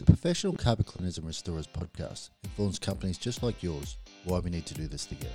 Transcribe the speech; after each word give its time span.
The 0.00 0.06
Professional 0.06 0.54
Carpet 0.54 0.86
Cleaners 0.86 1.18
and 1.18 1.26
Restorers 1.26 1.66
podcast 1.66 2.30
informs 2.42 2.78
companies 2.78 3.18
just 3.18 3.42
like 3.42 3.62
yours 3.62 3.98
why 4.24 4.38
we 4.38 4.48
need 4.48 4.64
to 4.64 4.72
do 4.72 4.86
this 4.86 5.04
together. 5.04 5.28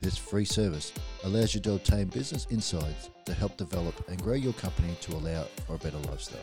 This 0.00 0.16
free 0.16 0.44
service 0.44 0.92
allows 1.24 1.56
you 1.56 1.60
to 1.62 1.72
obtain 1.72 2.06
business 2.06 2.46
insights 2.50 3.10
to 3.24 3.34
help 3.34 3.56
develop 3.56 4.08
and 4.08 4.22
grow 4.22 4.34
your 4.34 4.52
company 4.52 4.94
to 5.00 5.14
allow 5.14 5.42
for 5.66 5.74
a 5.74 5.78
better 5.78 5.98
lifestyle. 6.08 6.38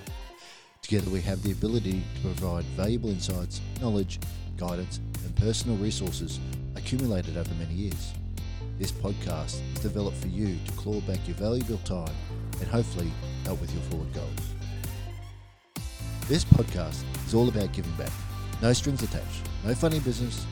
Together, 0.81 1.09
we 1.09 1.21
have 1.21 1.41
the 1.41 1.53
ability 1.53 2.03
to 2.15 2.21
provide 2.21 2.65
valuable 2.75 3.11
insights, 3.11 3.61
knowledge, 3.79 4.19
guidance, 4.57 4.99
and 5.23 5.33
personal 5.37 5.77
resources 5.77 6.41
accumulated 6.75 7.37
over 7.37 7.53
many 7.53 7.75
years. 7.75 8.11
This 8.77 8.91
podcast 8.91 9.61
is 9.73 9.79
developed 9.79 10.17
for 10.17 10.27
you 10.27 10.57
to 10.65 10.71
claw 10.73 10.99
back 11.01 11.25
your 11.25 11.37
valuable 11.37 11.77
time 11.85 12.13
and 12.59 12.67
hopefully 12.67 13.09
help 13.45 13.61
with 13.61 13.73
your 13.73 13.83
forward 13.83 14.13
goals. 14.13 14.53
This 16.27 16.43
podcast 16.43 17.05
is 17.27 17.33
all 17.33 17.49
about 17.49 17.73
giving 17.73 17.91
back. 17.93 18.11
No 18.61 18.73
strings 18.73 19.03
attached, 19.03 19.47
no 19.65 19.75
funny 19.75 19.99
business, 19.99 20.45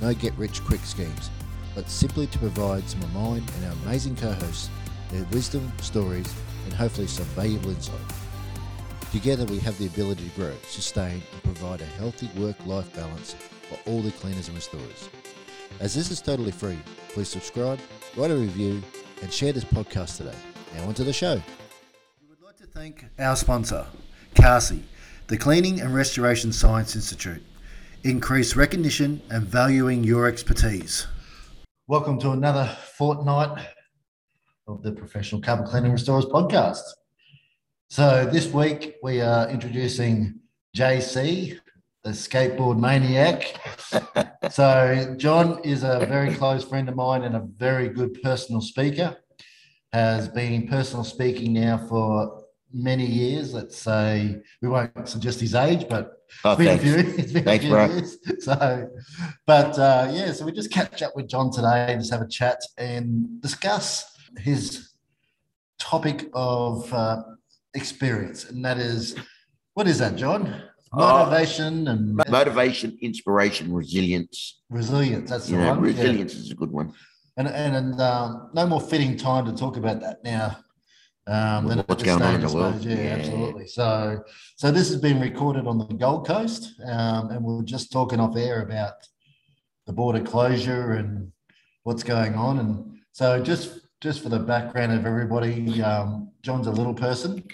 no 0.00 0.14
get 0.14 0.32
rich 0.34 0.64
quick 0.64 0.80
schemes, 0.84 1.30
but 1.74 1.88
simply 1.90 2.26
to 2.28 2.38
provide 2.38 2.88
some 2.88 3.02
of 3.02 3.12
mine 3.12 3.44
and 3.56 3.66
our 3.66 3.72
amazing 3.84 4.16
co 4.16 4.32
hosts 4.32 4.70
their 5.10 5.24
wisdom, 5.24 5.70
stories, 5.80 6.32
and 6.64 6.72
hopefully 6.72 7.06
some 7.06 7.26
valuable 7.26 7.70
insight. 7.70 8.00
Together, 9.12 9.44
we 9.44 9.58
have 9.58 9.76
the 9.76 9.86
ability 9.86 10.24
to 10.26 10.36
grow, 10.40 10.54
sustain, 10.66 11.22
and 11.32 11.42
provide 11.42 11.82
a 11.82 11.84
healthy 11.84 12.30
work 12.38 12.56
life 12.64 12.94
balance 12.96 13.36
for 13.68 13.78
all 13.90 14.00
the 14.00 14.10
cleaners 14.12 14.48
and 14.48 14.56
restorers. 14.56 15.10
As 15.80 15.94
this 15.94 16.10
is 16.10 16.22
totally 16.22 16.50
free, 16.50 16.78
please 17.10 17.28
subscribe, 17.28 17.78
write 18.16 18.30
a 18.30 18.36
review, 18.36 18.82
and 19.20 19.30
share 19.30 19.52
this 19.52 19.64
podcast 19.64 20.16
today. 20.16 20.36
Now, 20.74 20.84
onto 20.84 21.04
the 21.04 21.12
show. 21.12 21.34
We 22.22 22.28
would 22.28 22.42
like 22.42 22.56
to 22.56 22.66
thank 22.66 23.04
our 23.18 23.36
sponsor, 23.36 23.84
CARSI, 24.34 24.82
the 25.32 25.38
Cleaning 25.38 25.80
and 25.80 25.94
Restoration 25.94 26.52
Science 26.52 26.94
Institute. 26.94 27.42
Increase 28.04 28.54
recognition 28.54 29.22
and 29.30 29.46
valuing 29.46 30.04
your 30.04 30.26
expertise. 30.26 31.06
Welcome 31.86 32.20
to 32.20 32.32
another 32.32 32.66
fortnight 32.98 33.66
of 34.68 34.82
the 34.82 34.92
Professional 34.92 35.40
Carpet 35.40 35.68
Cleaning 35.68 35.92
Restorers 35.92 36.26
podcast. 36.26 36.82
So 37.88 38.28
this 38.30 38.48
week 38.48 38.96
we 39.02 39.22
are 39.22 39.48
introducing 39.48 40.38
JC, 40.76 41.58
the 42.04 42.10
skateboard 42.10 42.78
maniac. 42.78 43.58
so 44.50 45.14
John 45.16 45.60
is 45.64 45.82
a 45.82 46.04
very 46.10 46.34
close 46.34 46.62
friend 46.62 46.90
of 46.90 46.96
mine 46.96 47.22
and 47.22 47.36
a 47.36 47.48
very 47.56 47.88
good 47.88 48.20
personal 48.22 48.60
speaker. 48.60 49.16
Has 49.94 50.28
been 50.28 50.68
personal 50.68 51.04
speaking 51.04 51.54
now 51.54 51.78
for 51.88 52.41
many 52.72 53.06
years. 53.06 53.54
Let's 53.54 53.76
say 53.78 54.40
we 54.60 54.68
won't 54.68 55.08
suggest 55.08 55.40
his 55.40 55.54
age, 55.54 55.86
but 55.88 56.12
Oh, 56.44 56.56
been 56.56 56.78
thanks. 56.78 56.84
a 57.20 57.22
few, 57.28 57.40
Thanks, 57.42 57.66
bro. 57.66 57.84
years. 57.86 58.16
So, 58.40 58.88
but 59.46 59.78
uh, 59.78 60.10
yeah, 60.12 60.32
so 60.32 60.44
we 60.46 60.52
just 60.52 60.70
catch 60.72 61.02
up 61.02 61.14
with 61.14 61.28
John 61.28 61.50
today 61.52 61.86
and 61.92 62.00
just 62.00 62.10
have 62.12 62.22
a 62.22 62.28
chat 62.28 62.58
and 62.78 63.40
discuss 63.42 64.16
his 64.38 64.90
topic 65.78 66.30
of 66.32 66.92
uh, 66.92 67.22
experience, 67.74 68.44
and 68.48 68.64
that 68.64 68.78
is 68.78 69.14
what 69.74 69.86
is 69.86 69.98
that, 69.98 70.16
John? 70.16 70.62
Oh. 70.94 70.98
Motivation 70.98 71.88
and 71.88 72.14
Motivation, 72.28 72.98
inspiration, 73.00 73.72
resilience. 73.72 74.60
resilience. 74.68 75.30
That's 75.30 75.46
the 75.48 75.56
know, 75.56 75.68
one. 75.74 75.84
yeah. 75.84 75.90
resilience 75.90 76.34
is 76.34 76.50
a 76.50 76.54
good 76.54 76.70
one. 76.70 76.92
And 77.36 77.48
and, 77.48 77.76
and 77.76 78.00
um, 78.00 78.50
no 78.54 78.66
more 78.66 78.80
fitting 78.80 79.16
time 79.16 79.46
to 79.46 79.52
talk 79.52 79.76
about 79.76 80.00
that 80.00 80.22
now. 80.24 80.56
Um, 81.26 81.68
than 81.68 81.78
What's 81.80 82.02
going 82.02 82.20
on 82.20 82.34
in 82.34 82.40
the 82.40 82.52
world. 82.52 82.84
Yeah, 82.84 82.96
Yeah. 82.96 83.14
absolutely. 83.14 83.66
So, 83.68 84.24
so 84.56 84.72
this 84.72 84.88
has 84.88 85.00
been 85.00 85.20
recorded 85.20 85.66
on 85.68 85.78
the 85.78 85.84
Gold 85.86 86.26
Coast, 86.26 86.72
um, 86.84 87.30
and 87.30 87.44
we 87.44 87.54
we're 87.54 87.62
just 87.62 87.92
talking 87.92 88.18
off 88.18 88.36
air 88.36 88.62
about 88.62 88.94
the 89.86 89.92
border 89.92 90.20
closure 90.20 90.92
and 90.94 91.30
what's 91.84 92.02
going 92.02 92.34
on. 92.34 92.58
And 92.58 92.98
so, 93.12 93.40
just 93.40 93.80
just 94.00 94.20
for 94.22 94.30
the 94.30 94.38
background 94.40 94.92
of 94.92 95.06
everybody, 95.06 95.80
um, 95.80 96.30
John's 96.42 96.66
a 96.66 96.72
little 96.72 96.94
person. 96.94 97.44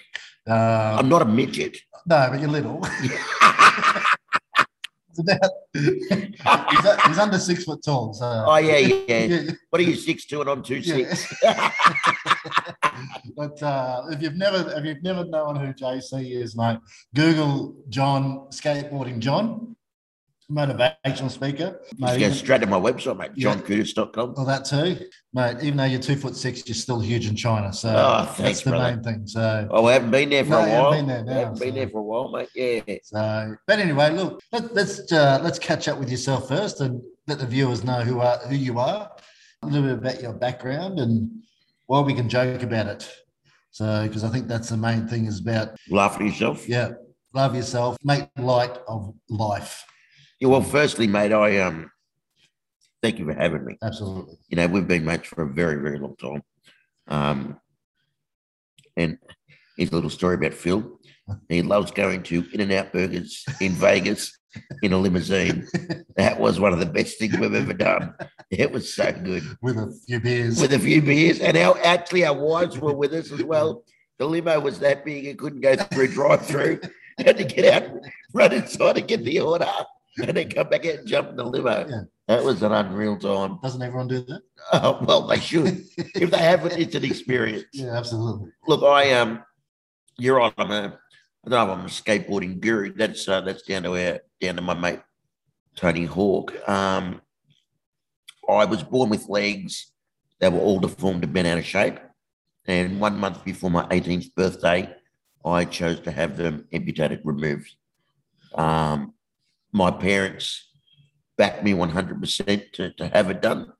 Um, 0.46 0.56
I'm 1.00 1.08
not 1.10 1.20
a 1.20 1.26
midget. 1.26 1.76
no, 2.06 2.28
but 2.30 2.40
you're 2.40 2.48
little. 2.48 2.82
about 5.18 5.50
he's, 5.74 7.06
he's 7.06 7.18
under 7.18 7.38
six 7.38 7.64
foot 7.64 7.82
tall. 7.84 8.12
So, 8.14 8.44
oh 8.46 8.56
yeah, 8.56 8.78
yeah. 8.78 9.04
Yeah. 9.28 9.50
What 9.70 9.80
are 9.80 9.84
you 9.84 9.96
six 9.96 10.24
two 10.26 10.40
and 10.40 10.50
I'm 10.50 10.62
two 10.62 10.76
Yeah. 10.76 11.12
six? 11.14 11.34
but 13.36 13.62
uh, 13.62 14.02
if 14.10 14.22
you've 14.22 14.36
never 14.36 14.72
if 14.76 14.84
you've 14.84 15.02
never 15.02 15.24
known 15.24 15.56
who 15.56 15.72
JC 15.72 16.40
is, 16.42 16.56
mate, 16.56 16.78
Google 17.14 17.76
John 17.88 18.46
skateboarding 18.50 19.18
John, 19.18 19.76
motivational 20.50 21.30
speaker. 21.30 21.80
Just 21.90 22.00
Mate, 22.00 22.20
go 22.20 22.30
straight 22.30 22.60
to 22.62 22.66
my 22.66 22.78
website, 22.78 23.18
mate. 23.18 23.30
Yeah. 23.34 23.54
JohnCoutis.com. 23.54 24.34
well, 24.36 24.46
that 24.46 24.64
too, 24.64 25.06
mate. 25.34 25.56
Even 25.62 25.76
though 25.76 25.84
you're 25.84 26.00
two 26.00 26.16
foot 26.16 26.36
six, 26.36 26.66
you're 26.66 26.74
still 26.74 27.00
huge 27.00 27.26
in 27.28 27.36
China. 27.36 27.72
So 27.72 27.90
Oh, 27.90 28.24
that's 28.24 28.36
thanks, 28.38 28.60
the 28.62 28.70
brother. 28.70 28.94
main 28.96 29.02
thing. 29.04 29.26
So, 29.26 29.68
Oh, 29.70 29.86
I 29.86 29.92
haven't 29.94 30.10
been 30.10 30.30
there 30.30 30.44
for 30.44 30.50
No, 30.50 30.58
a 30.58 30.62
you 30.62 30.68
haven't 30.68 30.82
while. 30.82 30.92
been 30.92 31.06
there 31.06 31.24
now, 31.24 31.32
I 31.32 31.38
haven't 31.40 31.60
been 31.60 31.74
there 31.74 31.88
for 31.88 31.98
a 31.98 32.02
while, 32.02 32.30
mate. 32.30 32.48
Yeah. 32.54 32.96
so, 33.02 33.54
but 33.66 33.78
anyway, 33.78 34.10
look, 34.10 34.40
let, 34.52 34.74
let's 34.74 35.12
uh, 35.12 35.38
let's 35.42 35.58
catch 35.58 35.86
up 35.88 35.98
with 35.98 36.10
yourself 36.10 36.48
first 36.48 36.80
and 36.80 37.00
let 37.26 37.38
the 37.38 37.46
viewers 37.46 37.84
know 37.84 38.00
who 38.00 38.20
are 38.20 38.38
who 38.48 38.54
you 38.56 38.78
are, 38.78 39.10
a 39.62 39.66
little 39.66 39.82
bit 39.88 39.98
about 39.98 40.22
your 40.22 40.32
background, 40.32 40.98
and 40.98 41.30
while 41.86 42.04
we 42.04 42.14
can 42.14 42.28
joke 42.28 42.62
about 42.62 42.86
it. 42.86 43.10
So, 43.70 44.04
because 44.06 44.24
I 44.24 44.30
think 44.30 44.48
that's 44.48 44.70
the 44.70 44.76
main 44.78 45.06
thing 45.06 45.26
is 45.26 45.40
about 45.40 45.76
Laugh 45.90 46.14
at 46.16 46.22
yourself. 46.26 46.66
Yeah, 46.68 46.92
love 47.34 47.54
yourself, 47.54 47.96
make 48.02 48.28
light 48.38 48.76
of 48.88 49.14
life. 49.28 49.84
Yeah, 50.40 50.48
well, 50.48 50.62
firstly, 50.62 51.06
mate, 51.06 51.32
I 51.32 51.58
um 51.58 51.90
thank 53.02 53.18
you 53.18 53.24
for 53.26 53.34
having 53.34 53.64
me. 53.64 53.76
Absolutely. 53.82 54.36
you 54.48 54.56
know, 54.56 54.66
we've 54.66 54.86
been 54.88 55.04
mates 55.04 55.28
for 55.28 55.42
a 55.42 55.48
very, 55.48 55.80
very 55.82 55.98
long 55.98 56.16
time. 56.16 56.42
Um, 57.08 57.60
and 58.96 59.18
here's 59.76 59.90
a 59.90 59.94
little 59.94 60.10
story 60.10 60.34
about 60.34 60.54
Phil. 60.54 60.98
He 61.48 61.62
loves 61.62 61.90
going 61.90 62.22
to 62.24 62.44
In 62.52 62.60
and 62.60 62.72
Out 62.72 62.92
Burgers 62.92 63.44
in 63.60 63.72
Vegas 63.72 64.36
in 64.82 64.92
a 64.92 64.98
limousine. 64.98 65.66
That 66.16 66.40
was 66.40 66.58
one 66.58 66.72
of 66.72 66.78
the 66.80 66.86
best 66.86 67.18
things 67.18 67.36
we've 67.38 67.54
ever 67.54 67.74
done. 67.74 68.14
It 68.50 68.72
was 68.72 68.94
so 68.94 69.12
good 69.12 69.44
With 69.60 69.76
a 69.76 69.92
few 70.06 70.20
beers. 70.20 70.60
with 70.60 70.72
a 70.72 70.78
few 70.78 71.02
beers, 71.02 71.38
and 71.38 71.56
our 71.56 71.78
actually 71.84 72.24
our 72.24 72.34
wives 72.34 72.78
were 72.78 72.94
with 72.94 73.12
us 73.12 73.30
as 73.30 73.42
well. 73.44 73.84
The 74.18 74.26
limo 74.26 74.58
was 74.58 74.78
that 74.80 75.04
big 75.04 75.26
it 75.26 75.38
couldn't 75.38 75.60
go 75.60 75.76
through 75.76 76.04
a 76.06 76.08
drive-through. 76.08 76.80
Had 77.18 77.36
to 77.36 77.44
get 77.44 77.64
out, 77.72 77.90
run 78.32 78.52
inside 78.52 78.96
and 78.98 79.06
get 79.06 79.22
the 79.24 79.40
order, 79.40 79.68
and 80.18 80.28
then 80.36 80.50
come 80.50 80.68
back 80.68 80.86
out 80.86 80.98
and 80.98 81.08
jump 81.08 81.30
in 81.30 81.36
the 81.36 81.44
limo. 81.44 81.86
Yeah. 81.88 82.00
That 82.26 82.44
was 82.44 82.62
an 82.62 82.72
unreal 82.72 83.18
time. 83.18 83.58
Doesn't 83.62 83.82
everyone 83.82 84.08
do 84.08 84.20
that? 84.24 84.42
Oh, 84.70 84.98
well, 85.02 85.26
they 85.26 85.40
should. 85.40 85.86
if 85.96 86.30
they 86.30 86.38
haven't, 86.38 86.78
it's 86.78 86.94
an 86.94 87.04
experience. 87.04 87.64
Yeah, 87.72 87.96
absolutely. 87.96 88.50
Look, 88.66 88.82
I 88.82 89.12
um, 89.14 89.42
you're 90.18 90.36
right. 90.36 90.52
I'm 90.58 90.70
a, 90.70 90.98
I 91.46 91.48
don't 91.48 91.68
know. 91.68 91.72
I'm 91.72 91.86
a 91.86 91.88
skateboarding 91.88 92.60
guru. 92.60 92.92
That's 92.92 93.26
uh, 93.26 93.40
that's 93.40 93.62
down 93.62 93.84
to 93.84 93.96
our 93.96 94.20
down 94.42 94.56
to 94.56 94.62
my 94.62 94.74
mate 94.74 95.00
Tony 95.74 96.04
Hawk. 96.04 96.52
Um, 96.68 97.22
I 98.46 98.66
was 98.66 98.82
born 98.82 99.08
with 99.08 99.28
legs 99.28 99.90
that 100.40 100.52
were 100.52 100.60
all 100.60 100.80
deformed 100.80 101.24
and 101.24 101.32
bent 101.32 101.48
out 101.48 101.56
of 101.56 101.64
shape, 101.64 101.98
and 102.66 103.00
one 103.00 103.16
month 103.16 103.42
before 103.44 103.70
my 103.70 103.84
18th 103.84 104.34
birthday, 104.34 104.94
I 105.46 105.64
chose 105.64 106.00
to 106.00 106.10
have 106.10 106.36
them 106.36 106.66
amputated, 106.74 107.22
removed. 107.24 107.74
Um, 108.54 109.14
my 109.72 109.90
parents 109.90 110.68
backed 111.36 111.62
me 111.62 111.72
100% 111.72 112.72
to, 112.72 112.92
to 112.92 113.08
have 113.08 113.30
it 113.30 113.42
done. 113.42 113.72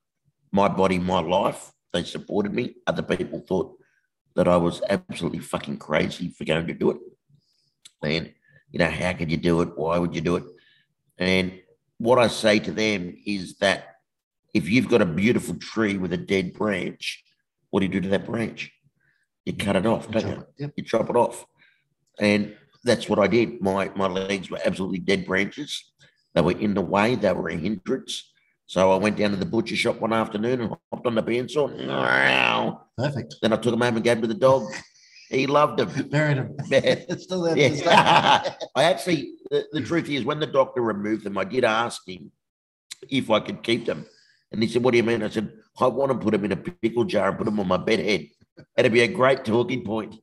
My 0.53 0.69
body, 0.69 0.99
my 0.99 1.21
life. 1.21 1.73
They 1.93 2.05
supported 2.05 2.55
me. 2.55 2.77
Other 2.87 3.03
people 3.03 3.41
thought 3.41 3.75
that 4.37 4.47
I 4.47 4.57
was 4.57 4.83
absolutely 4.89 5.41
fucking 5.41 5.79
crazy 5.79 6.29
for 6.31 6.45
going 6.45 6.67
to 6.67 6.75
do 6.75 6.91
it. 6.91 6.99
And, 8.03 8.33
you 8.71 8.79
know, 8.79 8.91
how 8.91 9.13
could 9.13 9.31
you 9.31 9.37
do 9.37 9.63
it? 9.63 9.77
Why 9.77 9.99
would 9.99 10.15
you 10.15 10.21
do 10.21 10.37
it? 10.37 10.45
And 11.19 11.61
what 11.99 12.19
I 12.19 12.29
say 12.29 12.59
to 12.61 12.71
them 12.71 13.17
is 13.27 13.59
that 13.59 13.97
if 14.55 14.69
you've 14.69 14.89
got 14.89 15.03
a 15.03 15.07
beautiful 15.07 15.57
tree 15.57 15.99
with 15.99 16.13
a 16.13 16.17
dead 16.17 16.53
branch, 16.53 17.25
what 17.71 17.81
do 17.81 17.87
you 17.87 17.93
do 17.93 18.01
to 18.01 18.09
that 18.11 18.27
branch? 18.27 18.73
You 19.45 19.55
cut 19.55 19.77
it 19.77 19.87
off, 19.87 20.11
don't 20.11 20.27
you? 20.27 20.47
Yep. 20.59 20.73
You 20.77 20.85
chop 20.85 21.11
it 21.11 21.17
off. 21.17 21.47
And 22.21 22.55
that's 22.89 23.09
what 23.09 23.19
I 23.19 23.27
did. 23.27 23.61
My 23.61 23.91
my 23.95 24.07
legs 24.07 24.51
were 24.51 24.61
absolutely 24.65 24.99
dead 24.99 25.27
branches. 25.27 25.85
They 26.35 26.41
were 26.41 26.53
in 26.53 26.75
the 26.75 26.81
way, 26.81 27.15
they 27.15 27.33
were 27.33 27.49
a 27.49 27.57
hindrance. 27.57 28.33
So 28.67 28.93
I 28.93 28.97
went 28.97 29.17
down 29.17 29.31
to 29.31 29.37
the 29.37 29.47
butcher 29.47 29.77
shop 29.77 29.99
one 30.01 30.13
afternoon 30.13 30.61
and 30.61 30.77
hopped 30.93 31.07
on 31.07 31.15
the 31.15 31.23
bandsaw. 31.23 31.75
Perfect. 32.99 33.37
Then 33.41 33.55
I 33.55 33.57
took 33.57 33.73
him 33.73 33.81
home 33.81 33.97
and 33.97 34.05
gave 34.05 34.19
him 34.19 34.23
to 34.23 34.29
the 34.29 34.35
dog. 34.35 34.71
He 35.31 35.47
loved 35.47 35.81
him. 35.81 36.09
Buried 36.11 36.37
him. 36.37 36.55
Yeah. 36.67 37.05
still 37.19 37.43
there. 37.43 37.55
to 37.55 37.61
this 37.61 37.81
day. 37.81 37.87
Yeah. 37.87 38.55
I 38.75 38.85
actually, 38.85 39.33
the, 39.51 39.67
the 39.73 39.81
truth 39.81 40.09
is, 40.11 40.25
when 40.25 40.39
the 40.39 40.47
doctor 40.47 40.83
removed 40.83 41.25
them, 41.25 41.39
I 41.39 41.45
did 41.45 41.65
ask 41.65 42.07
him 42.07 42.31
if 43.09 43.31
I 43.31 43.41
could 43.41 43.63
keep 43.63 43.87
them. 43.87 44.05
And 44.53 44.63
he 44.63 44.69
said, 44.69 44.83
What 44.83 44.93
do 44.93 44.99
you 44.99 45.03
mean? 45.03 45.23
I 45.23 45.31
said, 45.31 45.51
I 45.81 45.87
want 45.87 46.13
to 46.13 46.19
put 46.19 46.33
them 46.33 46.45
in 46.45 46.53
a 46.53 46.57
pickle 46.57 47.05
jar 47.05 47.29
and 47.29 47.39
put 47.39 47.45
them 47.45 47.61
on 47.61 47.69
my 47.69 47.77
bed 47.79 48.01
head. 48.01 48.29
That'd 48.77 48.93
be 48.93 49.01
a 49.01 49.09
great 49.09 49.45
talking 49.45 49.85
point. 49.85 50.17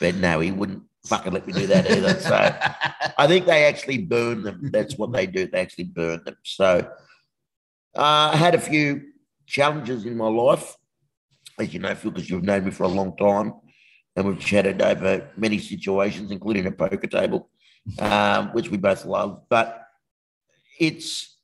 But 0.00 0.16
no, 0.16 0.40
he 0.40 0.50
wouldn't 0.52 0.82
fucking 1.06 1.32
let 1.32 1.46
me 1.46 1.52
do 1.52 1.66
that 1.68 1.90
either. 1.90 2.18
So 2.20 2.34
I 3.18 3.26
think 3.26 3.46
they 3.46 3.64
actually 3.64 3.98
burn 3.98 4.42
them. 4.42 4.70
That's 4.72 4.96
what 4.96 5.12
they 5.12 5.26
do. 5.26 5.46
They 5.46 5.60
actually 5.60 5.84
burn 5.84 6.22
them. 6.24 6.36
So 6.44 6.90
uh, 7.96 8.30
I 8.32 8.36
had 8.36 8.54
a 8.54 8.60
few 8.60 9.02
challenges 9.46 10.04
in 10.04 10.16
my 10.16 10.28
life, 10.28 10.76
as 11.58 11.72
you 11.72 11.80
know, 11.80 11.94
Phil, 11.94 12.10
because 12.10 12.28
you've 12.28 12.42
known 12.42 12.64
me 12.64 12.70
for 12.70 12.82
a 12.82 12.88
long 12.88 13.16
time, 13.16 13.54
and 14.14 14.26
we've 14.26 14.38
chatted 14.38 14.82
over 14.82 15.30
many 15.36 15.58
situations, 15.58 16.30
including 16.30 16.66
a 16.66 16.72
poker 16.72 17.06
table, 17.06 17.48
um, 17.98 18.48
which 18.48 18.70
we 18.70 18.76
both 18.76 19.04
love. 19.06 19.42
But 19.48 19.82
it's 20.78 21.38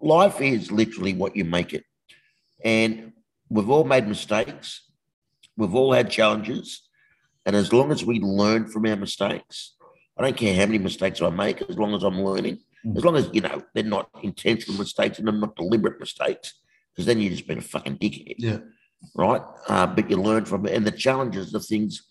life 0.00 0.40
is 0.40 0.70
literally 0.70 1.14
what 1.14 1.36
you 1.36 1.44
make 1.44 1.72
it, 1.72 1.84
and 2.64 3.12
we've 3.48 3.70
all 3.70 3.84
made 3.84 4.06
mistakes. 4.06 4.82
We've 5.56 5.74
all 5.74 5.92
had 5.92 6.10
challenges. 6.10 6.85
And 7.46 7.54
as 7.54 7.72
long 7.72 7.92
as 7.92 8.04
we 8.04 8.20
learn 8.20 8.66
from 8.66 8.84
our 8.86 8.96
mistakes, 8.96 9.76
I 10.18 10.22
don't 10.22 10.36
care 10.36 10.54
how 10.54 10.66
many 10.66 10.78
mistakes 10.78 11.22
I 11.22 11.30
make, 11.30 11.62
as 11.62 11.78
long 11.78 11.94
as 11.94 12.02
I'm 12.02 12.20
learning, 12.20 12.58
as 12.96 13.04
long 13.04 13.16
as, 13.16 13.30
you 13.32 13.40
know, 13.40 13.62
they're 13.72 13.84
not 13.84 14.10
intentional 14.22 14.78
mistakes 14.78 15.18
and 15.18 15.28
they're 15.28 15.34
not 15.34 15.54
deliberate 15.54 16.00
mistakes, 16.00 16.54
because 16.92 17.06
then 17.06 17.20
you've 17.20 17.32
just 17.32 17.46
been 17.46 17.58
a 17.58 17.62
fucking 17.62 17.98
dickhead. 17.98 18.34
Yeah. 18.38 18.58
Right. 19.14 19.42
Uh, 19.68 19.86
but 19.86 20.10
you 20.10 20.16
learn 20.16 20.44
from 20.44 20.66
it. 20.66 20.74
And 20.74 20.86
the 20.86 20.90
challenges, 20.90 21.52
the 21.52 21.60
things, 21.60 22.02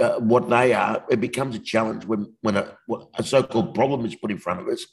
uh, 0.00 0.18
what 0.18 0.50
they 0.50 0.72
are, 0.72 1.04
it 1.08 1.20
becomes 1.20 1.54
a 1.54 1.60
challenge 1.60 2.04
when, 2.04 2.34
when 2.40 2.56
a, 2.56 2.76
a 3.14 3.22
so 3.22 3.42
called 3.42 3.74
problem 3.74 4.04
is 4.04 4.16
put 4.16 4.30
in 4.32 4.38
front 4.38 4.60
of 4.60 4.68
us. 4.68 4.86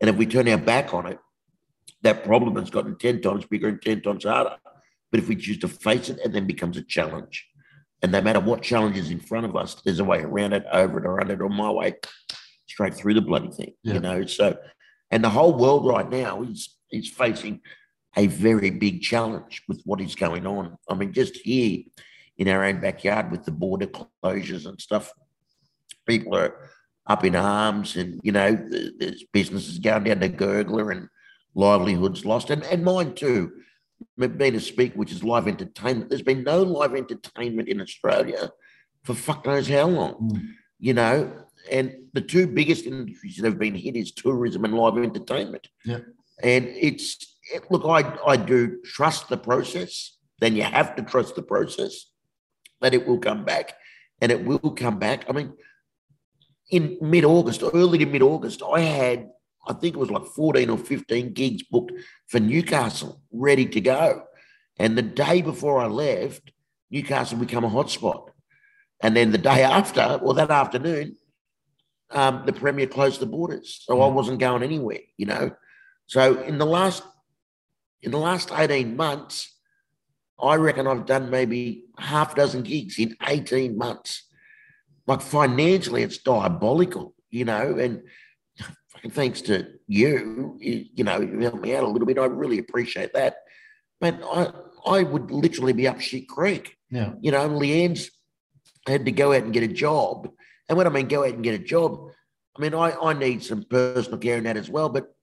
And 0.00 0.08
if 0.08 0.16
we 0.16 0.26
turn 0.26 0.48
our 0.48 0.58
back 0.58 0.94
on 0.94 1.06
it, 1.06 1.18
that 2.02 2.24
problem 2.24 2.56
has 2.56 2.70
gotten 2.70 2.96
10 2.96 3.20
times 3.20 3.44
bigger 3.44 3.68
and 3.68 3.82
10 3.82 4.00
times 4.00 4.24
harder. 4.24 4.56
But 5.10 5.20
if 5.20 5.28
we 5.28 5.36
choose 5.36 5.58
to 5.58 5.68
face 5.68 6.08
it, 6.08 6.18
it 6.24 6.32
then 6.32 6.46
becomes 6.46 6.76
a 6.76 6.82
challenge. 6.82 7.46
And 8.02 8.10
no 8.10 8.20
matter 8.20 8.40
what 8.40 8.62
challenge 8.62 8.96
is 8.96 9.10
in 9.10 9.20
front 9.20 9.46
of 9.46 9.54
us, 9.54 9.76
there's 9.84 10.00
a 10.00 10.04
way 10.04 10.20
around 10.20 10.52
it, 10.54 10.64
over 10.72 10.98
it, 10.98 11.06
around 11.06 11.30
it, 11.30 11.40
or 11.40 11.48
my 11.48 11.70
way, 11.70 11.94
straight 12.66 12.94
through 12.94 13.14
the 13.14 13.20
bloody 13.20 13.50
thing. 13.50 13.74
Yeah. 13.82 13.94
You 13.94 14.00
know, 14.00 14.26
so 14.26 14.58
and 15.10 15.22
the 15.22 15.30
whole 15.30 15.54
world 15.54 15.86
right 15.86 16.08
now 16.08 16.42
is 16.42 16.76
is 16.90 17.08
facing 17.08 17.60
a 18.16 18.26
very 18.26 18.70
big 18.70 19.00
challenge 19.00 19.62
with 19.68 19.80
what 19.84 20.00
is 20.00 20.14
going 20.14 20.46
on. 20.46 20.76
I 20.88 20.94
mean, 20.94 21.12
just 21.12 21.36
here 21.36 21.82
in 22.36 22.48
our 22.48 22.64
own 22.64 22.80
backyard 22.80 23.30
with 23.30 23.44
the 23.44 23.52
border 23.52 23.86
closures 23.86 24.66
and 24.66 24.80
stuff, 24.80 25.12
people 26.06 26.34
are 26.36 26.70
up 27.06 27.24
in 27.24 27.36
arms, 27.36 27.96
and 27.96 28.20
you 28.22 28.32
know, 28.32 28.58
there's 28.98 29.24
businesses 29.32 29.78
going 29.78 30.04
down 30.04 30.20
to 30.20 30.28
gurgler 30.28 30.92
and 30.92 31.08
livelihoods 31.54 32.24
lost, 32.24 32.50
and, 32.50 32.64
and 32.64 32.84
mine 32.84 33.14
too. 33.14 33.52
Being 34.18 34.56
a 34.56 34.60
speaker, 34.60 34.98
which 34.98 35.12
is 35.12 35.22
live 35.24 35.48
entertainment, 35.48 36.08
there's 36.08 36.22
been 36.22 36.44
no 36.44 36.62
live 36.62 36.94
entertainment 36.94 37.68
in 37.68 37.80
Australia 37.80 38.50
for 39.04 39.14
fuck 39.14 39.46
knows 39.46 39.68
how 39.68 39.86
long, 39.88 40.14
Mm. 40.14 40.48
you 40.78 40.94
know. 40.94 41.32
And 41.70 41.86
the 42.12 42.20
two 42.20 42.46
biggest 42.46 42.86
industries 42.86 43.36
that 43.36 43.44
have 43.44 43.58
been 43.58 43.74
hit 43.74 43.96
is 43.96 44.12
tourism 44.12 44.64
and 44.64 44.74
live 44.74 44.98
entertainment. 44.98 45.68
Yeah. 45.84 46.00
And 46.42 46.66
it's 46.66 47.36
it, 47.54 47.70
look, 47.70 47.84
I 47.84 48.00
I 48.26 48.36
do 48.36 48.80
trust 48.84 49.28
the 49.28 49.36
process. 49.36 50.16
Then 50.40 50.56
you 50.56 50.62
have 50.62 50.96
to 50.96 51.02
trust 51.02 51.36
the 51.36 51.42
process 51.42 52.10
that 52.80 52.94
it 52.94 53.06
will 53.06 53.18
come 53.18 53.44
back, 53.44 53.74
and 54.20 54.32
it 54.32 54.44
will 54.44 54.70
come 54.72 54.98
back. 54.98 55.24
I 55.28 55.32
mean, 55.32 55.52
in 56.70 56.98
mid 57.00 57.24
August, 57.24 57.62
early 57.62 57.98
to 57.98 58.06
mid 58.06 58.22
August, 58.22 58.62
I 58.62 58.80
had 58.80 59.30
I 59.66 59.72
think 59.72 59.94
it 59.94 59.98
was 59.98 60.10
like 60.10 60.26
14 60.26 60.70
or 60.70 60.78
15 60.78 61.32
gigs 61.32 61.62
booked 61.62 61.92
for 62.26 62.40
Newcastle, 62.40 63.22
ready 63.32 63.66
to 63.66 63.80
go. 63.80 64.24
And 64.78 64.98
the 64.98 65.02
day 65.02 65.42
before 65.42 65.80
I 65.80 65.86
left, 65.86 66.52
Newcastle 66.90 67.38
became 67.38 67.64
a 67.64 67.70
hotspot. 67.70 68.28
And 69.00 69.16
then 69.16 69.32
the 69.32 69.38
day 69.38 69.62
after, 69.62 70.18
or 70.22 70.34
that 70.34 70.50
afternoon, 70.50 71.16
um, 72.10 72.42
the 72.46 72.52
Premier 72.52 72.86
closed 72.86 73.20
the 73.20 73.26
borders. 73.26 73.82
So 73.84 74.00
I 74.00 74.08
wasn't 74.08 74.38
going 74.38 74.62
anywhere, 74.62 75.00
you 75.16 75.26
know. 75.26 75.52
So 76.06 76.40
in 76.42 76.58
the 76.58 76.66
last 76.66 77.02
in 78.02 78.10
the 78.10 78.18
last 78.18 78.50
18 78.52 78.96
months, 78.96 79.56
I 80.40 80.56
reckon 80.56 80.88
I've 80.88 81.06
done 81.06 81.30
maybe 81.30 81.84
half 81.98 82.32
a 82.32 82.36
dozen 82.36 82.62
gigs 82.62 82.98
in 82.98 83.16
18 83.26 83.78
months. 83.78 84.24
Like 85.06 85.20
financially, 85.20 86.02
it's 86.02 86.18
diabolical, 86.18 87.14
you 87.30 87.44
know, 87.44 87.78
and 87.78 88.02
thanks 89.10 89.40
to 89.42 89.66
you, 89.86 90.56
you, 90.60 90.84
you 90.94 91.04
know, 91.04 91.20
you 91.20 91.40
helped 91.40 91.62
me 91.62 91.74
out 91.74 91.84
a 91.84 91.88
little 91.88 92.06
bit. 92.06 92.18
I 92.18 92.26
really 92.26 92.58
appreciate 92.58 93.14
that. 93.14 93.36
But 94.00 94.20
I, 94.24 94.52
I 94.86 95.02
would 95.02 95.30
literally 95.30 95.72
be 95.72 95.88
up 95.88 96.00
shit 96.00 96.28
creek. 96.28 96.76
Yeah. 96.90 97.12
You 97.20 97.32
know, 97.32 97.48
Leanne's 97.48 98.10
had 98.86 99.04
to 99.06 99.12
go 99.12 99.32
out 99.32 99.44
and 99.44 99.52
get 99.52 99.62
a 99.62 99.68
job. 99.68 100.28
And 100.68 100.76
when 100.76 100.86
I 100.86 100.90
mean 100.90 101.08
go 101.08 101.24
out 101.24 101.34
and 101.34 101.42
get 101.42 101.60
a 101.60 101.64
job, 101.64 102.10
I 102.56 102.60
mean, 102.60 102.74
I, 102.74 102.92
I 102.92 103.12
need 103.12 103.42
some 103.42 103.64
personal 103.64 104.18
care 104.18 104.38
in 104.38 104.44
that 104.44 104.56
as 104.56 104.68
well. 104.68 104.88
But, 104.88 105.14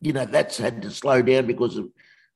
you 0.00 0.12
know, 0.12 0.24
that's 0.24 0.58
had 0.58 0.82
to 0.82 0.90
slow 0.90 1.22
down 1.22 1.46
because 1.46 1.76
of, 1.76 1.88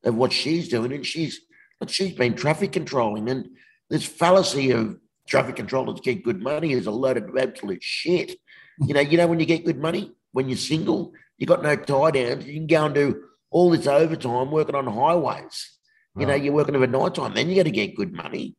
of 0.05 0.15
what 0.15 0.33
she's 0.33 0.69
doing. 0.69 0.93
And 0.93 1.05
she's, 1.05 1.41
she's 1.89 2.13
been 2.13 2.35
traffic 2.35 2.73
controlling. 2.73 3.29
And 3.29 3.51
this 3.91 4.05
fallacy 4.05 4.71
of 4.71 4.99
traffic 5.27 5.57
controllers 5.57 6.01
get 6.01 6.23
good 6.23 6.41
money 6.41 6.73
is 6.73 6.87
a 6.87 6.91
load 6.91 7.17
of 7.17 7.37
absolute 7.37 7.83
shit. 7.83 8.39
You 8.79 8.95
know, 8.95 9.01
you 9.01 9.17
know, 9.17 9.27
when 9.27 9.41
you 9.41 9.47
get 9.47 9.65
good 9.65 9.81
money, 9.81 10.13
when 10.37 10.51
you're 10.51 10.59
single, 10.59 11.13
you 11.39 11.47
got 11.47 11.63
no 11.63 11.75
tie 11.75 12.11
downs, 12.11 12.47
you 12.47 12.53
can 12.53 12.67
go 12.67 12.85
and 12.85 12.95
do 12.95 13.25
all 13.51 13.71
this 13.71 13.87
overtime 13.87 14.51
working 14.51 14.75
on 14.75 14.87
highways. 14.87 15.79
You 16.19 16.27
know, 16.27 16.35
you're 16.35 16.53
working 16.53 16.77
over 16.77 16.87
night 16.87 17.15
time, 17.15 17.35
then 17.35 17.49
you 17.49 17.57
got 17.57 17.65
to 17.65 17.71
get 17.71 17.95
good 17.95 18.13
money. 18.13 18.55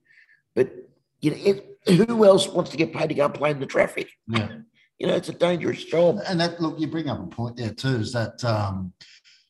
But 0.56 0.71
you 1.21 1.31
know, 1.31 1.38
it, 1.39 1.77
who 2.09 2.25
else 2.25 2.47
wants 2.47 2.71
to 2.71 2.77
get 2.77 2.94
paid 2.94 3.09
to 3.09 3.15
go 3.15 3.25
and 3.25 3.33
play 3.33 3.51
in 3.51 3.59
the 3.59 3.65
traffic? 3.68 4.09
Yeah. 4.27 4.50
You 4.97 5.07
know, 5.07 5.15
it's 5.15 5.29
a 5.29 5.33
dangerous 5.33 5.83
job. 5.83 6.19
And 6.27 6.39
that 6.39 6.59
look, 6.59 6.79
you 6.79 6.88
bring 6.88 7.09
up 7.09 7.19
a 7.19 7.27
point 7.27 7.57
there 7.57 7.74
too, 7.74 7.97
is 7.97 8.12
that 8.13 8.44
um, 8.44 8.94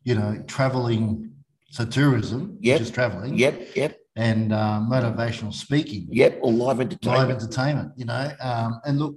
you 0.03 0.15
know, 0.15 0.43
traveling 0.47 1.31
so 1.69 1.85
tourism, 1.85 2.57
Yep. 2.61 2.75
which 2.75 2.87
is 2.89 2.91
traveling, 2.91 3.37
Yep, 3.37 3.75
yep, 3.75 3.97
and 4.17 4.51
uh, 4.53 4.81
motivational 4.83 5.53
speaking, 5.53 6.07
yep. 6.11 6.39
Or 6.41 6.51
live 6.51 6.81
entertainment, 6.81 7.29
live 7.29 7.37
entertainment, 7.37 7.91
you 7.97 8.05
know. 8.05 8.31
Um, 8.41 8.79
and 8.85 8.99
look, 8.99 9.15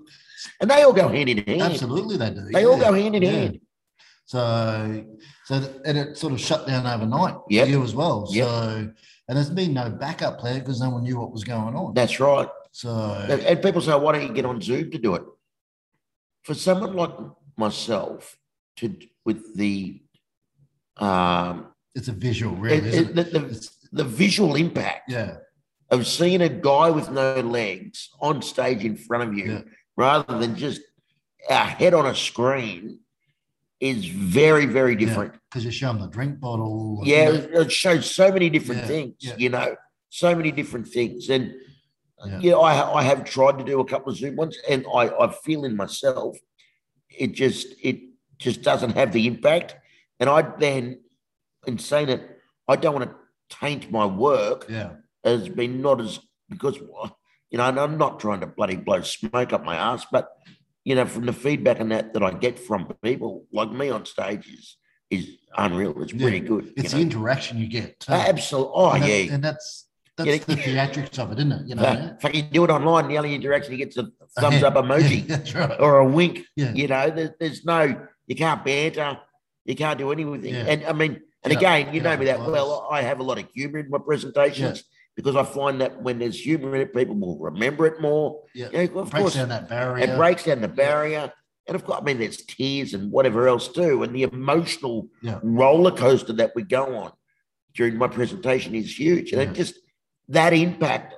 and 0.60 0.70
they 0.70 0.82
all 0.82 0.92
go 0.92 1.08
hand 1.08 1.28
in 1.28 1.38
hand. 1.38 1.62
absolutely 1.62 2.16
they 2.16 2.30
do. 2.30 2.48
They 2.52 2.64
all 2.66 2.78
go 2.78 2.92
hand 2.92 3.16
in 3.16 3.22
yeah. 3.22 3.30
hand. 3.30 3.60
So, 4.26 5.04
so 5.46 5.54
and 5.84 5.98
it 5.98 6.16
sort 6.16 6.32
of 6.32 6.40
shut 6.40 6.66
down 6.66 6.86
overnight 6.86 7.34
Yep. 7.48 7.64
for 7.66 7.70
you 7.70 7.82
as 7.82 7.94
well. 7.94 8.28
Yep. 8.30 8.46
So, 8.48 8.92
and 9.28 9.36
there's 9.36 9.50
been 9.50 9.74
no 9.74 9.90
backup 9.90 10.38
plan 10.38 10.60
because 10.60 10.80
no 10.80 10.90
one 10.90 11.02
knew 11.04 11.18
what 11.18 11.32
was 11.32 11.44
going 11.44 11.74
on. 11.74 11.94
That's 11.94 12.18
right. 12.20 12.48
So, 12.72 12.90
And 13.46 13.60
people 13.62 13.80
say, 13.80 13.92
why 13.96 14.12
don't 14.12 14.22
you 14.28 14.32
get 14.32 14.44
on 14.44 14.60
Zoom 14.60 14.90
to 14.92 14.98
do 14.98 15.14
it? 15.16 15.22
For 16.44 16.54
someone 16.54 16.94
like 16.94 17.10
myself, 17.56 18.36
to 18.76 18.94
with 19.24 19.56
the 19.56 20.00
um, 20.96 21.66
it's 21.94 22.08
a 22.08 22.12
visual, 22.12 22.54
really. 22.56 22.76
it- 22.78 22.84
isn't 22.94 23.18
it? 23.18 23.32
the, 23.32 23.38
the, 23.40 23.70
the 23.92 24.04
visual 24.04 24.54
impact 24.54 25.10
yeah, 25.10 25.36
of 25.90 26.06
seeing 26.06 26.40
a 26.42 26.48
guy 26.48 26.90
with 26.90 27.10
no 27.10 27.40
legs 27.40 28.10
on 28.20 28.42
stage 28.42 28.84
in 28.84 28.96
front 28.96 29.28
of 29.30 29.36
you, 29.36 29.52
Yeah. 29.52 29.60
Rather 29.96 30.38
than 30.38 30.56
just 30.56 30.80
a 31.48 31.54
head 31.64 31.94
on 31.94 32.06
a 32.06 32.14
screen, 32.14 33.00
is 33.80 34.04
very, 34.06 34.66
very 34.66 34.94
different. 34.94 35.32
because 35.48 35.64
you 35.64 35.70
show 35.70 35.88
them 35.88 36.00
the 36.00 36.08
drink 36.08 36.38
bottle. 36.38 37.00
Yeah, 37.04 37.30
it, 37.30 37.72
shows 37.72 38.10
so 38.14 38.30
many 38.30 38.50
different 38.50 38.82
Yeah, 38.82 38.86
things. 38.88 39.14
yeah. 39.20 39.34
You 39.38 39.48
know, 39.48 39.74
so 40.10 40.34
many 40.34 40.52
different 40.52 40.86
things, 40.88 41.30
and 41.30 41.54
uh, 42.22 42.28
Yeah. 42.28 42.38
yeah, 42.40 42.56
I 42.56 42.98
I 43.00 43.02
have 43.02 43.24
tried 43.24 43.56
to 43.58 43.64
do 43.64 43.80
a 43.80 43.84
couple 43.84 44.12
of 44.12 44.18
Zoom 44.18 44.36
ones, 44.36 44.58
and 44.68 44.84
I 44.94 45.08
I 45.08 45.32
feel 45.32 45.64
in 45.64 45.76
myself, 45.76 46.36
it 47.08 47.32
just 47.32 47.68
it 47.82 48.00
just 48.38 48.60
doesn't 48.62 48.94
have 48.96 49.12
the 49.12 49.26
impact, 49.26 49.76
and 50.18 50.28
I 50.28 50.42
then, 50.42 51.00
in 51.66 51.78
saying 51.78 52.10
it, 52.10 52.22
I 52.68 52.76
don't 52.76 52.94
want 52.94 53.08
to 53.10 53.16
taint 53.48 53.90
my 53.90 54.04
work 54.06 54.66
yeah, 54.68 54.90
as 55.24 55.48
being 55.48 55.80
not 55.80 56.00
as 56.00 56.20
because 56.50 56.78
you 57.50 57.58
know, 57.58 57.64
and 57.68 57.78
I'm 57.78 57.98
not 57.98 58.20
trying 58.20 58.40
to 58.40 58.46
bloody 58.46 58.76
blow 58.76 59.02
smoke 59.02 59.52
up 59.52 59.64
my 59.64 59.76
ass, 59.76 60.06
but 60.10 60.30
you 60.84 60.94
know, 60.94 61.04
from 61.04 61.26
the 61.26 61.32
feedback 61.32 61.80
and 61.80 61.90
that 61.92 62.14
that 62.14 62.22
I 62.22 62.30
get 62.32 62.58
from 62.58 62.86
people 63.02 63.46
like 63.52 63.70
me 63.70 63.90
on 63.90 64.06
stage 64.06 64.48
is 64.48 64.76
is 65.10 65.28
unreal. 65.56 66.00
It's 66.02 66.12
Yeah. 66.12 66.22
pretty 66.22 66.40
good. 66.40 66.72
it's 66.76 66.84
you 66.84 66.88
the 66.90 66.96
know? 66.96 67.02
interaction 67.02 67.58
you 67.58 67.66
get. 67.66 68.00
Too. 68.00 68.12
Absolutely. 68.12 68.72
Oh 68.74 68.90
and, 68.92 69.04
yeah. 69.04 69.34
and 69.34 69.42
that's 69.44 69.88
that's 70.16 70.28
Yeah. 70.28 70.36
the 70.38 70.54
theatrics 70.56 71.18
of 71.18 71.32
it, 71.32 71.38
isn't 71.38 71.52
it? 71.52 71.66
You 71.68 71.74
know, 71.74 71.82
Uh, 71.82 72.16
fucking 72.20 72.50
do 72.52 72.62
it 72.64 72.70
online. 72.70 73.08
The 73.08 73.18
only 73.18 73.34
interaction 73.34 73.72
he 73.72 73.78
gets 73.78 73.96
a 73.96 74.08
thumbs 74.38 74.62
up 74.62 74.74
emoji 74.74 75.26
that's 75.32 75.54
right. 75.54 75.80
or 75.80 75.98
a 75.98 76.04
wink. 76.06 76.44
Yeah. 76.56 76.72
You 76.72 76.86
know, 76.88 77.10
there, 77.10 77.34
there's 77.40 77.64
no, 77.64 77.80
you 78.28 78.36
can't 78.36 78.64
banter, 78.64 79.18
you 79.64 79.74
can't 79.74 79.98
do 79.98 80.12
anything. 80.12 80.54
Yeah. 80.54 80.64
And 80.68 80.84
I 80.84 80.92
mean, 80.92 81.20
and 81.42 81.52
Yeah. 81.52 81.58
again, 81.58 81.94
you 81.94 82.00
Yeah, 82.00 82.10
know 82.10 82.16
me 82.18 82.24
that 82.26 82.38
well. 82.40 82.86
I 82.90 83.02
have 83.02 83.18
a 83.18 83.22
lot 83.24 83.38
of 83.38 83.46
humor 83.52 83.78
in 83.78 83.90
my 83.90 83.98
presentations 83.98 84.84
because 85.16 85.36
I 85.36 85.42
find 85.44 85.80
that 85.80 86.02
when 86.02 86.18
there's 86.18 86.38
humor 86.40 86.74
in 86.74 86.82
it, 86.82 86.94
people 86.94 87.14
will 87.14 87.38
remember 87.38 87.86
it 87.86 88.00
more. 88.00 88.42
Yeah, 88.54 88.68
know, 88.70 88.80
of 89.00 89.10
breaks 89.10 89.12
course, 89.12 89.34
down 89.34 89.48
that 89.50 89.68
barrier. 89.68 90.04
it 90.04 90.16
breaks 90.16 90.44
down 90.44 90.60
the 90.60 90.68
barrier. 90.68 91.32
And 91.66 91.74
of 91.74 91.84
course, 91.84 91.98
I 92.00 92.04
mean, 92.04 92.18
there's 92.18 92.38
tears 92.38 92.94
and 92.94 93.12
whatever 93.12 93.46
else 93.46 93.68
too. 93.68 94.02
And 94.02 94.14
the 94.14 94.22
emotional 94.24 95.08
Yeah. 95.22 95.38
roller 95.42 95.90
coaster 95.92 96.32
that 96.34 96.52
we 96.54 96.62
go 96.62 96.96
on 96.96 97.12
during 97.74 97.96
my 97.96 98.08
presentation 98.08 98.74
is 98.74 98.98
huge. 98.98 99.32
And 99.32 99.42
Yeah. 99.42 99.50
it 99.50 99.54
just, 99.54 99.74
that 100.28 100.52
impact 100.52 101.14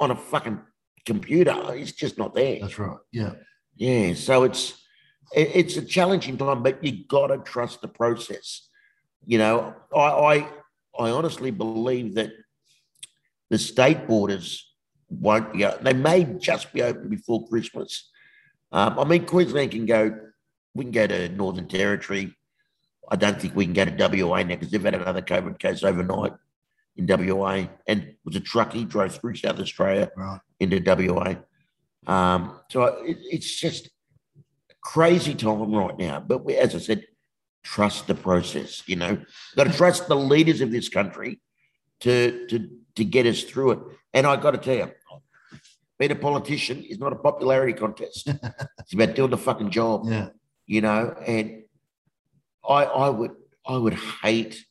on 0.00 0.10
a 0.10 0.16
fucking 0.16 0.60
computer. 1.04 1.54
It's 1.74 1.92
just 1.92 2.16
not 2.18 2.34
there. 2.34 2.60
That's 2.60 2.78
right. 2.78 2.96
Yeah. 3.12 3.32
Yeah. 3.76 4.14
So 4.14 4.44
it's 4.44 4.80
it, 5.34 5.50
it's 5.54 5.76
a 5.76 5.82
challenging 5.84 6.36
time, 6.38 6.62
but 6.62 6.82
you 6.84 7.04
got 7.08 7.28
to 7.28 7.38
trust 7.38 7.80
the 7.82 7.88
process. 7.88 8.68
You 9.26 9.38
know, 9.38 9.74
I, 9.94 9.98
I 10.00 10.34
I 10.98 11.10
honestly 11.10 11.50
believe 11.50 12.14
that 12.14 12.30
the 13.54 13.58
state 13.58 14.08
borders 14.08 14.68
won't. 15.08 15.54
Yeah, 15.54 15.76
they 15.80 15.92
may 15.92 16.24
just 16.24 16.72
be 16.72 16.82
open 16.82 17.08
before 17.08 17.46
Christmas. 17.46 18.10
Um, 18.72 18.98
I 18.98 19.04
mean, 19.04 19.26
Queensland 19.26 19.70
can 19.70 19.86
go. 19.86 20.18
We 20.74 20.82
can 20.86 20.90
go 20.90 21.06
to 21.06 21.28
Northern 21.28 21.68
Territory. 21.68 22.34
I 23.08 23.14
don't 23.14 23.40
think 23.40 23.54
we 23.54 23.64
can 23.64 23.74
go 23.74 23.84
to 23.84 24.24
WA 24.24 24.38
now 24.42 24.48
because 24.56 24.72
they've 24.72 24.82
had 24.82 24.96
another 24.96 25.22
COVID 25.22 25.60
case 25.60 25.84
overnight 25.84 26.32
in 26.96 27.06
WA, 27.06 27.66
and 27.86 28.02
it 28.02 28.18
was 28.24 28.34
a 28.34 28.40
truckie 28.40 28.88
drove 28.88 29.14
through 29.14 29.36
South 29.36 29.60
Australia 29.60 30.10
Right. 30.16 30.40
into 30.58 30.80
WA. 30.84 31.36
Um, 32.12 32.58
so 32.70 32.82
it, 33.04 33.18
it's 33.30 33.60
just 33.60 33.86
a 33.86 34.74
crazy 34.82 35.36
time 35.36 35.72
right 35.72 35.96
now. 35.96 36.18
But 36.18 36.44
we, 36.44 36.56
as 36.56 36.74
I 36.74 36.78
said, 36.78 37.04
trust 37.62 38.08
the 38.08 38.16
process. 38.16 38.82
You 38.88 38.96
know, 38.96 39.18
got 39.54 39.68
to 39.70 39.72
trust 39.72 40.08
the 40.08 40.16
leaders 40.16 40.60
of 40.60 40.72
this 40.72 40.88
country 40.88 41.40
to 42.00 42.48
to 42.48 42.68
to 42.96 43.04
get 43.04 43.26
us 43.26 43.42
through 43.42 43.72
it. 43.72 43.78
And 44.12 44.26
I 44.26 44.36
got 44.36 44.52
to 44.52 44.58
tell 44.58 44.76
you, 44.76 44.90
being 45.98 46.12
a 46.12 46.16
politician 46.16 46.82
is 46.84 46.98
not 46.98 47.12
a 47.12 47.16
popularity 47.16 47.72
contest. 47.72 48.28
it's 48.78 48.92
about 48.92 49.14
doing 49.14 49.30
the 49.30 49.36
fucking 49.36 49.70
job. 49.70 50.04
Yeah. 50.06 50.28
You 50.66 50.80
know, 50.80 51.14
and 51.26 51.64
I 52.68 52.84
I 52.84 53.08
would 53.10 53.32
I 53.66 53.76
would 53.76 53.94
hate 53.94 54.64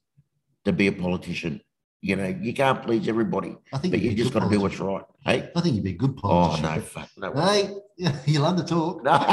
to 0.65 0.73
be 0.73 0.87
a 0.87 0.91
politician. 0.91 1.61
You 2.01 2.17
know, 2.17 2.27
you 2.27 2.53
can't 2.53 2.83
please 2.83 3.07
everybody, 3.07 3.55
I 3.71 3.77
think 3.77 3.93
but 3.93 4.01
you 4.01 4.13
just 4.13 4.33
got 4.33 4.43
to 4.43 4.49
do 4.49 4.59
what's 4.59 4.79
right. 4.79 5.05
Hey. 5.23 5.49
I 5.55 5.61
think 5.61 5.75
you'd 5.75 5.85
be 5.85 5.91
a 5.91 5.93
good 5.93 6.17
politician. 6.17 6.65
Oh 6.65 6.75
no, 6.75 6.81
fuck 6.81 7.09
no. 7.15 7.31
Hey, 7.33 7.73
you 8.25 8.39
love 8.39 8.57
to 8.57 8.63
talk. 8.63 9.03
No. 9.03 9.17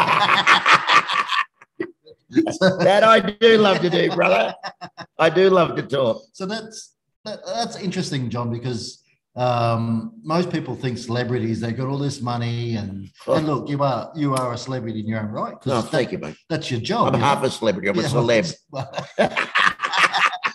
that 2.31 3.03
I 3.03 3.19
do 3.19 3.59
love 3.59 3.81
to 3.81 3.91
do, 3.91 4.13
brother. 4.13 4.55
I 5.19 5.31
do 5.31 5.51
love 5.51 5.75
to 5.77 5.83
talk. 5.83 6.23
So 6.33 6.47
that's 6.47 6.95
that, 7.25 7.41
that's 7.47 7.79
interesting, 7.79 8.31
John, 8.31 8.51
because 8.51 9.03
um, 9.37 10.13
most 10.23 10.51
people 10.51 10.75
think 10.75 10.99
celebrities 10.99 11.61
they've 11.61 11.77
got 11.77 11.87
all 11.87 11.99
this 11.99 12.21
money 12.21 12.75
and 12.77 13.09
and 13.29 13.47
look, 13.47 13.69
you 13.69 13.83
are 13.83 14.11
you 14.17 14.35
are 14.35 14.53
a 14.53 14.59
celebrity 14.59 15.01
in 15.01 15.07
your 15.07 15.21
own 15.21 15.29
right 15.29 15.53
No, 15.67 15.77
because 15.77 15.89
thank 15.89 16.13
you, 16.13 16.19
mate. 16.19 16.37
that's 16.49 16.71
your 16.71 16.81
job. 16.81 17.09
I'm 17.09 17.15
you 17.15 17.21
know? 17.21 17.27
half 17.27 17.45
a 17.45 17.51
celebrity. 17.51 17.89
I'm 17.89 17.99
a 17.99 18.03
celeb. 18.03 18.55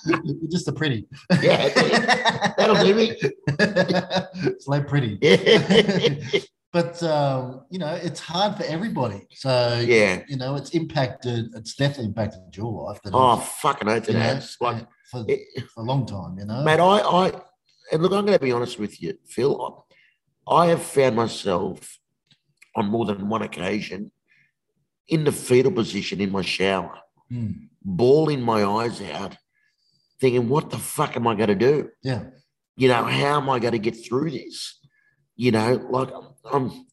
You're 0.05 0.51
just 0.51 0.67
a 0.67 0.71
pretty. 0.71 1.07
Yeah, 1.41 1.69
that'll 2.57 2.75
do 2.83 2.93
me. 2.93 3.15
Celeb 3.49 4.87
pretty. 4.87 5.17
yeah, 5.21 6.39
but 6.71 7.01
um, 7.01 7.65
you 7.71 7.79
know, 7.79 7.93
it's 7.95 8.19
hard 8.19 8.55
for 8.55 8.63
everybody. 8.65 9.25
So 9.31 9.83
yeah. 9.83 10.21
you 10.27 10.37
know, 10.37 10.55
it's 10.55 10.71
impacted. 10.71 11.47
It's 11.55 11.75
definitely 11.75 12.05
impacted 12.07 12.41
your 12.55 12.83
life. 12.83 13.01
That 13.01 13.13
Oh, 13.15 13.37
fucking 13.37 13.87
oath 13.87 14.07
it 14.07 14.15
has. 14.15 14.57
Like, 14.61 14.85
for, 15.23 15.31
it, 15.31 15.63
for 15.73 15.81
a 15.81 15.85
long 15.85 16.05
time. 16.05 16.37
You 16.39 16.45
know, 16.45 16.63
mate, 16.63 16.79
I, 16.79 16.97
I, 16.99 17.31
and 17.91 18.01
look, 18.01 18.11
I'm 18.11 18.25
going 18.25 18.37
to 18.37 18.43
be 18.43 18.51
honest 18.51 18.79
with 18.79 19.01
you, 19.01 19.13
Phil. 19.25 19.85
I 20.47 20.67
have 20.67 20.81
found 20.83 21.15
myself 21.15 21.97
on 22.75 22.87
more 22.87 23.05
than 23.05 23.29
one 23.29 23.41
occasion 23.41 24.11
in 25.07 25.23
the 25.23 25.31
fetal 25.31 25.71
position 25.71 26.19
in 26.21 26.31
my 26.31 26.41
shower, 26.41 26.99
Hmm. 27.29 27.51
bawling 27.81 28.41
my 28.41 28.63
eyes 28.63 29.01
out, 29.01 29.35
thinking, 30.21 30.47
what 30.49 30.69
the 30.69 30.77
fuck 30.77 31.15
am 31.15 31.25
I 31.27 31.35
going 31.35 31.49
to 31.49 31.55
do? 31.55 31.89
yeah, 32.03 32.25
you 32.77 32.87
know, 32.89 33.03
how 33.05 33.37
am 33.37 33.49
I 33.49 33.57
going 33.59 33.71
to 33.71 33.79
get 33.79 33.95
through 34.05 34.31
this? 34.31 34.79
You 35.35 35.51
know, 35.51 35.75
like 35.89 36.09
I'm 36.51 36.85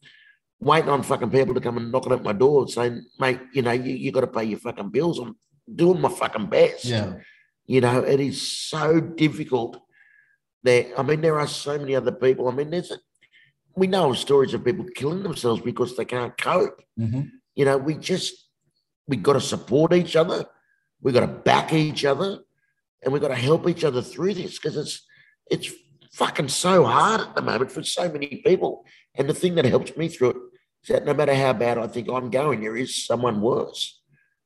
waiting 0.60 0.88
on 0.90 1.02
fucking 1.02 1.30
people 1.30 1.54
to 1.54 1.60
come 1.60 1.76
and 1.76 1.90
knocking 1.92 2.12
at 2.12 2.22
my 2.22 2.32
door 2.32 2.68
saying, 2.68 3.04
mate, 3.18 3.40
you 3.52 3.62
know, 3.62 3.72
you, 3.72 3.92
you 3.94 4.12
got 4.12 4.20
to 4.22 4.26
pay 4.28 4.44
your 4.44 4.58
fucking 4.60 4.90
bills. 4.90 5.18
I'm 5.18 5.36
doing 5.74 6.00
my 6.00 6.08
fucking 6.08 6.46
best. 6.46 6.84
yeah, 6.84 7.14
You 7.66 7.80
know, 7.80 8.00
it 8.00 8.20
is 8.20 8.42
so 8.42 9.00
difficult 9.00 9.80
there. 10.62 10.86
I 10.98 11.02
mean, 11.02 11.20
there 11.20 11.38
are 11.38 11.46
so 11.46 11.78
many 11.78 11.94
other 11.94 12.12
people. 12.12 12.48
I 12.48 12.52
mean, 12.52 12.70
there's 12.70 12.90
a, 12.90 12.98
we 13.76 13.86
know 13.86 14.10
of 14.10 14.18
stories 14.18 14.54
of 14.54 14.64
people 14.64 14.84
killing 14.94 15.22
themselves 15.22 15.62
because 15.62 15.96
they 15.96 16.04
can't 16.04 16.36
cope. 16.36 16.82
Mhm. 16.98 17.30
You 17.54 17.64
know, 17.64 17.78
we 17.78 17.94
just, 17.94 18.48
we 19.06 19.16
got 19.16 19.34
to 19.34 19.40
support 19.40 19.92
each 19.92 20.16
other. 20.16 20.46
We 21.00 21.12
got 21.12 21.20
to 21.20 21.26
back 21.26 21.72
each 21.72 22.04
other 22.04 22.40
and 23.02 23.12
we 23.12 23.20
got 23.20 23.28
to 23.28 23.34
help 23.34 23.68
each 23.68 23.84
other 23.84 24.02
through 24.02 24.34
this 24.34 24.58
because 24.58 24.76
it's, 24.76 25.06
it's 25.50 25.70
fucking 26.12 26.48
so 26.48 26.84
hard 26.84 27.20
at 27.20 27.34
the 27.34 27.42
moment 27.42 27.72
for 27.72 27.82
so 27.82 28.08
many 28.10 28.42
people. 28.44 28.84
And 29.14 29.28
the 29.28 29.34
thing 29.34 29.54
that 29.56 29.64
helps 29.64 29.96
me 29.96 30.08
through 30.08 30.30
it 30.30 30.36
is 30.84 30.88
that 30.88 31.04
no 31.04 31.14
matter 31.14 31.34
how 31.34 31.52
bad 31.52 31.78
I 31.78 31.86
think 31.86 32.08
I'm 32.08 32.30
going, 32.30 32.60
there 32.60 32.76
is 32.76 33.04
someone 33.06 33.40
worse, 33.40 34.00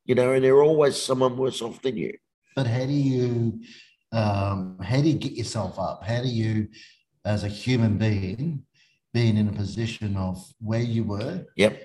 you 0.05 0.15
know, 0.15 0.31
and 0.33 0.43
there's 0.43 0.53
always 0.67 1.01
someone 1.01 1.37
worse 1.37 1.61
off 1.61 1.81
than 1.81 1.97
you. 1.97 2.17
But 2.57 2.65
how 2.65 2.87
do 2.87 2.91
you 2.91 3.59
um, 4.11 4.79
how 4.81 4.99
do 4.99 5.07
you 5.07 5.13
get 5.13 5.33
yourself 5.33 5.77
up? 5.77 6.03
How 6.03 6.23
do 6.23 6.27
you, 6.27 6.69
as 7.23 7.43
a 7.43 7.47
human 7.47 7.99
being, 7.99 8.63
being 9.13 9.37
in 9.37 9.47
a 9.47 9.51
position 9.51 10.17
of 10.17 10.43
where 10.59 10.81
you 10.81 11.03
were, 11.03 11.45
Yep. 11.55 11.83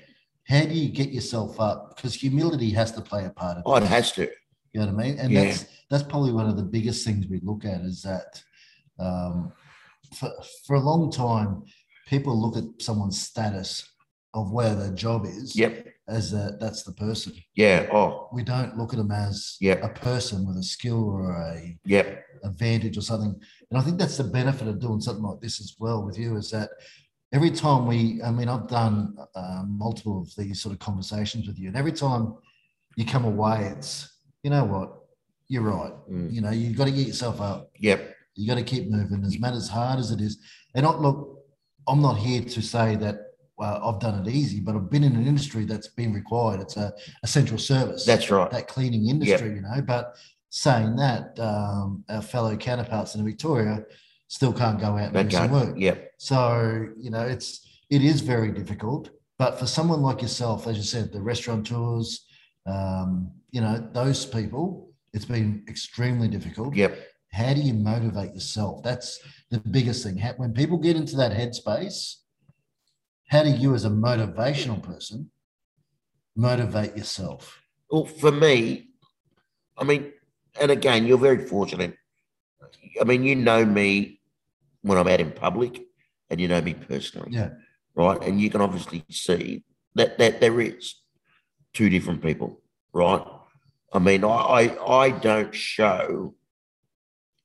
how 0.48 0.62
do 0.62 0.72
you 0.72 0.88
get 0.88 1.10
yourself 1.10 1.60
up? 1.60 1.94
Because 1.94 2.14
humility 2.14 2.70
has 2.70 2.90
to 2.92 3.02
play 3.02 3.26
a 3.26 3.30
part 3.30 3.58
of 3.58 3.64
Oh, 3.66 3.74
it 3.76 3.82
has 3.82 4.12
to. 4.12 4.22
You 4.72 4.80
know 4.80 4.86
what 4.86 4.94
I 4.94 5.08
mean? 5.08 5.18
And 5.18 5.30
Yeah. 5.30 5.42
that's 5.44 5.66
that's 5.90 6.04
probably 6.04 6.32
one 6.32 6.48
of 6.48 6.56
the 6.56 6.62
biggest 6.76 7.04
things 7.04 7.26
we 7.28 7.40
look 7.42 7.66
at 7.66 7.82
is 7.82 8.00
that 8.02 8.42
um, 8.98 9.52
for 10.18 10.30
for 10.66 10.76
a 10.76 10.80
long 10.90 11.12
time, 11.12 11.64
people 12.06 12.34
look 12.40 12.56
at 12.56 12.64
someone's 12.80 13.20
status 13.20 13.70
of 14.32 14.52
where 14.52 14.74
their 14.74 14.94
job 14.94 15.26
is 15.26 15.54
Yep. 15.54 15.91
As 16.12 16.32
a, 16.32 16.56
that's 16.60 16.82
the 16.82 16.92
person. 16.92 17.32
Yeah. 17.54 17.88
Oh, 17.92 18.28
We 18.32 18.42
don't 18.42 18.76
look 18.78 18.92
at 18.92 18.98
them 18.98 19.10
as 19.10 19.56
Yeah. 19.60 19.78
a 19.82 19.88
person 19.88 20.46
with 20.46 20.56
a 20.58 20.62
skill 20.62 21.02
or 21.04 21.32
a 21.32 21.78
advantage 22.44 22.96
or 22.98 23.02
something. 23.02 23.34
And 23.70 23.78
I 23.78 23.82
think 23.82 23.98
that's 23.98 24.16
the 24.16 24.24
benefit 24.24 24.68
of 24.68 24.80
doing 24.80 25.00
something 25.00 25.24
like 25.24 25.40
this 25.40 25.60
as 25.60 25.76
well 25.78 26.04
with 26.04 26.18
you 26.18 26.36
is 26.36 26.50
that 26.50 26.70
every 27.32 27.50
time 27.50 27.86
we, 27.86 28.20
I 28.22 28.30
mean, 28.30 28.48
I've 28.48 28.68
done 28.68 29.16
uh, 29.34 29.62
multiple 29.66 30.22
of 30.22 30.34
these 30.36 30.60
sort 30.60 30.72
of 30.74 30.78
conversations 30.78 31.46
with 31.46 31.58
you, 31.58 31.68
and 31.68 31.76
every 31.76 31.92
time 31.92 32.34
you 32.96 33.04
come 33.06 33.24
away, 33.24 33.72
it's, 33.76 34.18
you 34.42 34.50
know 34.50 34.64
what, 34.64 34.92
you're 35.48 35.62
right. 35.62 35.92
Mm. 36.10 36.32
You 36.32 36.40
know, 36.42 36.50
you've 36.50 36.76
got 36.76 36.86
to 36.86 36.90
get 36.90 37.06
yourself 37.06 37.40
up. 37.40 37.70
Yep. 37.78 38.14
You 38.34 38.46
got 38.48 38.56
to 38.56 38.62
keep 38.62 38.90
moving, 38.90 39.24
as 39.24 39.38
matter 39.38 39.56
as 39.56 39.68
hard 39.68 39.98
as 39.98 40.10
it 40.10 40.20
is. 40.20 40.38
And 40.74 40.84
not 40.84 41.00
look, 41.00 41.38
I'm 41.86 42.02
not 42.02 42.16
here 42.18 42.42
to 42.42 42.62
say 42.62 42.96
that 42.96 43.16
well, 43.62 43.80
I've 43.84 44.00
done 44.00 44.26
it 44.26 44.28
easy, 44.28 44.58
but 44.58 44.74
I've 44.74 44.90
been 44.90 45.04
in 45.04 45.14
an 45.14 45.24
industry 45.24 45.64
that's 45.64 45.86
been 45.86 46.12
required. 46.12 46.60
It's 46.60 46.76
a 46.76 46.92
essential 47.22 47.58
service 47.58 48.04
That's 48.04 48.28
right. 48.28 48.50
that 48.50 48.66
cleaning 48.66 49.08
industry, 49.08 49.54
you 49.54 49.60
know. 49.60 49.80
But 49.86 50.16
saying 50.50 50.96
that, 50.96 51.38
um, 51.38 52.02
our 52.08 52.22
fellow 52.22 52.56
counterparts 52.56 53.14
in 53.14 53.24
Victoria 53.24 53.84
still 54.26 54.52
can't 54.52 54.80
go 54.80 54.98
out 54.98 55.14
and 55.14 55.30
do 55.30 55.36
some 55.36 55.52
work. 55.52 55.76
Yep. 55.78 56.12
So 56.18 56.88
you 56.98 57.10
know, 57.10 57.20
it's 57.20 57.64
it 57.88 58.02
is 58.02 58.20
very 58.20 58.50
difficult. 58.50 59.10
But 59.38 59.60
for 59.60 59.68
someone 59.68 60.02
like 60.02 60.22
yourself, 60.22 60.66
as 60.66 60.76
you 60.76 60.82
said, 60.82 61.12
the 61.12 61.22
restaurateurs, 61.22 62.26
um, 62.66 63.30
you 63.52 63.60
know, 63.60 63.88
those 63.92 64.26
people, 64.26 64.90
it's 65.12 65.24
been 65.24 65.64
extremely 65.68 66.26
difficult. 66.26 66.74
Yep. 66.74 66.98
How 67.30 67.54
do 67.54 67.60
you 67.60 67.74
motivate 67.74 68.34
yourself? 68.34 68.82
That's 68.82 69.20
the 69.52 69.60
biggest 69.60 70.02
thing. 70.02 70.18
When 70.36 70.52
people 70.52 70.78
get 70.78 70.96
into 70.96 71.14
that 71.16 71.30
headspace, 71.30 72.16
how 73.32 73.42
do 73.42 73.48
you, 73.50 73.74
as 73.74 73.86
a 73.86 73.88
motivational 73.88 74.82
person, 74.82 75.30
motivate 76.36 76.94
yourself? 76.94 77.62
Well, 77.90 78.04
for 78.04 78.30
me, 78.30 78.88
I 79.78 79.84
mean, 79.84 80.12
and 80.60 80.70
again, 80.70 81.06
you're 81.06 81.16
very 81.16 81.46
fortunate. 81.46 81.96
I 83.00 83.04
mean, 83.04 83.24
you 83.24 83.34
know 83.34 83.64
me 83.64 84.20
when 84.82 84.98
I'm 84.98 85.08
out 85.08 85.22
in 85.22 85.32
public, 85.32 85.80
and 86.28 86.42
you 86.42 86.46
know 86.46 86.60
me 86.60 86.74
personally. 86.74 87.30
Yeah. 87.32 87.52
Right. 87.94 88.22
And 88.22 88.38
you 88.38 88.50
can 88.50 88.60
obviously 88.60 89.02
see 89.10 89.64
that 89.94 90.18
that 90.18 90.42
there 90.42 90.60
is 90.60 90.94
two 91.72 91.88
different 91.88 92.22
people, 92.22 92.60
right? 92.92 93.24
I 93.94 93.98
mean, 93.98 94.24
I 94.24 94.28
I, 94.28 94.62
I 95.04 95.10
don't 95.10 95.54
show 95.54 96.34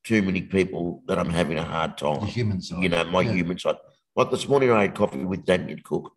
too 0.04 0.22
many 0.22 0.42
people 0.42 1.02
that 1.08 1.18
I'm 1.18 1.30
having 1.30 1.58
a 1.58 1.64
hard 1.64 1.98
time. 1.98 2.20
The 2.22 2.26
human 2.26 2.62
side. 2.62 2.84
you 2.84 2.90
know, 2.90 3.06
my 3.06 3.22
Yeah. 3.22 3.32
human 3.34 3.58
side. 3.58 3.76
Like 4.18 4.32
this 4.32 4.48
morning, 4.50 4.72
I 4.72 4.82
had 4.82 4.96
coffee 4.96 5.24
with 5.24 5.46
Damien 5.46 5.80
Cook, 5.84 6.12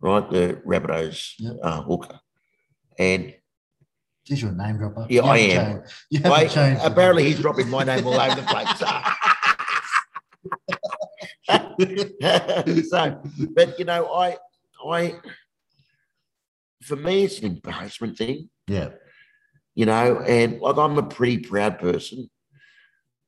right, 0.00 0.30
the 0.30 0.60
Rabbitohs 0.66 1.36
Yep. 1.38 1.56
uh, 1.62 1.80
hooker, 1.80 2.20
and 2.98 3.34
Is 4.28 4.42
your 4.42 4.52
name 4.52 4.76
dropper? 4.76 5.06
Yeah, 5.08 5.22
I 5.22 5.38
am. 5.38 5.82
I, 6.26 6.78
apparently 6.84 7.24
he's 7.24 7.40
dropping 7.40 7.70
my 7.70 7.82
name 7.82 8.06
all 8.06 8.20
over 8.20 8.34
the 8.34 8.42
place. 8.42 8.68
so, 12.90 13.22
but 13.54 13.78
you 13.78 13.86
know, 13.86 14.12
I, 14.12 14.36
I, 14.86 15.14
for 16.82 16.96
me, 16.96 17.24
it's 17.24 17.38
an 17.38 17.46
embarrassment 17.46 18.18
thing, 18.18 18.50
yeah. 18.66 18.90
you 19.74 19.86
know, 19.86 20.20
and 20.20 20.60
like 20.60 20.76
I'm 20.76 20.98
a 20.98 21.04
pretty 21.04 21.38
proud 21.38 21.78
person. 21.78 22.28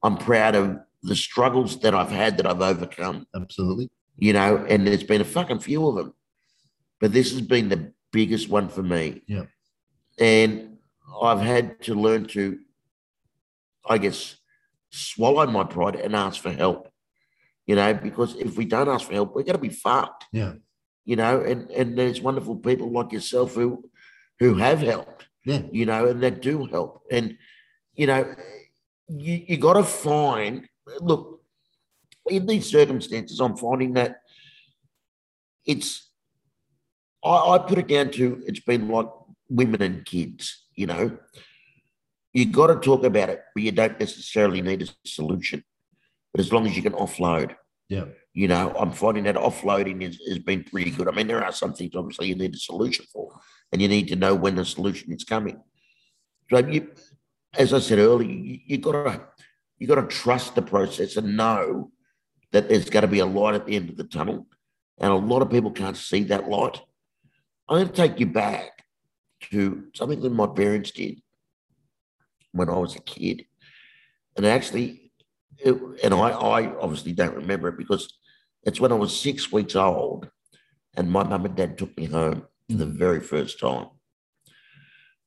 I'm 0.03 0.19
proud 0.19 0.55
of 0.55 0.81
the 1.03 1.17
struggles 1.17 1.81
that 1.81 1.95
I've 1.95 2.11
had 2.11 2.37
that 2.37 2.47
I've 2.47 2.61
overcome. 2.61 3.27
Absolutely. 3.35 3.89
You 4.19 4.33
know, 4.33 4.65
and 4.69 4.87
there's 4.87 5.05
been 5.05 5.21
a 5.21 5.25
fucking 5.25 5.61
few 5.61 5.87
of 5.89 5.95
them, 5.95 6.13
but 7.01 7.13
this 7.13 7.31
has 7.33 7.41
been 7.41 7.69
the 7.69 7.93
biggest 8.13 8.49
one 8.49 8.69
for 8.69 8.83
me. 8.83 9.23
Yeah. 9.27 9.45
And 10.19 10.79
I've 11.23 11.41
had 11.41 11.81
to 11.85 11.95
learn 11.95 12.27
to, 12.29 12.59
I 13.89 13.99
guess, 13.99 14.37
swallow 14.91 15.47
my 15.47 15.65
pride 15.65 15.97
and 15.97 16.17
ask 16.17 16.43
for 16.43 16.51
help, 16.51 16.89
you 17.67 17.77
know, 17.77 17.95
because 17.95 18.35
if 18.37 18.57
we 18.57 18.65
don't 18.65 18.89
ask 18.89 19.07
for 19.07 19.15
help, 19.15 19.35
we're 19.35 19.43
going 19.43 19.55
to 19.55 19.61
be 19.63 19.69
fucked, 19.69 20.25
Yeah. 20.33 20.55
you 21.05 21.17
know, 21.17 21.41
and, 21.41 21.71
and 21.71 21.97
there's 21.97 22.21
wonderful 22.21 22.57
people 22.57 22.91
like 22.91 23.13
yourself 23.13 23.55
who, 23.55 23.89
who 24.41 24.55
have 24.57 24.81
helped 24.81 25.29
Yeah. 25.45 25.63
you 25.71 25.87
know, 25.87 26.09
and 26.09 26.23
that 26.23 26.43
do 26.43 26.67
help. 26.67 27.03
And, 27.11 27.37
you 27.95 28.07
know, 28.07 28.35
you, 29.09 29.45
you 29.49 29.57
got 29.59 29.75
to 29.75 29.85
find, 29.85 30.69
look, 31.01 31.38
in 32.31 32.47
these 32.47 32.71
circumstances, 32.71 33.41
I'm 33.41 33.57
finding 33.57 33.95
that 33.95 34.23
it's, 35.67 36.11
I, 37.25 37.31
I 37.31 37.59
put 37.59 37.79
it 37.79 37.89
down 37.89 38.11
to 38.13 38.43
it's 38.47 38.61
been 38.61 38.89
like 38.89 39.09
women 39.49 39.83
and 39.83 40.05
kids, 40.05 40.65
you 40.75 40.87
know. 40.87 41.17
You've 42.33 42.53
got 42.53 42.69
to 42.69 42.77
talk 42.77 43.05
about 43.05 43.31
it, 43.31 43.43
but 43.55 43.63
you 43.63 43.73
don't 43.73 43.99
necessarily 43.99 44.61
need 44.63 44.83
a 44.83 45.09
solution. 45.09 45.65
But 46.33 46.41
as 46.41 46.53
long 46.53 46.67
as 46.67 46.77
you 46.77 46.83
can 46.83 46.93
offload, 46.93 47.57
Yeah. 47.89 48.05
you 48.35 48.49
know, 48.49 48.73
I'm 48.79 48.93
finding 48.93 49.25
that 49.25 49.35
offloading 49.37 50.03
is, 50.03 50.21
has 50.29 50.39
been 50.39 50.63
pretty 50.63 50.91
good. 50.91 51.09
I 51.09 51.13
mean, 51.13 51.27
there 51.27 51.43
are 51.43 51.53
some 51.53 51.73
things 51.73 51.95
obviously 51.97 52.29
you 52.29 52.35
need 52.35 52.55
a 52.55 52.59
solution 52.59 53.07
for, 53.13 53.41
and 53.73 53.81
you 53.81 53.89
need 53.89 54.09
to 54.09 54.17
know 54.17 54.35
when 54.35 54.57
the 54.57 54.65
solution 54.65 55.13
is 55.13 55.25
coming. 55.25 55.59
So 56.51 56.59
you, 56.59 56.93
as 57.57 57.73
I 57.73 57.79
said 57.81 57.99
earlier, 57.99 58.31
you, 58.31 58.59
you 58.67 58.79
gotta 58.79 59.23
you 59.79 59.87
gotta 59.87 60.07
trust 60.07 60.55
the 60.55 60.63
process 60.63 61.17
and 61.17 61.37
know 61.37 61.91
that 62.53 62.69
there's 62.69 62.91
going 62.91 63.03
to 63.03 63.09
be 63.09 63.19
a 63.19 63.27
light 63.27 63.55
at 63.55 63.67
the 63.67 63.77
end 63.77 63.91
of 63.91 63.97
the 63.97 64.05
tunnel, 64.05 64.47
and 64.99 65.11
a 65.11 65.17
lot 65.17 65.43
of 65.43 65.51
people 65.51 65.71
can't 65.71 65.97
see 65.97 66.25
that 66.25 66.49
light. 66.49 66.81
I'm 67.69 67.77
going 67.77 67.89
to 67.89 67.93
take 67.93 68.19
you 68.19 68.27
back 68.27 68.85
to 69.51 69.85
something 69.95 70.21
that 70.21 70.31
my 70.31 70.47
parents 70.47 70.91
did 70.91 71.21
when 72.53 72.69
I 72.69 72.77
was 72.79 72.97
a 72.97 73.01
kid, 73.01 73.45
and 74.37 74.47
actually, 74.47 75.13
it, 75.59 75.77
and 76.03 76.15
I, 76.15 76.31
I 76.31 76.77
obviously 76.77 77.13
don't 77.13 77.35
remember 77.35 77.69
it 77.69 77.79
because 77.79 78.13
it's 78.63 78.81
when 78.81 78.93
I 78.93 78.97
was 78.97 79.19
six 79.19 79.53
weeks 79.53 79.77
old, 79.77 80.29
and 80.97 81.11
my 81.11 81.23
mum 81.25 81.45
and 81.45 81.55
dad 81.55 81.77
took 81.79 81.97
me 81.97 82.07
home 82.07 82.47
for 82.69 82.77
the 82.77 82.87
very 82.87 83.21
first 83.21 83.61
time. 83.61 83.87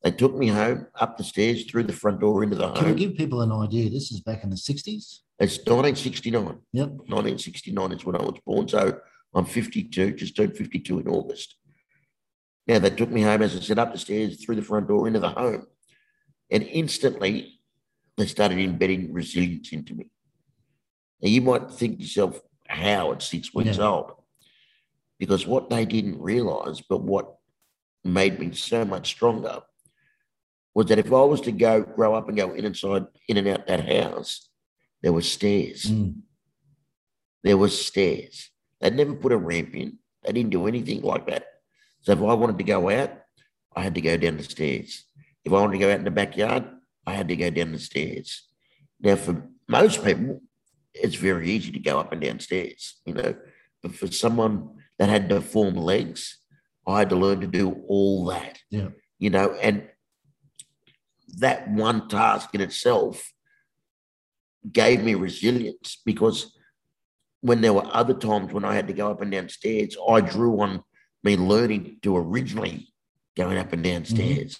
They 0.04 0.12
took 0.12 0.36
me 0.36 0.48
home 0.48 0.88
up 0.96 1.18
the 1.18 1.24
stairs 1.24 1.66
through 1.66 1.84
the 1.84 1.94
front 1.94 2.20
door 2.20 2.44
into 2.44 2.56
the 2.56 2.72
Can 2.72 2.84
we 2.86 2.90
home. 2.90 2.98
give 2.98 3.16
people 3.16 3.42
an 3.42 3.51
idea? 3.51 3.90
This 3.90 4.12
is 4.12 4.20
back 4.20 4.44
in 4.44 4.50
the 4.50 4.56
60s. 4.56 5.20
It's 5.41 5.57
1969. 5.57 6.60
Yep. 6.71 6.88
1969 6.89 7.91
is 7.93 8.05
when 8.05 8.15
I 8.15 8.21
was 8.21 8.39
born. 8.45 8.67
So 8.67 9.00
I'm 9.33 9.45
52, 9.45 10.12
just 10.13 10.36
turned 10.36 10.55
52 10.55 11.00
in 11.00 11.07
August. 11.07 11.55
Now 12.67 12.77
they 12.77 12.91
took 12.91 13.10
me 13.10 13.24
home, 13.24 13.41
as 13.41 13.55
I 13.55 13.60
said, 13.60 13.79
up 13.79 13.91
the 13.91 13.98
stairs 13.98 14.43
through 14.43 14.57
the 14.57 14.62
front 14.62 14.88
door 14.88 15.07
into 15.07 15.19
the 15.19 15.29
home. 15.29 15.65
And 16.51 16.62
instantly 16.62 17.60
they 18.17 18.27
started 18.27 18.60
embedding 18.60 19.12
resilience 19.12 19.71
into 19.71 19.95
me. 19.95 20.12
Now 21.24 21.29
you 21.29 21.41
might 21.41 21.71
think 21.71 21.98
to 21.98 22.03
yourself, 22.03 22.39
how 22.67 23.12
at 23.12 23.24
six 23.24 23.51
weeks 23.51 23.77
Yeah. 23.77 23.88
old? 23.88 24.12
Because 25.17 25.48
what 25.48 25.71
they 25.71 25.86
didn't 25.86 26.21
realize, 26.21 26.81
but 26.81 27.01
what 27.01 27.38
made 28.03 28.39
me 28.39 28.53
so 28.53 28.86
much 28.86 29.07
stronger 29.10 29.63
was 30.75 30.86
that 30.88 31.00
if 31.00 31.07
I 31.07 31.21
was 31.21 31.41
to 31.41 31.51
go 31.51 31.81
grow 31.81 32.13
up 32.13 32.27
and 32.27 32.38
go 32.38 32.53
in 32.53 32.63
inside 32.63 33.07
in 33.27 33.38
and 33.38 33.48
out 33.48 33.65
that 33.65 33.88
house, 33.88 34.50
there 35.01 35.13
were 35.13 35.22
stairs 35.22 35.86
Mm. 35.86 36.22
there 37.43 37.58
were 37.58 37.70
stairs. 37.70 38.51
They'd 38.79 38.96
never 38.96 39.15
put 39.15 39.31
a 39.31 39.38
ramp 39.38 39.75
in. 39.75 39.98
They 40.24 40.31
didn't 40.31 40.51
do 40.51 40.67
anything 40.67 41.01
like 41.01 41.25
that. 41.27 41.46
So 42.01 42.12
if 42.12 42.20
I 42.20 42.34
wanted 42.34 42.58
to 42.60 42.63
go 42.63 42.89
out, 42.89 43.12
I 43.75 43.81
had 43.84 43.96
to 43.96 44.01
go 44.01 44.15
down 44.17 44.38
the 44.38 44.43
stairs. 44.43 45.05
If 45.43 45.51
I 45.51 45.55
wanted 45.62 45.74
to 45.74 45.79
go 45.79 45.91
out 45.91 46.00
in 46.00 46.03
the 46.03 46.12
backyard, 46.12 46.65
I 47.05 47.13
had 47.13 47.27
to 47.29 47.36
go 47.36 47.50
down 47.50 47.72
the 47.72 47.79
stairs. 47.79 48.48
Now, 48.99 49.15
for 49.15 49.49
most 49.67 50.04
people, 50.04 50.41
it's 50.93 51.15
very 51.15 51.49
easy 51.49 51.71
to 51.71 51.80
go 51.80 51.99
up 51.99 52.12
and 52.12 52.21
down 52.21 52.39
stairs, 52.39 53.02
you 53.06 53.13
know. 53.15 53.36
But 53.82 53.95
for 53.95 54.08
someone 54.08 54.78
that 54.99 55.10
had 55.10 55.28
deformed 55.28 55.78
legs, 55.78 56.38
I 56.86 56.99
had 56.99 57.10
to 57.10 57.15
learn 57.15 57.41
to 57.41 57.47
do 57.47 57.71
all 57.88 58.26
that. 58.26 58.60
Yeah. 58.69 58.89
You 59.17 59.32
know, 59.32 59.54
and 59.54 59.89
that 61.38 61.69
one 61.71 62.08
task 62.08 62.54
in 62.54 62.62
itself 62.62 63.32
gave 64.69 65.04
me 65.04 65.15
resilience 65.15 66.02
because 66.06 66.58
when 67.41 67.62
there 67.62 67.74
were 67.74 67.88
other 67.88 68.13
times 68.13 68.54
when 68.54 68.65
I 68.65 68.76
had 68.76 68.88
to 68.88 68.93
go 68.93 69.12
up 69.12 69.21
and 69.21 69.32
down 69.32 69.50
stairs, 69.50 69.97
I 70.08 70.21
drew 70.21 70.62
on 70.62 70.84
me 71.24 71.36
learning 71.38 71.97
to 72.04 72.15
originally 72.17 72.93
going 73.36 73.58
up 73.58 73.74
and 73.74 73.84
down 73.84 74.04
mm-hmm. 74.04 74.15
stairs. 74.15 74.60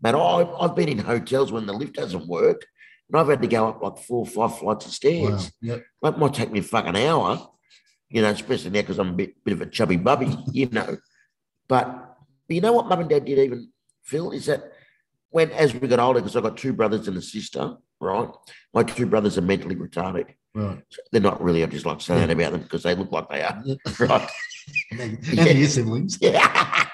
But 0.00 0.14
I, 0.14 0.42
I've 0.58 0.74
been 0.74 0.88
in 0.88 0.98
hotels 0.98 1.52
when 1.52 1.66
the 1.66 1.72
lift 1.72 1.94
doesn't 1.94 2.26
work, 2.26 2.66
and 3.08 3.20
I've 3.20 3.28
had 3.28 3.42
to 3.42 3.48
go 3.48 3.68
up 3.68 3.82
like 3.82 3.98
four 3.98 4.20
or 4.20 4.26
five 4.26 4.58
flights 4.58 4.86
of 4.86 4.90
Wow. 4.90 4.94
stairs. 4.94 5.52
Yep. 5.60 5.84
That 6.02 6.18
might 6.18 6.34
take 6.34 6.50
me 6.50 6.60
a 6.60 6.62
fucking 6.62 6.96
hour, 6.96 7.48
you 8.08 8.22
know, 8.22 8.30
especially 8.30 8.70
now 8.70 8.80
because 8.80 8.98
I'm 8.98 9.10
a 9.10 9.14
bit, 9.14 9.44
bit 9.44 9.54
of 9.54 9.60
a 9.60 9.66
chubby 9.66 9.96
bubby, 9.96 10.36
you 10.52 10.68
know. 10.70 10.96
But 11.68 12.16
you 12.48 12.60
know 12.60 12.72
what 12.72 12.86
mum 12.86 13.00
and 13.00 13.10
dad 13.10 13.24
did 13.24 13.38
even, 13.38 13.70
Phil, 14.02 14.32
is 14.32 14.46
that 14.46 14.72
when, 15.28 15.50
as 15.52 15.74
we 15.74 15.86
got 15.86 16.00
older, 16.00 16.20
because 16.20 16.34
I've 16.34 16.42
got 16.42 16.56
two 16.56 16.72
brothers 16.72 17.06
and 17.06 17.16
a 17.16 17.22
sister, 17.22 17.76
right? 18.00 18.28
My 18.74 18.82
two 18.82 19.06
brothers 19.06 19.38
are 19.38 19.42
mentally 19.42 19.76
retarded. 19.76 20.26
Right. 20.54 20.82
They're 21.12 21.20
not 21.20 21.40
really, 21.42 21.62
I 21.62 21.66
just 21.66 21.86
like 21.86 22.00
saying 22.00 22.30
about 22.30 22.52
them 22.52 22.62
because 22.62 22.82
they 22.82 22.94
look 22.94 23.12
like 23.12 23.28
they 23.28 23.42
are, 23.42 23.62
right? 24.00 24.28
And 24.92 25.00
and 25.00 25.24
Yeah. 25.32 25.44
your 25.46 25.68
siblings. 25.68 26.18
Yeah. 26.20 26.86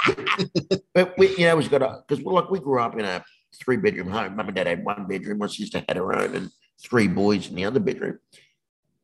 but 0.95 1.17
we, 1.19 1.31
you 1.37 1.47
know, 1.47 1.57
we've 1.57 1.71
got 1.71 1.83
a, 1.83 2.03
because 2.07 2.25
like 2.25 2.51
we 2.51 2.59
grew 2.59 2.81
up 2.81 2.99
in 2.99 3.05
a 3.05 3.23
three 3.59 3.77
bedroom 3.77 4.09
home. 4.09 4.37
Mum 4.37 4.47
and 4.47 4.57
dad 4.57 4.67
had 4.67 4.85
one 4.85 5.07
bedroom. 5.07 5.39
My 5.39 5.47
sister 5.47 5.83
had 5.87 5.97
her 5.97 6.15
own 6.15 6.35
and 6.35 6.51
three 6.81 7.09
boys 7.09 7.49
in 7.49 7.55
the 7.57 7.65
other 7.67 7.81
bedroom. 7.81 8.19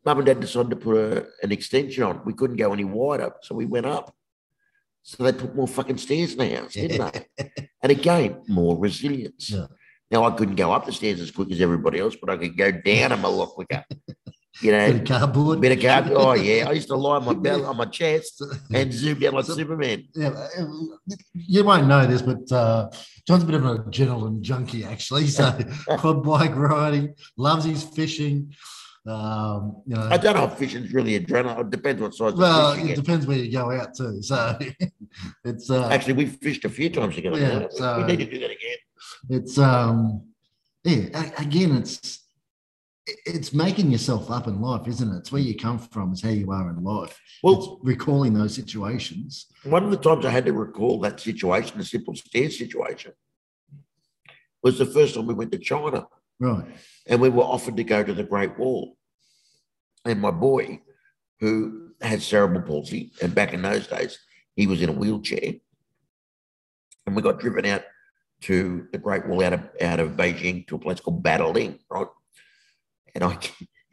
Mum 0.06 0.18
and 0.18 0.26
dad 0.26 0.40
decided 0.40 0.70
to 0.70 0.76
put 0.76 0.96
a, 0.96 1.26
an 1.42 1.52
extension 1.52 2.02
on. 2.04 2.22
We 2.24 2.32
couldn't 2.32 2.56
go 2.56 2.72
any 2.72 2.84
wider. 2.84 3.32
So 3.42 3.54
we 3.54 3.66
went 3.66 3.86
up. 3.86 4.14
So 5.02 5.22
they 5.24 5.32
put 5.32 5.54
more 5.56 5.68
fucking 5.68 5.98
stairs 5.98 6.32
in 6.32 6.38
the 6.38 6.56
house, 6.56 6.74
didn't 6.74 7.26
they? 7.36 7.60
And 7.82 7.90
again, 7.92 8.42
more 8.48 8.78
resilience. 8.78 9.50
Yeah. 9.50 9.66
Now 10.12 10.24
I 10.24 10.30
couldn't 10.30 10.56
go 10.56 10.70
up 10.72 10.84
the 10.84 10.92
stairs 10.92 11.20
as 11.20 11.30
quick 11.30 11.50
as 11.50 11.60
everybody 11.62 11.98
else, 11.98 12.14
but 12.14 12.28
I 12.28 12.36
could 12.36 12.56
go 12.56 12.70
down 12.70 13.10
them 13.10 13.24
a 13.24 13.28
lot 13.30 13.48
quicker. 13.48 13.82
You 14.60 14.70
know, 14.70 14.92
Bit 14.92 15.00
of 15.00 15.08
cardboard. 15.08 15.60
bit 15.62 15.72
of 15.72 15.82
card. 15.82 16.12
Oh 16.14 16.34
yeah, 16.34 16.68
I 16.68 16.72
used 16.72 16.88
to 16.88 16.96
lie 16.96 17.16
on 17.16 17.24
my 17.24 17.32
belly, 17.46 17.64
on 17.64 17.78
my 17.78 17.86
chest, 17.86 18.44
and 18.72 18.92
zoom 18.92 19.18
down 19.18 19.32
like 19.32 19.46
Superman. 19.46 20.04
Yeah, 20.14 20.46
you 21.32 21.64
won't 21.64 21.86
know 21.86 22.06
this, 22.06 22.20
but 22.20 22.52
uh, 22.52 22.90
John's 23.26 23.44
a 23.44 23.46
bit 23.46 23.54
of 23.54 23.64
an 23.64 23.78
adrenaline 23.78 24.42
junkie, 24.42 24.84
actually. 24.84 25.28
So, 25.28 25.58
quad 25.98 26.22
bike 26.22 26.54
riding, 26.54 27.14
loves 27.38 27.64
his 27.64 27.82
fishing. 27.82 28.54
Um, 29.06 29.82
you 29.86 29.96
know, 29.96 30.08
I 30.10 30.18
don't 30.18 30.36
know 30.36 30.44
if 30.44 30.52
fishing's 30.58 30.92
really 30.92 31.18
adrenaline. 31.18 31.60
It 31.60 31.70
depends 31.70 32.02
what 32.02 32.14
size 32.14 32.34
well, 32.34 32.72
of 32.72 32.78
it 32.78 32.94
depends 32.94 33.26
where 33.26 33.38
you 33.38 33.50
go 33.50 33.72
out 33.72 33.94
to. 33.94 34.22
So, 34.22 34.58
it's 35.44 35.70
uh, 35.70 35.88
Actually, 35.88 36.12
we 36.12 36.26
fished 36.26 36.66
a 36.66 36.68
few 36.68 36.90
times 36.90 37.14
together. 37.14 37.40
Yeah, 37.40 37.66
so- 37.70 37.96
we 37.98 38.04
need 38.04 38.18
to 38.18 38.30
do 38.30 38.38
that 38.40 38.50
again. 38.50 38.76
It's 39.28 39.58
um, 39.58 40.22
yeah. 40.84 41.30
Again, 41.38 41.76
it's 41.76 42.20
it's 43.26 43.52
making 43.52 43.90
yourself 43.90 44.30
up 44.30 44.46
in 44.46 44.60
life, 44.60 44.86
isn't 44.86 45.12
it? 45.12 45.18
It's 45.18 45.32
where 45.32 45.42
you 45.42 45.56
come 45.56 45.78
from, 45.78 46.12
is 46.12 46.20
how 46.22 46.30
you 46.30 46.50
are 46.52 46.70
in 46.70 46.82
life. 46.84 47.18
Well, 47.42 47.54
It's 47.56 47.68
recalling 47.84 48.32
those 48.34 48.54
situations. 48.54 49.46
one 49.64 49.82
of 49.84 49.90
the 49.90 49.96
times 49.96 50.24
I 50.24 50.30
had 50.30 50.46
to 50.46 50.52
recall 50.52 51.00
that 51.00 51.18
situation, 51.20 51.78
the 51.78 51.84
simple 51.84 52.14
stairs 52.14 52.56
situation, 52.58 53.12
was 54.62 54.78
the 54.78 54.86
first 54.86 55.14
time 55.14 55.26
we 55.26 55.34
went 55.34 55.50
to 55.52 55.58
China 55.58 56.06
Right. 56.38 56.64
and 57.08 57.20
we 57.20 57.28
were 57.28 57.42
offered 57.42 57.76
to 57.76 57.84
go 57.84 58.04
to 58.04 58.12
the 58.14 58.22
Great 58.22 58.56
Wall. 58.56 58.96
And 60.04 60.20
my 60.20 60.30
boy, 60.30 60.80
who 61.40 61.90
had 62.00 62.22
cerebral 62.22 62.62
palsy, 62.62 63.12
and 63.20 63.34
back 63.34 63.52
in 63.52 63.62
those 63.62 63.88
days, 63.88 64.18
he 64.54 64.66
was 64.68 64.80
in 64.80 64.88
a 64.88 64.92
wheelchair. 64.92 65.54
And 67.06 67.16
we 67.16 67.22
got 67.22 67.40
driven 67.40 67.66
out 67.66 67.82
to 68.42 68.88
the 68.92 68.98
Great 68.98 69.26
Wall 69.26 69.42
out 69.42 69.52
of 69.52 69.68
out 69.80 70.00
of 70.00 70.10
Beijing 70.12 70.66
to 70.66 70.76
a 70.76 70.78
place 70.78 71.00
called 71.00 71.22
Badaling, 71.22 71.78
right? 71.90 72.06
And 73.14 73.24
I, 73.24 73.38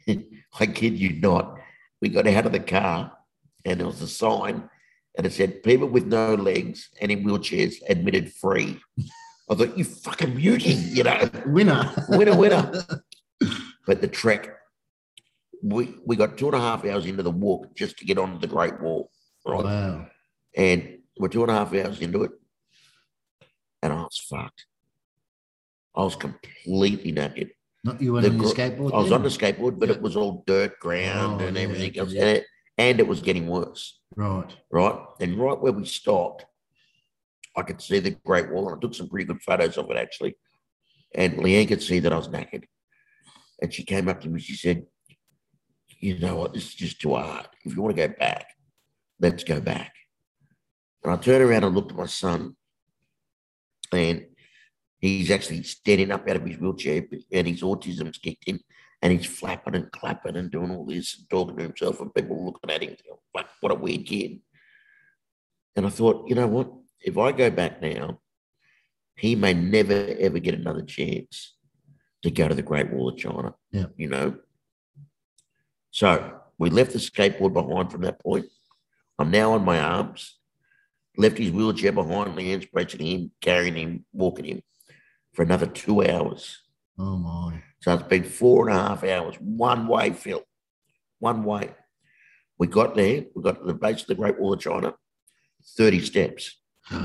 I 0.60 0.66
kid 0.66 0.98
you 0.98 1.20
not, 1.20 1.58
we 2.00 2.08
got 2.08 2.26
out 2.26 2.46
of 2.46 2.52
the 2.52 2.60
car 2.60 3.12
and 3.64 3.80
there 3.80 3.86
was 3.86 4.02
a 4.02 4.08
sign 4.08 4.68
and 5.16 5.26
it 5.26 5.32
said 5.32 5.62
people 5.62 5.88
with 5.88 6.06
no 6.06 6.34
legs 6.34 6.88
and 7.00 7.10
in 7.10 7.24
wheelchairs 7.24 7.76
admitted 7.88 8.32
free. 8.32 8.80
I 9.50 9.54
thought, 9.54 9.76
you 9.76 9.84
fucking 9.84 10.36
beauty, 10.36 10.70
you 10.70 11.02
know, 11.02 11.28
Winner. 11.46 11.92
winner, 12.08 12.36
winner. 12.36 12.84
But 13.84 14.00
the 14.00 14.06
trek, 14.06 14.48
we, 15.62 15.94
we 16.06 16.14
got 16.14 16.38
two 16.38 16.46
and 16.46 16.54
a 16.54 16.60
half 16.60 16.84
hours 16.84 17.06
into 17.06 17.24
the 17.24 17.30
walk 17.30 17.74
just 17.74 17.98
to 17.98 18.04
get 18.04 18.18
onto 18.18 18.38
the 18.38 18.46
Great 18.46 18.80
Wall, 18.80 19.10
right? 19.44 19.64
Wow. 19.64 20.06
And 20.56 20.98
we're 21.18 21.28
two 21.28 21.42
and 21.42 21.50
a 21.50 21.54
half 21.54 21.74
hours 21.74 22.00
into 22.00 22.22
it. 22.22 22.30
And 23.82 23.92
I 23.92 24.02
was 24.02 24.18
fucked. 24.18 24.66
I 25.94 26.02
was 26.04 26.16
completely 26.16 27.12
naked. 27.12 27.50
Not 27.82 28.00
you 28.00 28.12
went 28.12 28.24
The 28.26 28.30
on 28.32 28.40
your 28.40 28.52
skateboard. 28.52 28.92
I 28.94 28.98
was 28.98 29.12
on 29.12 29.22
the 29.22 29.28
skateboard, 29.30 29.78
but 29.78 29.88
Yeah. 29.88 29.94
it 29.96 30.02
was 30.02 30.16
all 30.16 30.44
dirt 30.46 30.78
ground 30.80 31.40
Oh, 31.40 31.46
and 31.46 31.56
everything 31.56 31.90
okay, 31.90 32.00
else. 32.00 32.12
yeah. 32.12 32.20
And, 32.22 32.36
it, 32.38 32.46
and 32.78 33.00
it 33.00 33.06
was 33.08 33.20
getting 33.22 33.46
worse. 33.46 33.98
Right. 34.16 34.54
Right. 34.70 34.98
And 35.20 35.38
right 35.38 35.58
where 35.58 35.72
we 35.72 35.86
stopped, 35.86 36.44
I 37.56 37.62
could 37.62 37.80
see 37.80 37.98
the 38.00 38.10
Great 38.10 38.50
Wall, 38.50 38.68
and 38.68 38.76
I 38.76 38.80
took 38.80 38.94
some 38.94 39.08
pretty 39.08 39.24
good 39.24 39.42
photos 39.42 39.78
of 39.78 39.90
it 39.90 39.96
actually. 39.96 40.36
And 41.14 41.34
Leanne 41.38 41.68
could 41.68 41.82
see 41.82 41.98
that 42.00 42.12
I 42.12 42.16
was 42.16 42.28
naked, 42.28 42.66
And 43.62 43.72
she 43.74 43.82
came 43.82 44.08
up 44.08 44.20
to 44.20 44.28
me, 44.28 44.40
she 44.40 44.54
said, 44.54 44.86
You 45.98 46.18
know 46.18 46.36
what, 46.36 46.52
this 46.54 46.66
is 46.68 46.74
just 46.74 47.00
too 47.00 47.14
hard. 47.14 47.48
If 47.64 47.74
you 47.74 47.82
want 47.82 47.96
to 47.96 48.06
go 48.08 48.14
back, 48.18 48.46
let's 49.18 49.42
go 49.42 49.60
back. 49.60 49.92
And 51.02 51.12
I 51.12 51.16
turned 51.16 51.42
around 51.42 51.64
and 51.64 51.74
looked 51.74 51.90
at 51.92 51.98
my 51.98 52.06
son, 52.06 52.56
and 53.92 54.26
he's 54.98 55.30
actually 55.30 55.62
standing 55.62 56.10
up 56.10 56.28
out 56.28 56.36
of 56.36 56.44
his 56.44 56.58
wheelchair, 56.58 57.04
and 57.32 57.46
his 57.46 57.62
autism's 57.62 58.18
kicked 58.18 58.44
in, 58.46 58.60
and 59.02 59.12
he's 59.12 59.26
flapping 59.26 59.74
and 59.74 59.90
clapping 59.92 60.36
and 60.36 60.50
doing 60.50 60.70
all 60.70 60.84
this 60.84 61.18
and 61.18 61.28
talking 61.30 61.56
to 61.56 61.62
himself, 61.62 62.00
and 62.00 62.14
people 62.14 62.44
looking 62.44 62.70
at 62.70 62.82
him, 62.82 62.96
like, 63.34 63.46
what 63.60 63.72
a 63.72 63.74
weird 63.74 64.06
kid. 64.06 64.40
And 65.76 65.86
I 65.86 65.90
thought, 65.90 66.28
you 66.28 66.34
know 66.34 66.48
what? 66.48 66.70
If 67.00 67.16
I 67.16 67.32
go 67.32 67.50
back 67.50 67.80
now, 67.80 68.20
he 69.16 69.34
may 69.34 69.54
never 69.54 70.14
ever 70.18 70.38
get 70.38 70.54
another 70.54 70.82
chance 70.82 71.56
to 72.22 72.30
go 72.30 72.48
to 72.48 72.54
the 72.54 72.62
Great 72.62 72.90
Wall 72.92 73.08
of 73.08 73.16
China. 73.16 73.54
Yeah. 73.70 73.86
You 73.96 74.08
know? 74.08 74.36
So 75.90 76.40
we 76.58 76.70
left 76.70 76.92
the 76.92 76.98
skateboard 76.98 77.52
behind 77.54 77.90
from 77.90 78.02
that 78.02 78.20
point. 78.20 78.46
I'm 79.18 79.30
now 79.30 79.52
on 79.52 79.64
my 79.64 79.78
arms, 79.78 80.38
left 81.20 81.38
his 81.38 81.50
wheelchair 81.50 81.92
behind, 81.92 82.34
Leanne's 82.34 82.64
stretching 82.64 83.06
him, 83.06 83.30
carrying 83.40 83.76
him, 83.76 84.04
walking 84.12 84.46
him 84.46 84.62
for 85.32 85.42
another 85.42 85.66
two 85.66 86.02
hours. 86.08 86.58
Oh 86.98 87.16
my. 87.16 87.62
So 87.80 87.94
it's 87.94 88.02
been 88.04 88.24
four 88.24 88.68
and 88.68 88.76
a 88.78 88.82
half 88.82 89.04
hours, 89.04 89.36
one 89.38 89.86
way, 89.86 90.10
Phil, 90.10 90.42
one 91.18 91.44
way. 91.44 91.70
We 92.58 92.66
got 92.66 92.94
there, 92.94 93.24
we 93.34 93.42
got 93.42 93.60
to 93.60 93.66
the 93.66 93.74
base 93.74 94.02
of 94.02 94.08
the 94.08 94.14
Great 94.14 94.38
Wall 94.38 94.54
of 94.54 94.60
China, 94.60 94.94
30 95.76 96.00
steps. 96.00 96.56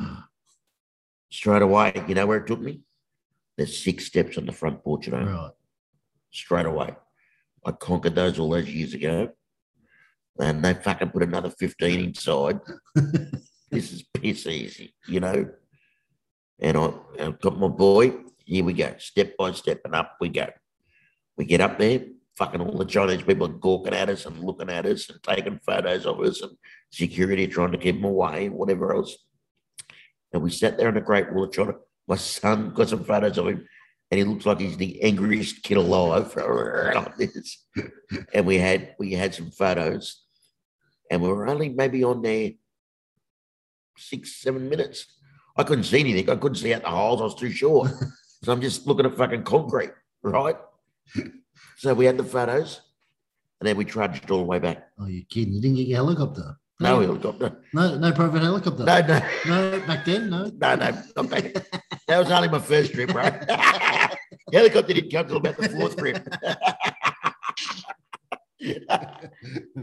Straight 1.30 1.62
away, 1.62 1.93
you 2.08 2.15
know 2.15 2.25
where 2.25 2.38
it 2.38 2.47
took 2.47 2.62
me? 2.62 2.82
There's 3.58 3.82
six 3.84 4.06
steps 4.06 4.38
on 4.38 4.45
the 4.45 4.51
front 4.51 4.84
porch, 4.84 5.08
you 5.08 5.13
know, 5.13 5.25
right. 5.25 5.51
straight 6.32 6.65
away. 6.65 6.95
I 7.65 7.71
conquered 7.71 8.15
those 8.15 8.38
all 8.38 8.49
those 8.49 8.69
years 8.69 8.93
ago. 8.93 9.30
And 10.38 10.63
they 10.63 10.73
fucking 10.73 11.12
put 11.12 11.23
another 11.23 11.49
15 11.49 11.99
inside. 11.99 12.60
this 13.76 13.92
is 13.92 14.04
piss 14.04 14.48
easy, 14.48 14.96
you 15.08 15.20
know. 15.20 15.50
And 16.60 16.78
I, 16.78 16.94
I've 17.20 17.40
got 17.42 17.60
my 17.60 17.68
boy. 17.68 18.14
Here 18.46 18.64
we 18.64 18.74
go, 18.74 18.96
step 18.98 19.36
by 19.38 19.52
step, 19.52 19.82
and 19.86 19.96
up 19.96 20.18
we 20.20 20.30
go. 20.30 20.48
We 21.38 21.46
get 21.46 21.62
up 21.62 21.78
there, 21.78 22.06
fucking 22.38 22.62
all 22.62 22.78
the 22.78 22.86
Chinese 22.86 23.24
people 23.24 23.48
are 23.48 23.60
gawking 23.60 23.94
at 23.94 24.10
us 24.10 24.26
and 24.26 24.42
looking 24.42 24.70
at 24.70 24.86
us 24.86 25.10
and 25.10 25.22
taking 25.22 25.60
photos 25.60 26.06
of 26.06 26.20
us, 26.22 26.42
and 26.42 26.52
security 26.92 27.48
trying 27.48 27.74
to 27.74 27.78
keep 27.78 27.96
them 27.96 28.06
away, 28.06 28.46
and 28.46 28.56
whatever 28.56 28.96
else. 28.96 29.18
And 30.32 30.42
we 30.42 30.52
sat 30.52 30.78
there 30.78 30.90
in 30.90 30.96
the 30.96 31.02
Great 31.02 31.32
Wall 31.34 31.46
of 31.46 31.54
China. 31.54 31.74
My 32.08 32.16
son 32.16 32.74
got 32.74 32.90
some 32.90 33.04
photos 33.04 33.38
of 33.38 33.48
him, 33.48 33.68
and 34.12 34.18
he 34.18 34.24
looks 34.24 34.46
like 34.46 34.60
he's 34.60 34.78
the 34.78 35.02
angriest 35.02 35.64
kid 35.64 35.78
alive. 35.78 36.34
And 38.34 38.46
we 38.46 38.58
had 38.58 38.96
we 38.98 39.12
had 39.12 39.34
some 39.34 39.52
photos, 39.52 40.24
and 41.12 41.22
we 41.22 41.28
were 41.28 41.48
only 41.48 41.70
maybe 41.70 42.04
on 42.04 42.22
there 42.22 42.52
six, 43.97 44.36
seven 44.38 44.69
minutes. 44.69 45.05
I 45.58 45.63
couldn't 45.63 45.86
see 45.86 45.99
anything. 45.99 46.29
I 46.29 46.36
couldn't 46.36 46.55
see 46.55 46.73
out 46.73 46.84
the 46.84 46.89
holes. 46.89 47.21
I 47.21 47.25
was 47.25 47.36
too 47.36 47.51
short. 47.51 47.91
so 48.43 48.51
I'm 48.51 48.62
just 48.62 48.86
looking 48.88 49.05
at 49.05 49.15
fucking 49.15 49.43
concrete, 49.43 49.91
right? 50.21 50.58
so 51.77 51.93
we 51.93 52.05
had 52.05 52.17
the 52.17 52.23
photos, 52.23 52.81
and 53.60 53.67
then 53.67 53.77
we 53.77 53.86
trudged 53.86 54.29
all 54.31 54.39
the 54.39 54.43
way 54.43 54.60
back. 54.60 54.89
Oh, 54.99 55.08
you 55.08 55.23
kidding? 55.25 55.53
You 55.53 55.62
didn't 55.62 55.77
get 55.77 55.88
your 55.88 55.97
helicopter? 55.97 56.58
No 56.79 56.99
helicopter. 56.99 57.62
No, 57.73 57.97
no 57.97 58.12
private 58.12 58.41
helicopter. 58.41 58.84
No, 58.84 58.99
no, 58.99 59.21
No, 59.45 59.79
back 59.88 60.03
then, 60.03 60.29
no. 60.29 60.51
no, 60.53 60.75
no. 60.75 61.03
Not 61.15 61.29
back. 61.29 61.53
That 62.08 62.19
was 62.19 62.29
only 62.29 62.49
my 62.49 62.60
first 62.60 62.91
trip, 62.91 63.12
bro. 63.12 63.23
helicopter 64.51 64.93
didn't 64.93 65.10
come 65.12 65.27
till 65.27 65.38
about 65.38 65.58
the 65.58 65.69
fourth 65.69 65.95
trip. 65.95 66.27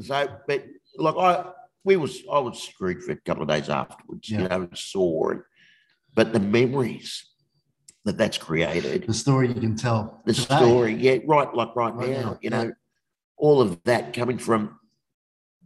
so, 0.02 0.28
but 0.46 0.64
like 0.98 1.16
I, 1.16 1.50
we 1.84 1.96
was 1.96 2.22
I 2.32 2.38
was 2.38 2.62
screwed 2.62 3.02
for 3.02 3.12
a 3.12 3.16
couple 3.16 3.42
of 3.42 3.48
days 3.48 3.68
afterwards. 3.68 4.28
You 4.28 4.40
Yeah. 4.40 4.48
know, 4.48 4.68
sore, 4.74 5.46
but 6.14 6.32
the 6.32 6.40
memories 6.40 7.24
that 8.04 8.18
that's 8.18 8.38
created, 8.38 9.06
The 9.06 9.14
story 9.14 9.48
you 9.48 9.54
can 9.54 9.76
tell. 9.76 10.22
the 10.26 10.32
today. 10.34 10.56
story, 10.56 10.94
yeah, 10.94 11.18
right, 11.26 11.52
like 11.54 11.74
right, 11.76 11.94
Right 11.94 12.10
now, 12.10 12.20
now, 12.22 12.38
you 12.40 12.50
yeah. 12.50 12.62
know, 12.64 12.72
all 13.36 13.60
of 13.60 13.82
that 13.84 14.12
coming 14.12 14.38
from 14.38 14.78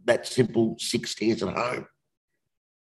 that 0.05 0.25
simple 0.27 0.75
six 0.79 1.11
stairs 1.11 1.43
at 1.43 1.53
home. 1.55 1.87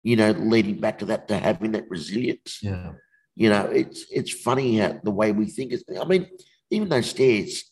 You 0.04 0.16
know, 0.18 0.32
leading 0.32 0.80
back 0.80 1.00
to 1.00 1.06
that 1.06 1.28
to 1.30 1.38
having 1.38 1.72
that 1.72 1.90
resilience. 1.90 2.60
Yeah. 2.62 2.94
You 3.36 3.50
know, 3.50 3.66
it's 3.66 4.06
it's 4.12 4.32
funny 4.32 4.78
how 4.78 5.00
the 5.04 5.12
way 5.12 5.32
we 5.32 5.46
think 5.48 5.72
is. 5.74 5.84
I 6.00 6.06
mean, 6.06 6.28
even 6.70 6.88
those 6.90 7.10
stairs. 7.10 7.72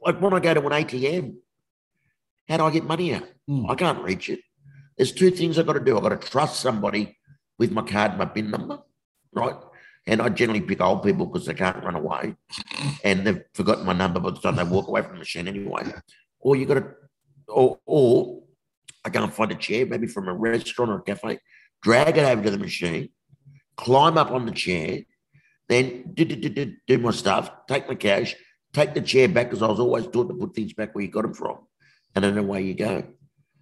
Like 0.00 0.20
when 0.20 0.32
I 0.32 0.40
go 0.40 0.54
to 0.54 0.60
an 0.66 0.72
ATM, 0.84 1.36
how 2.48 2.56
do 2.56 2.64
I 2.64 2.70
get 2.70 2.84
money 2.84 3.14
out? 3.14 3.24
Mm. 3.50 3.68
I 3.70 3.74
can't 3.74 4.02
reach 4.02 4.30
it. 4.30 4.40
There's 4.98 5.12
two 5.12 5.30
things 5.30 5.58
I've 5.58 5.66
got 5.66 5.74
to 5.74 5.80
do. 5.80 5.96
I've 5.96 6.02
got 6.02 6.20
to 6.20 6.28
trust 6.28 6.60
somebody 6.60 7.16
with 7.58 7.70
my 7.70 7.82
card, 7.82 8.18
my 8.18 8.26
PIN 8.26 8.50
number, 8.50 8.80
right? 9.32 9.54
And 10.06 10.20
I 10.20 10.28
generally 10.28 10.60
pick 10.60 10.80
old 10.80 11.02
people 11.04 11.26
because 11.26 11.46
they 11.46 11.54
can't 11.54 11.84
run 11.84 11.94
away, 11.94 12.34
and 13.04 13.26
they've 13.26 13.42
forgotten 13.54 13.86
my 13.86 13.92
number 13.92 14.20
by 14.20 14.30
the 14.30 14.38
time 14.38 14.56
they 14.56 14.64
walk 14.64 14.88
away 14.88 15.02
from 15.02 15.12
the 15.12 15.18
machine 15.18 15.46
anyway. 15.46 15.92
Or 16.40 16.56
you 16.56 16.66
got 16.66 16.74
to, 16.74 16.86
or 17.46 17.78
or 17.84 18.42
I 19.04 19.10
can't 19.10 19.32
find 19.32 19.52
a 19.52 19.54
chair, 19.54 19.86
maybe 19.86 20.06
from 20.06 20.28
a 20.28 20.34
restaurant 20.34 20.90
or 20.90 20.98
a 20.98 21.02
cafe, 21.02 21.38
drag 21.82 22.16
it 22.16 22.24
over 22.24 22.42
to 22.42 22.50
the 22.50 22.58
machine, 22.58 23.10
climb 23.76 24.18
up 24.18 24.30
on 24.30 24.46
the 24.46 24.52
chair, 24.52 25.00
then 25.68 26.10
do, 26.14 26.24
do, 26.24 26.36
do, 26.36 26.48
do, 26.48 26.74
do 26.86 26.98
my 26.98 27.10
stuff, 27.10 27.50
take 27.68 27.88
my 27.88 27.94
cash, 27.94 28.34
take 28.72 28.94
the 28.94 29.02
chair 29.02 29.28
back 29.28 29.48
because 29.48 29.62
I 29.62 29.68
was 29.68 29.80
always 29.80 30.06
taught 30.06 30.28
to 30.28 30.34
put 30.34 30.54
things 30.54 30.72
back 30.72 30.94
where 30.94 31.04
you 31.04 31.10
got 31.10 31.22
them 31.22 31.34
from, 31.34 31.58
and 32.14 32.24
then 32.24 32.38
away 32.38 32.62
you 32.62 32.74
go. 32.74 33.04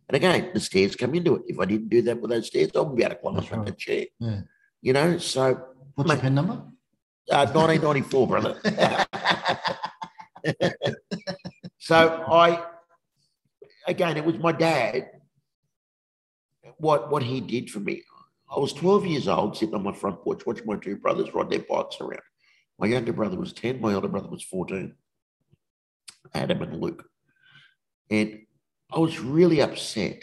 And 0.09 0.16
again, 0.16 0.51
the 0.55 0.61
stairs 0.61 0.95
come 0.97 1.14
into 1.14 1.37
it. 1.37 1.42
If 1.49 1.59
I 1.59 1.64
didn't 1.64 1.88
do 1.88 2.01
that 2.03 2.21
with 2.21 2.31
those 2.31 2.47
stairs, 2.47 2.71
I 2.75 2.79
wouldn't 2.79 2.97
be 2.97 3.03
able 3.03 3.14
to 3.16 3.21
climb 3.21 3.35
That's 3.35 3.47
up 3.49 3.53
on 3.55 3.59
right. 3.61 3.66
the 3.66 3.73
chair. 3.73 4.07
Yeah. 4.21 4.40
You 4.83 4.92
know, 4.92 5.19
so 5.19 5.61
What's 5.95 6.09
your 6.09 6.16
Mate. 6.16 6.23
pen 6.23 6.35
number? 6.35 6.62
uh, 7.33 7.47
1994, 7.47 8.27
brother. 8.29 8.61
so 11.79 12.25
I, 12.31 12.62
again, 13.87 14.16
it 14.16 14.25
was 14.25 14.38
my 14.38 14.53
dad. 14.53 15.11
What 16.79 17.11
what 17.11 17.23
he 17.23 17.40
did 17.40 17.71
for 17.71 17.81
me. 17.81 18.03
I 18.55 18.61
was 18.61 18.73
12 18.75 19.07
years 19.07 19.29
old, 19.29 19.57
sitting 19.57 19.75
on 19.75 19.83
my 19.83 19.92
front 19.92 20.23
porch, 20.23 20.47
watching 20.47 20.66
my 20.66 20.77
two 20.77 20.97
brothers 20.97 21.35
ride 21.35 21.51
their 21.51 21.61
bikes 21.69 22.01
around. 22.01 22.21
My 22.79 22.87
younger 22.87 23.12
brother 23.12 23.37
was 23.37 23.53
10, 23.53 23.81
my 23.81 23.95
older 23.95 24.07
brother 24.09 24.29
was 24.29 24.45
14. 24.45 24.95
Adam 26.35 26.62
and 26.62 26.81
Luke. 26.81 27.09
And 28.11 28.42
I 28.92 28.99
was 28.99 29.18
really 29.20 29.61
upset. 29.61 30.22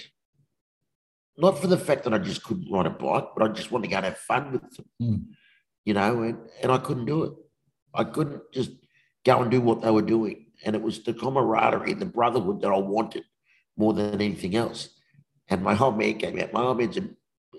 Not 1.37 1.59
for 1.59 1.67
the 1.67 1.77
fact 1.77 2.03
that 2.03 2.13
I 2.13 2.19
just 2.19 2.43
couldn't 2.43 2.71
ride 2.71 2.85
a 2.85 2.91
bike, 2.91 3.29
but 3.35 3.49
I 3.49 3.51
just 3.51 3.71
wanted 3.71 3.85
to 3.85 3.91
go 3.91 3.97
and 3.97 4.05
have 4.05 4.17
fun 4.17 4.51
with 4.51 4.61
them 4.75 4.85
Mm. 5.01 5.25
you 5.83 5.93
know, 5.93 6.21
and, 6.21 6.37
and 6.61 6.71
I 6.71 6.77
couldn't 6.77 7.05
do 7.05 7.23
it. 7.23 7.33
I 7.93 8.03
couldn't 8.03 8.41
just 8.53 8.71
go 9.25 9.41
and 9.41 9.51
do 9.51 9.61
what 9.61 9.81
they 9.81 9.91
were 9.91 10.01
doing. 10.01 10.47
And 10.63 10.75
it 10.75 10.81
was 10.81 11.03
the 11.03 11.13
camaraderie, 11.13 11.93
the 11.93 12.05
brotherhood 12.05 12.61
that 12.61 12.71
I 12.71 12.77
wanted 12.77 13.23
more 13.77 13.93
than 13.93 14.21
anything 14.21 14.55
else. 14.55 14.89
And 15.49 15.61
my 15.63 15.77
old 15.77 15.97
man 15.97 16.17
came 16.19 16.39
out. 16.39 16.53
My 16.53 16.61
old 16.61 16.77
man's 16.77 16.97
a, 16.97 17.01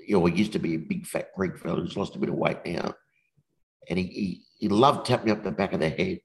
you 0.06 0.18
know, 0.18 0.24
he 0.26 0.38
used 0.38 0.52
to 0.52 0.58
be 0.58 0.74
a 0.74 0.78
big 0.78 1.06
fat 1.06 1.28
Greek 1.36 1.58
fellow 1.58 1.80
who's 1.80 1.96
lost 1.96 2.16
a 2.16 2.18
bit 2.18 2.30
of 2.30 2.36
weight 2.36 2.64
now. 2.64 2.94
And 3.90 3.98
he, 3.98 4.06
he, 4.06 4.42
he 4.58 4.68
loved 4.68 5.04
tapping 5.06 5.26
me 5.26 5.32
up 5.32 5.42
the 5.42 5.50
back 5.50 5.72
of 5.72 5.80
the 5.80 5.90
head. 5.90 6.20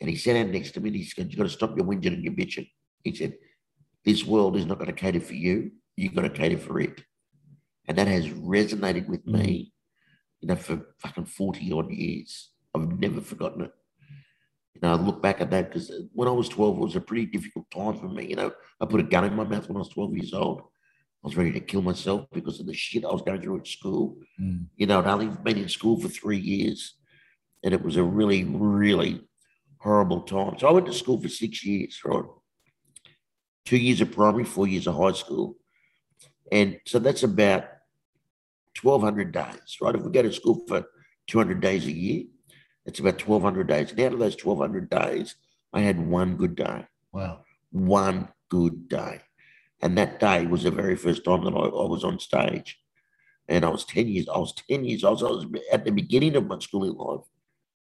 And 0.00 0.08
he 0.10 0.16
sat 0.16 0.34
down 0.34 0.52
next 0.52 0.72
to 0.72 0.80
me 0.80 0.90
and 0.90 0.96
he 0.96 1.04
said, 1.04 1.30
You've 1.30 1.38
got 1.38 1.44
to 1.44 1.48
stop 1.48 1.76
your 1.76 1.86
whinging 1.86 2.14
and 2.14 2.24
your 2.24 2.34
bitching. 2.34 2.68
He 3.02 3.14
said, 3.14 3.34
This 4.06 4.24
world 4.24 4.56
is 4.56 4.64
not 4.64 4.78
going 4.78 4.86
to 4.86 4.94
cater 4.94 5.20
for 5.20 5.34
you. 5.34 5.72
You've 5.96 6.14
got 6.14 6.22
to 6.22 6.30
cater 6.30 6.58
for 6.58 6.80
it. 6.80 7.02
And 7.86 7.98
that 7.98 8.08
has 8.08 8.28
resonated 8.28 9.06
with 9.06 9.26
me 9.26 9.72
you 10.40 10.48
know, 10.48 10.56
for 10.56 10.80
fucking 10.98 11.26
40 11.26 11.72
odd 11.72 11.90
years. 11.90 12.50
I've 12.74 12.98
never 12.98 13.20
forgotten 13.20 13.62
it. 13.62 13.72
You 14.74 14.80
know, 14.82 14.92
I 14.92 14.94
look 14.94 15.22
back 15.22 15.40
at 15.40 15.50
that 15.50 15.70
because 15.70 15.90
when 16.12 16.28
I 16.28 16.32
was 16.32 16.48
12, 16.48 16.76
it 16.76 16.80
was 16.80 16.96
a 16.96 17.00
pretty 17.00 17.26
difficult 17.26 17.70
time 17.70 17.98
for 17.98 18.08
me. 18.08 18.26
You 18.26 18.36
know, 18.36 18.52
I 18.80 18.86
put 18.86 19.00
a 19.00 19.04
gun 19.04 19.24
in 19.24 19.34
my 19.34 19.44
mouth 19.44 19.68
when 19.68 19.76
I 19.76 19.80
was 19.80 19.88
12 19.88 20.16
years 20.16 20.34
old. 20.34 20.60
I 20.60 21.28
was 21.28 21.36
ready 21.36 21.52
to 21.52 21.60
kill 21.60 21.82
myself 21.82 22.26
because 22.32 22.60
of 22.60 22.66
the 22.66 22.74
shit 22.74 23.04
I 23.04 23.08
was 23.08 23.22
going 23.22 23.40
through 23.40 23.58
at 23.58 23.66
school. 23.66 24.18
Mm. 24.40 24.66
You 24.76 24.86
know, 24.86 25.00
I'd 25.00 25.06
only 25.06 25.28
been 25.28 25.56
in 25.56 25.68
school 25.68 25.98
for 25.98 26.08
three 26.08 26.38
years 26.38 26.94
and 27.64 27.72
it 27.72 27.82
was 27.82 27.96
a 27.96 28.04
really, 28.04 28.44
really 28.44 29.22
horrible 29.78 30.20
time. 30.20 30.58
So 30.58 30.68
I 30.68 30.72
went 30.72 30.86
to 30.86 30.92
school 30.92 31.20
for 31.20 31.28
six 31.28 31.64
years, 31.64 31.98
right? 32.04 32.22
Two 33.66 33.76
years 33.76 34.00
of 34.00 34.12
primary, 34.12 34.44
four 34.44 34.66
years 34.66 34.86
of 34.86 34.96
high 34.96 35.12
school. 35.12 35.56
And 36.50 36.78
so 36.86 36.98
that's 36.98 37.24
about 37.24 37.64
1,200 38.80 39.32
days, 39.32 39.76
right? 39.82 39.94
If 39.94 40.02
we 40.02 40.10
go 40.10 40.22
to 40.22 40.32
school 40.32 40.64
for 40.66 40.86
200 41.26 41.60
days 41.60 41.86
a 41.86 41.92
year, 41.92 42.24
it's 42.86 43.00
about 43.00 43.20
1,200 43.20 43.66
days. 43.66 43.90
And 43.90 44.00
out 44.00 44.12
of 44.12 44.18
those 44.20 44.42
1,200 44.42 44.88
days, 44.88 45.34
I 45.72 45.80
had 45.80 45.98
one 45.98 46.36
good 46.36 46.54
day, 46.54 46.86
Wow. 47.12 47.40
one 47.70 48.28
good 48.48 48.88
day. 48.88 49.20
And 49.82 49.98
that 49.98 50.20
day 50.20 50.46
was 50.46 50.62
the 50.62 50.70
very 50.70 50.96
first 50.96 51.24
time 51.24 51.44
that 51.44 51.52
I, 51.52 51.58
I 51.58 51.88
was 51.88 52.04
on 52.04 52.18
stage. 52.20 52.80
And 53.48 53.64
I 53.64 53.68
was 53.68 53.84
10 53.84 54.08
years, 54.08 54.28
I 54.32 54.38
was 54.38 54.54
10 54.68 54.84
years, 54.84 55.02
was, 55.02 55.22
I 55.22 55.26
was 55.26 55.46
at 55.72 55.84
the 55.84 55.90
beginning 55.90 56.36
of 56.36 56.46
my 56.46 56.58
schooling 56.60 56.94
life. 56.94 57.26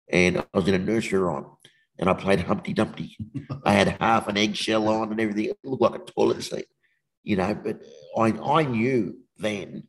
And 0.08 0.38
I 0.38 0.44
was 0.54 0.68
in 0.68 0.74
a 0.74 0.78
nursery 0.78 1.18
rhyme 1.18 1.46
and 1.98 2.10
I 2.10 2.14
played 2.14 2.40
Humpty 2.40 2.72
Dumpty. 2.72 3.16
I 3.64 3.72
had 3.72 3.96
half 4.00 4.28
an 4.28 4.36
eggshell 4.36 4.88
on 4.88 5.10
and 5.10 5.20
everything. 5.20 5.46
It 5.46 5.58
looked 5.64 5.82
like 5.82 5.94
a 5.94 6.04
toilet 6.04 6.42
seat, 6.42 6.66
you 7.22 7.36
know. 7.36 7.54
But 7.54 7.80
I, 8.16 8.32
I 8.32 8.62
knew 8.64 9.18
then 9.38 9.84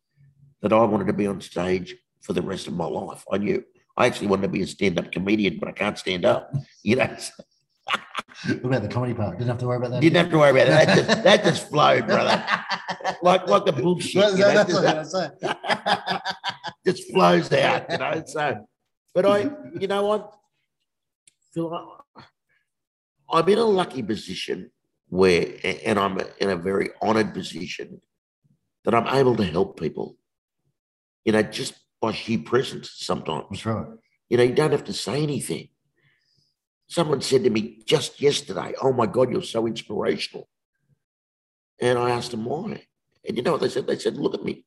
that 0.62 0.74
I 0.74 0.84
wanted 0.84 1.08
to 1.08 1.13
be 1.13 1.28
on 1.28 1.41
stage 1.41 1.96
for 2.22 2.34
the 2.34 2.41
rest 2.41 2.67
of 2.67 2.74
my 2.74 2.86
life. 2.86 3.24
I 3.32 3.38
knew 3.38 3.63
I 3.96 4.06
actually 4.06 4.28
wanted 4.28 4.43
to 4.43 4.48
be 4.50 4.62
a 4.62 4.67
stand 4.67 5.00
up 5.00 5.12
comedian, 5.12 5.58
but 5.60 5.70
I 5.70 5.72
can't 5.72 5.98
stand 5.98 6.26
up, 6.26 6.52
you 6.84 6.96
know. 6.96 7.15
what 8.46 8.65
about 8.65 8.82
the 8.84 8.88
comedy 8.88 9.13
part? 9.13 9.38
Didn't 9.38 9.50
have 9.50 9.58
to 9.60 9.67
worry 9.67 9.78
about 9.78 9.91
that. 9.91 10.02
Didn't 10.02 10.17
have 10.17 10.30
to 10.32 10.38
worry 10.38 10.52
about 10.52 10.67
that. 10.67 10.88
That 10.88 10.96
just, 11.08 11.24
that 11.24 11.43
just 11.43 11.70
flowed, 11.70 12.06
brother. 12.08 12.43
Like 13.22 13.48
like 13.48 13.65
the 13.65 13.72
bullshit. 13.72 14.22
That's, 14.22 14.34
you 14.38 14.43
know, 14.43 14.54
that's 14.54 14.74
what 14.74 14.84
just- 14.84 14.96
I 14.96 15.00
was 15.00 15.13
gonna 15.41 16.20
say. 16.20 16.20
just 16.86 17.12
flows 17.12 17.52
out, 17.52 17.89
you 17.91 17.98
know. 17.98 18.24
So, 18.26 18.67
but 19.13 19.26
I, 19.26 19.50
you 19.80 19.88
know, 19.88 20.12
I 20.12 20.24
feel 21.54 21.72
like 21.72 21.96
I'm 23.29 23.47
in 23.49 23.57
a 23.57 23.65
lucky 23.65 24.03
position 24.03 24.71
where, 25.09 25.55
and 25.63 25.99
I'm 25.99 26.19
in 26.39 26.49
a 26.49 26.55
very 26.55 26.89
honoured 27.01 27.33
position 27.33 28.01
that 28.85 28.93
I'm 28.93 29.07
able 29.07 29.35
to 29.37 29.43
help 29.43 29.79
people. 29.79 30.17
You 31.25 31.33
know, 31.33 31.43
just 31.43 31.73
by 32.01 32.13
sheer 32.13 32.39
presence. 32.39 32.91
Sometimes, 32.95 33.45
That's 33.49 33.65
right. 33.65 33.87
you 34.29 34.37
know, 34.37 34.43
you 34.43 34.53
don't 34.53 34.71
have 34.71 34.85
to 34.85 34.93
say 34.93 35.21
anything. 35.23 35.69
Someone 36.87 37.21
said 37.21 37.43
to 37.43 37.49
me 37.49 37.81
just 37.85 38.21
yesterday, 38.21 38.73
"Oh 38.81 38.93
my 38.93 39.07
God, 39.07 39.29
you're 39.29 39.41
so 39.41 39.67
inspirational," 39.67 40.47
and 41.81 41.99
I 41.99 42.11
asked 42.11 42.31
them 42.31 42.45
why. 42.45 42.87
And 43.27 43.35
you 43.35 43.43
know 43.43 43.53
what 43.53 43.61
they 43.61 43.69
said? 43.69 43.87
They 43.87 43.99
said, 43.99 44.15
"Look 44.15 44.33
at 44.35 44.45
me." 44.45 44.65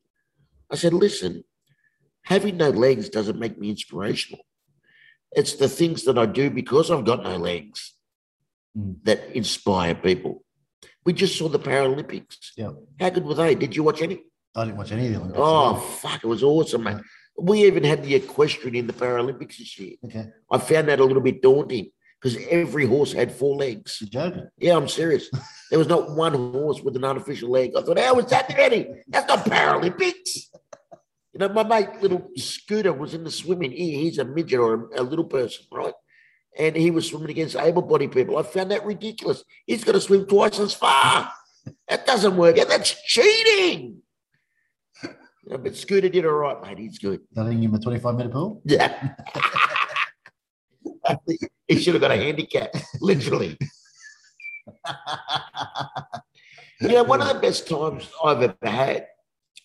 I 0.71 0.77
said, 0.77 0.93
"Listen, 0.93 1.45
having 2.25 2.59
no 2.59 2.69
legs 2.69 3.09
doesn't 3.09 3.39
make 3.39 3.59
me 3.59 3.71
inspirational. 3.71 4.45
It's 5.33 5.55
the 5.55 5.69
things 5.69 6.05
that 6.05 6.19
I 6.19 6.27
do 6.27 6.51
because 6.51 6.91
I've 6.91 7.07
got 7.07 7.23
no 7.23 7.37
legs 7.39 7.95
Mm. 8.79 9.03
that 9.05 9.35
inspire 9.35 9.95
people. 9.95 10.45
We 11.05 11.13
just 11.13 11.37
saw 11.37 11.49
the 11.49 11.59
Paralympics. 11.59 12.53
Yeah. 12.57 12.71
How 13.01 13.11
good 13.11 13.25
were 13.25 13.35
they? 13.35 13.55
Did 13.55 13.75
you 13.75 13.83
watch 13.83 14.01
any? 14.01 14.23
I 14.55 14.65
didn't 14.65 14.79
watch 14.79 14.93
any 14.93 15.07
of 15.07 15.13
the 15.13 15.19
Olympics. 15.19 15.41
Oh, 15.43 15.75
fuck. 15.75 16.23
It 16.23 16.27
was 16.27 16.43
awesome, 16.43 16.85
mate. 16.85 16.99
We 17.39 17.65
even 17.65 17.85
had 17.85 18.05
the 18.05 18.15
equestrian 18.15 18.77
in 18.77 18.87
the 18.87 18.93
Paralympics 18.93 19.59
this 19.59 19.79
year. 19.79 19.95
okay. 20.05 20.27
I 20.51 20.59
found 20.59 20.89
that 20.89 21.01
a 21.01 21.05
little 21.05 21.23
bit 21.23 21.43
daunting 21.43 21.91
because 22.21 22.37
every 22.49 22.87
horse 22.87 23.13
had 23.13 23.33
four 23.33 23.57
legs. 23.57 23.99
You're 24.01 24.11
joking. 24.11 24.49
Yeah, 24.59 24.77
I'm 24.77 24.89
serious. 24.89 25.31
There 25.71 25.79
was 25.79 25.87
not 25.87 26.17
one 26.17 26.35
horse 26.35 26.83
with 26.83 26.97
an 26.97 27.05
artificial 27.05 27.49
leg. 27.49 27.71
I 27.79 27.83
thought, 27.83 27.97
how 27.97 28.15
was 28.15 28.27
that 28.31 28.53
ready? 28.59 28.89
That's 29.07 29.29
not 29.29 29.45
Paralympics. 29.45 30.47
You 31.33 31.39
know, 31.39 31.49
my 31.51 31.63
mate, 31.63 32.03
little 32.03 32.29
Scooter, 32.37 32.93
was 32.93 33.15
in 33.15 33.23
the 33.23 33.31
swimming. 33.31 33.71
He, 33.71 33.95
he's 33.95 34.19
a 34.19 34.25
midget 34.25 34.59
or 34.59 34.91
a, 34.93 35.01
a 35.01 35.05
little 35.05 35.27
person, 35.27 35.67
right? 35.71 35.95
And 36.59 36.77
he 36.77 36.91
was 36.91 37.09
swimming 37.09 37.31
against 37.31 37.57
able 37.57 37.83
bodied 37.83 38.13
people. 38.13 38.37
I 38.37 38.43
found 38.43 38.71
that 38.71 38.85
ridiculous. 38.85 39.45
He's 39.67 39.85
got 39.85 39.93
to 39.93 40.01
swim 40.01 40.27
twice 40.27 40.59
as 40.59 40.75
far. 40.75 41.31
That 41.89 42.07
doesn't 42.07 42.37
work. 42.37 42.57
Yeah, 42.57 42.65
That's 42.65 43.01
cheating. 43.05 44.03
But 45.47 45.75
Scooter 45.77 46.09
did 46.09 46.27
all 46.27 46.33
right, 46.33 46.61
mate. 46.63 46.79
He's 46.79 46.99
good. 46.99 47.21
Nothing 47.35 47.63
in 47.63 47.75
a 47.75 47.79
25 47.79 48.15
minute 48.15 48.33
pool. 48.33 48.63
Yeah. 48.65 49.15
he 51.69 51.79
should 51.81 51.95
have 51.95 52.01
got 52.01 52.13
a 52.13 52.17
handicap, 52.17 52.71
literally. 53.01 53.59
you 56.81 56.89
know, 56.89 57.03
one 57.03 57.21
of 57.21 57.29
the 57.29 57.41
best 57.41 57.69
times 57.69 58.09
I've 58.23 58.43
ever 58.43 58.57
had, 58.63 59.07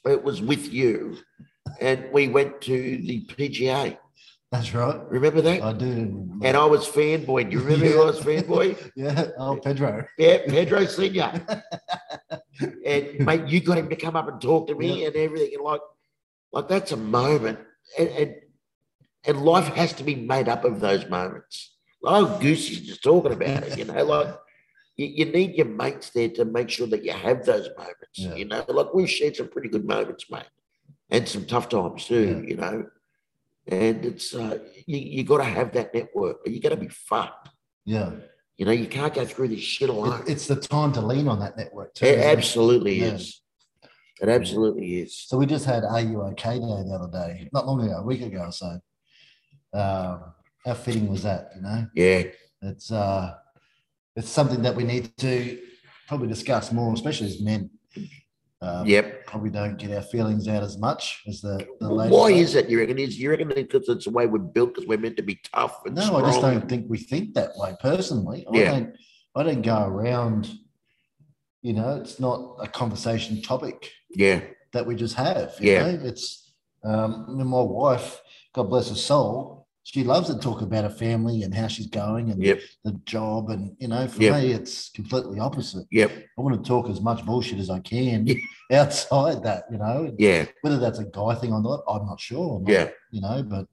it 0.05 0.23
was 0.23 0.41
with 0.41 0.71
you, 0.73 1.17
and 1.79 2.11
we 2.11 2.29
went 2.29 2.61
to 2.61 2.71
the 2.71 3.25
PGA. 3.27 3.97
That's 4.55 4.73
right. 4.73 5.01
Remember 5.09 5.41
that? 5.41 5.61
I 5.61 5.73
do. 5.73 5.85
remember. 5.85 6.47
And 6.47 6.55
I 6.57 6.65
was 6.65 6.87
fanboy. 6.87 7.49
Do 7.49 7.57
you 7.57 7.63
remember 7.63 7.87
who 7.87 8.01
I 8.03 8.05
was 8.05 8.19
fanboy? 8.21 8.91
yeah. 8.95 9.27
Oh, 9.37 9.57
Pedro. 9.57 10.07
Yeah, 10.17 10.39
Pedro 10.47 10.85
Senior. 10.85 11.45
and 12.85 13.19
mate, 13.19 13.47
you 13.47 13.59
got 13.59 13.77
him 13.77 13.89
to 13.89 13.95
come 13.95 14.15
up 14.15 14.29
and 14.29 14.39
talk 14.39 14.67
to 14.67 14.75
me 14.75 15.05
and 15.05 15.15
everything. 15.15 15.51
And 15.55 15.63
like, 15.63 15.81
like 16.53 16.69
that's 16.69 16.93
a 16.93 16.97
moment. 16.97 17.59
And, 17.99 18.09
and 18.09 18.35
and 19.27 19.41
life 19.43 19.73
has 19.73 19.91
to 19.93 20.03
be 20.03 20.15
made 20.15 20.47
up 20.47 20.63
of 20.63 20.79
those 20.79 21.07
moments. 21.09 21.75
Like 22.01 22.15
oh, 22.15 22.39
Goosey's 22.39 22.81
just 22.81 23.03
talking 23.03 23.33
about 23.33 23.63
it, 23.63 23.77
you 23.77 23.85
know, 23.85 24.03
like 24.05 24.35
you, 24.95 25.07
you 25.07 25.25
need 25.25 25.55
your 25.55 25.65
mates 25.65 26.11
there 26.11 26.29
to 26.29 26.45
make 26.45 26.69
sure 26.69 26.87
that 26.87 27.03
you 27.03 27.11
have 27.11 27.45
those 27.45 27.67
moments. 27.77 27.97
Yeah. 28.13 28.35
You 28.35 28.45
know, 28.45 28.63
like 28.69 28.93
we've 28.93 29.09
shared 29.09 29.35
some 29.35 29.49
pretty 29.49 29.69
good 29.69 29.85
moments, 29.85 30.29
mate. 30.29 30.43
And 31.09 31.27
some 31.27 31.45
tough 31.45 31.69
times 31.69 32.05
too, 32.05 32.41
Yeah. 32.43 32.49
you 32.49 32.55
know. 32.57 32.85
And 33.67 34.05
it's 34.05 34.33
uh 34.35 34.59
you, 34.85 34.97
you 34.97 35.23
gotta 35.23 35.43
have 35.43 35.73
that 35.73 35.93
network, 35.93 36.37
but 36.43 36.53
you 36.53 36.61
gotta 36.61 36.77
be 36.77 36.87
fucked. 36.89 37.49
Yeah. 37.85 38.11
You 38.57 38.65
know, 38.65 38.71
you 38.71 38.87
can't 38.87 39.13
go 39.13 39.25
through 39.25 39.49
this 39.49 39.59
shit 39.59 39.89
alone. 39.89 40.21
It- 40.21 40.29
it's 40.33 40.47
the 40.47 40.55
time 40.55 40.93
to 40.93 41.01
lean 41.01 41.27
on 41.27 41.39
that 41.39 41.57
network 41.57 41.93
too. 41.93 42.05
It? 42.05 42.19
absolutely 42.19 42.99
Yeah. 42.99 43.13
is. 43.15 43.41
It 44.21 44.29
absolutely 44.29 44.99
is. 45.01 45.17
So 45.27 45.37
we 45.37 45.45
just 45.45 45.65
had 45.65 45.83
Are 45.83 45.99
You 45.99 46.21
OK 46.21 46.53
Day 46.53 46.59
the 46.59 46.97
other 46.99 47.11
day, 47.11 47.49
not 47.51 47.67
long 47.67 47.81
ago, 47.81 47.97
a 47.97 48.03
week 48.03 48.21
ago 48.21 48.45
or 48.45 48.51
so. 48.51 48.79
Um, 49.73 50.33
how 50.65 50.73
fitting 50.73 51.07
was 51.07 51.23
that? 51.23 51.49
You 51.55 51.61
know, 51.63 51.87
Yeah, 51.93 52.23
it's 52.61 52.91
uh, 52.91 53.35
it's 54.15 54.29
something 54.29 54.61
that 54.61 54.73
we 54.75 54.83
need 54.85 55.17
to 55.17 55.59
probably 56.07 56.27
discuss 56.29 56.71
more, 56.71 56.93
especially 56.93 57.27
as 57.27 57.41
men. 57.41 57.69
Uh, 58.61 58.83
yep. 58.85 59.25
Probably 59.27 59.49
don't 59.49 59.77
get 59.77 59.91
our 59.91 60.01
feelings 60.01 60.47
out 60.47 60.63
as 60.63 60.77
much 60.77 61.21
as 61.27 61.41
the, 61.41 61.67
the 61.79 61.89
ladies. 61.89 62.13
Why 62.17 62.31
is 62.31 62.53
that? 62.53 62.69
You 62.69 62.79
reckon? 62.79 62.97
Is 62.97 63.19
you 63.19 63.29
reckon 63.29 63.49
because 63.49 63.89
it's 63.89 64.05
the 64.05 64.11
way 64.11 64.25
we're 64.27 64.39
built? 64.39 64.73
Because 64.73 64.87
we're 64.87 64.97
meant 64.97 65.17
to 65.17 65.23
be 65.23 65.39
tough 65.53 65.81
and 65.85 65.95
No, 65.95 66.01
strong. 66.03 66.23
I 66.23 66.27
just 66.27 66.41
don't 66.41 66.69
think 66.69 66.85
we 66.89 66.97
think 66.97 67.33
that 67.33 67.51
way 67.57 67.75
personally. 67.79 68.45
I 68.51 68.57
Yeah. 68.57 68.71
don't 68.71 68.95
I 69.35 69.43
don't 69.43 69.61
go 69.61 69.83
around, 69.85 70.49
you 71.61 71.73
know, 71.73 71.97
it's 71.97 72.19
not 72.19 72.55
a 72.61 72.67
conversation 72.67 73.41
topic 73.41 73.91
Yeah, 74.09 74.41
that 74.71 74.87
we 74.87 74.95
just 74.95 75.15
have. 75.15 75.55
You 75.59 75.71
Yeah. 75.71 75.91
know? 75.91 75.99
It's 76.03 76.53
um 76.83 77.25
I 77.27 77.31
mean, 77.33 77.47
my 77.47 77.61
wife, 77.61 78.21
God 78.53 78.69
bless 78.69 78.87
her 78.89 78.95
soul, 78.95 79.64
she 79.85 80.03
loves 80.03 80.27
to 80.33 80.39
talk 80.39 80.61
about 80.61 80.83
her 80.83 80.89
family 80.89 81.43
and 81.43 81.53
how 81.53 81.67
she's 81.67 81.85
going 81.85 82.31
and 82.31 82.43
yep, 82.43 82.59
the 82.83 82.91
job. 83.05 83.51
And 83.51 83.75
you 83.79 83.87
know, 83.87 84.07
for 84.07 84.21
Yeah. 84.21 84.41
me, 84.41 84.51
it's 84.51 84.89
completely 84.89 85.39
opposite. 85.39 85.85
yep, 85.91 86.11
I 86.37 86.41
want 86.41 86.61
to 86.61 86.67
talk 86.67 86.89
as 86.89 87.01
much 87.01 87.23
bullshit 87.23 87.59
as 87.59 87.69
I 87.69 87.79
can 87.81 88.25
Yeah. 88.25 88.35
outside 88.81 89.43
that, 89.43 89.65
you 89.71 89.77
know. 89.77 90.11
yeah, 90.17 90.45
Whether 90.61 90.79
that's 90.79 90.97
a 90.97 91.05
guy 91.05 91.35
thing 91.35 91.53
or 91.53 91.61
not, 91.61 91.83
I'm 91.87 92.07
not 92.07 92.19
sure. 92.19 92.57
I'm 92.57 92.63
not- 92.63 92.71
yeah, 92.71 92.89
You 93.11 93.21
know, 93.21 93.43
but 93.43 93.67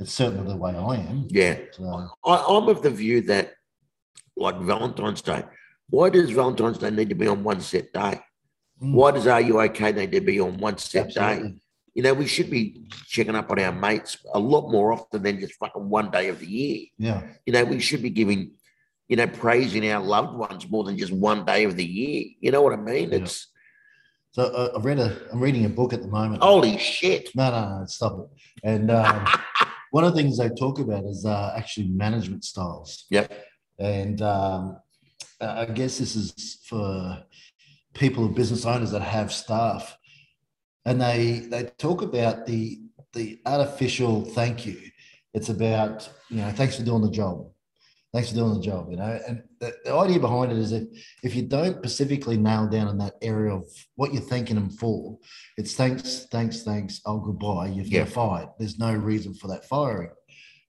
it's 0.00 0.12
certainly 0.12 0.44
the 0.52 0.56
way 0.56 0.72
I 0.74 0.96
am. 0.96 1.28
yeah. 1.30 1.56
So, 1.70 2.08
I, 2.26 2.44
I'm 2.48 2.68
of 2.68 2.82
the 2.82 2.90
view 2.90 3.20
that, 3.22 3.52
like 4.36 4.58
Valentine's 4.58 5.22
Day, 5.22 5.44
why 5.88 6.10
does 6.10 6.30
Valentine's 6.30 6.78
Day 6.78 6.90
need 6.90 7.10
to 7.10 7.14
be 7.14 7.28
on 7.28 7.44
one 7.44 7.60
set 7.60 7.92
day? 7.92 8.20
Mm. 8.82 8.92
Why 8.94 9.12
does 9.12 9.28
Are 9.28 9.40
You 9.40 9.60
Okay 9.60 9.92
need 9.92 10.10
to 10.10 10.20
be 10.20 10.40
on 10.40 10.58
one 10.58 10.78
set 10.78 11.14
day? 11.14 11.54
You 11.94 12.02
know, 12.02 12.14
we 12.14 12.26
should 12.26 12.50
be 12.50 12.86
checking 13.06 13.36
up 13.36 13.50
on 13.50 13.58
our 13.60 13.72
mates 13.72 14.18
a 14.34 14.38
lot 14.38 14.70
more 14.70 14.92
often 14.92 15.22
than 15.22 15.38
just 15.40 15.54
fucking 15.54 15.88
one 15.88 16.10
day 16.10 16.28
of 16.28 16.40
the 16.40 16.46
year. 16.46 16.86
Yeah. 16.98 17.22
You 17.46 17.52
know, 17.52 17.64
we 17.64 17.80
should 17.80 18.02
be 18.02 18.10
giving, 18.10 18.52
you 19.08 19.16
know, 19.16 19.28
praising 19.28 19.88
our 19.90 20.02
loved 20.02 20.36
ones 20.36 20.68
more 20.68 20.84
than 20.84 20.98
just 20.98 21.12
one 21.12 21.44
day 21.44 21.64
of 21.64 21.76
the 21.76 21.84
year. 21.84 22.24
You 22.40 22.50
know 22.50 22.62
what 22.62 22.72
I 22.72 22.76
mean? 22.76 23.10
Yeah. 23.10 23.18
It's 23.18 23.46
So 24.32 24.42
uh, 24.44 24.72
I've 24.76 24.84
read 24.84 24.98
a, 24.98 25.16
I'm 25.32 25.40
reading 25.40 25.64
a 25.64 25.68
book 25.68 25.92
at 25.92 26.02
the 26.02 26.08
moment. 26.08 26.42
holy 26.42 26.78
shit. 26.78 27.30
No, 27.36 27.50
no, 27.50 27.78
no, 27.78 27.86
stop 27.86 28.18
it. 28.18 28.28
And 28.64 28.90
um, 28.90 29.24
one 29.92 30.02
of 30.02 30.12
the 30.12 30.20
things 30.20 30.38
they 30.38 30.48
talk 30.48 30.80
about 30.80 31.04
is 31.04 31.24
uh, 31.24 31.54
actually 31.56 31.88
management 31.88 32.42
styles. 32.44 33.06
Yep. 33.10 33.32
And 33.78 34.20
um, 34.22 34.78
I 35.40 35.64
guess 35.66 35.98
this 35.98 36.16
is 36.16 36.58
for 36.68 37.22
people, 37.94 38.24
of 38.24 38.34
business 38.34 38.66
owners 38.66 38.90
that 38.90 39.02
have 39.02 39.32
staff, 39.32 39.96
and 40.84 41.00
they 41.00 41.40
they 41.50 41.64
talk 41.78 42.02
about 42.02 42.46
the 42.46 42.80
the 43.12 43.40
artificial 43.46 44.24
thank 44.24 44.66
you. 44.66 44.76
It's 45.32 45.48
about 45.48 46.08
you 46.30 46.38
know 46.38 46.50
thanks 46.50 46.76
for 46.76 46.84
doing 46.84 47.02
the 47.02 47.10
job, 47.10 47.46
thanks 48.12 48.28
for 48.30 48.36
doing 48.36 48.54
the 48.54 48.60
job. 48.60 48.90
You 48.90 48.96
know, 48.96 49.20
and 49.26 49.42
the, 49.60 49.72
the 49.84 49.94
idea 49.94 50.20
behind 50.20 50.52
it 50.52 50.58
is 50.58 50.72
if 50.72 50.84
if 51.22 51.34
you 51.34 51.42
don't 51.42 51.76
specifically 51.78 52.36
nail 52.36 52.68
down 52.68 52.88
in 52.88 52.98
that 52.98 53.14
area 53.22 53.52
of 53.54 53.64
what 53.96 54.12
you're 54.12 54.22
thanking 54.22 54.56
them 54.56 54.70
for, 54.70 55.18
it's 55.56 55.74
thanks, 55.74 56.26
thanks, 56.30 56.62
thanks. 56.62 57.00
Oh, 57.06 57.18
goodbye. 57.18 57.68
You've 57.68 57.88
Yeah. 57.88 58.04
been 58.04 58.12
fired. 58.12 58.48
There's 58.58 58.78
no 58.78 58.92
reason 58.94 59.34
for 59.34 59.48
that 59.48 59.64
firing. 59.64 60.10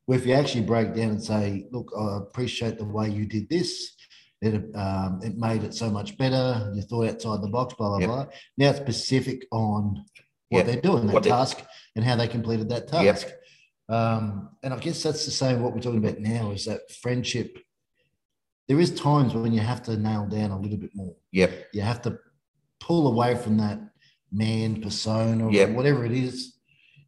Where 0.05 0.19
if 0.19 0.25
you 0.25 0.33
actually 0.33 0.65
break 0.65 0.93
down 0.93 1.09
and 1.09 1.23
say, 1.23 1.65
look, 1.71 1.91
I 1.97 2.17
appreciate 2.17 2.77
the 2.77 2.85
way 2.85 3.09
you 3.09 3.25
did 3.25 3.49
this. 3.49 3.94
It, 4.41 4.75
um, 4.75 5.21
it 5.23 5.37
made 5.37 5.63
it 5.63 5.73
so 5.73 5.89
much 5.89 6.17
better. 6.17 6.71
You 6.75 6.81
thought 6.81 7.07
outside 7.07 7.41
the 7.41 7.47
box, 7.49 7.73
blah, 7.75 7.89
blah, 7.89 7.99
Yep. 7.99 8.07
blah. 8.09 8.25
Now 8.57 8.69
it's 8.71 8.79
specific 8.79 9.47
on 9.51 10.05
what 10.49 10.59
Yep. 10.59 10.65
they're 10.67 10.81
doing, 10.81 11.07
that 11.07 11.13
What 11.13 11.23
they- 11.23 11.29
task, 11.29 11.63
and 11.95 12.03
how 12.05 12.15
they 12.15 12.27
completed 12.27 12.69
that 12.69 12.91
Yep. 12.91 13.15
task. 13.15 13.27
Um, 13.87 14.49
and 14.63 14.73
I 14.73 14.79
guess 14.79 15.01
that's 15.03 15.25
the 15.25 15.31
same 15.31 15.61
what 15.61 15.73
we're 15.73 15.79
talking 15.81 16.03
about 16.03 16.19
now 16.19 16.51
is 16.51 16.65
that 16.65 16.91
friendship. 16.91 17.57
There 18.67 18.79
is 18.79 18.91
times 18.99 19.33
when 19.35 19.53
you 19.53 19.59
have 19.61 19.83
to 19.83 19.95
nail 19.97 20.27
down 20.27 20.51
a 20.51 20.59
little 20.59 20.77
bit 20.77 20.95
more 20.95 21.15
Yep. 21.31 21.67
you 21.73 21.81
have 21.81 22.01
to 22.03 22.19
pull 22.79 23.07
away 23.07 23.35
from 23.35 23.57
that 23.57 23.79
man 24.31 24.81
persona 24.81 25.47
or 25.47 25.51
Yep. 25.51 25.69
whatever 25.75 26.03
it 26.03 26.11
is 26.11 26.57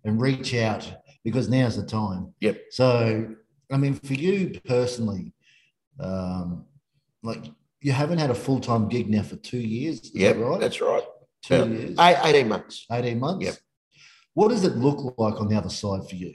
and 0.05 0.21
reach 0.21 0.53
out 0.53 0.91
because 1.23 1.49
now's 1.49 1.75
the 1.75 1.83
time. 1.85 2.33
Yep. 2.41 2.61
So, 2.69 3.35
I 3.71 3.77
mean, 3.77 3.95
for 3.95 4.13
you 4.13 4.59
personally, 4.65 5.33
um, 5.99 6.66
like 7.27 7.51
you 7.81 7.91
haven't 7.91 8.17
had 8.17 8.31
a 8.31 8.35
full 8.35 8.59
time 8.59 8.87
gig 8.87 9.09
now 9.09 9.23
for 9.23 9.35
two 9.35 9.59
years. 9.59 10.11
Yeah, 10.13 10.33
that 10.33 10.39
right? 10.39 10.59
that's 10.59 10.81
right. 10.81 11.03
two 11.43 11.55
yeah. 11.55 11.65
years, 11.65 11.99
Eight, 11.99 12.17
18 12.23 12.47
months. 12.47 12.85
18 12.91 13.19
months. 13.19 13.45
Yep. 13.45 13.55
What 14.33 14.49
does 14.49 14.63
it 14.63 14.75
look 14.75 15.17
like 15.17 15.39
on 15.39 15.47
the 15.47 15.57
other 15.57 15.69
side 15.69 16.07
for 16.09 16.15
you? 16.15 16.33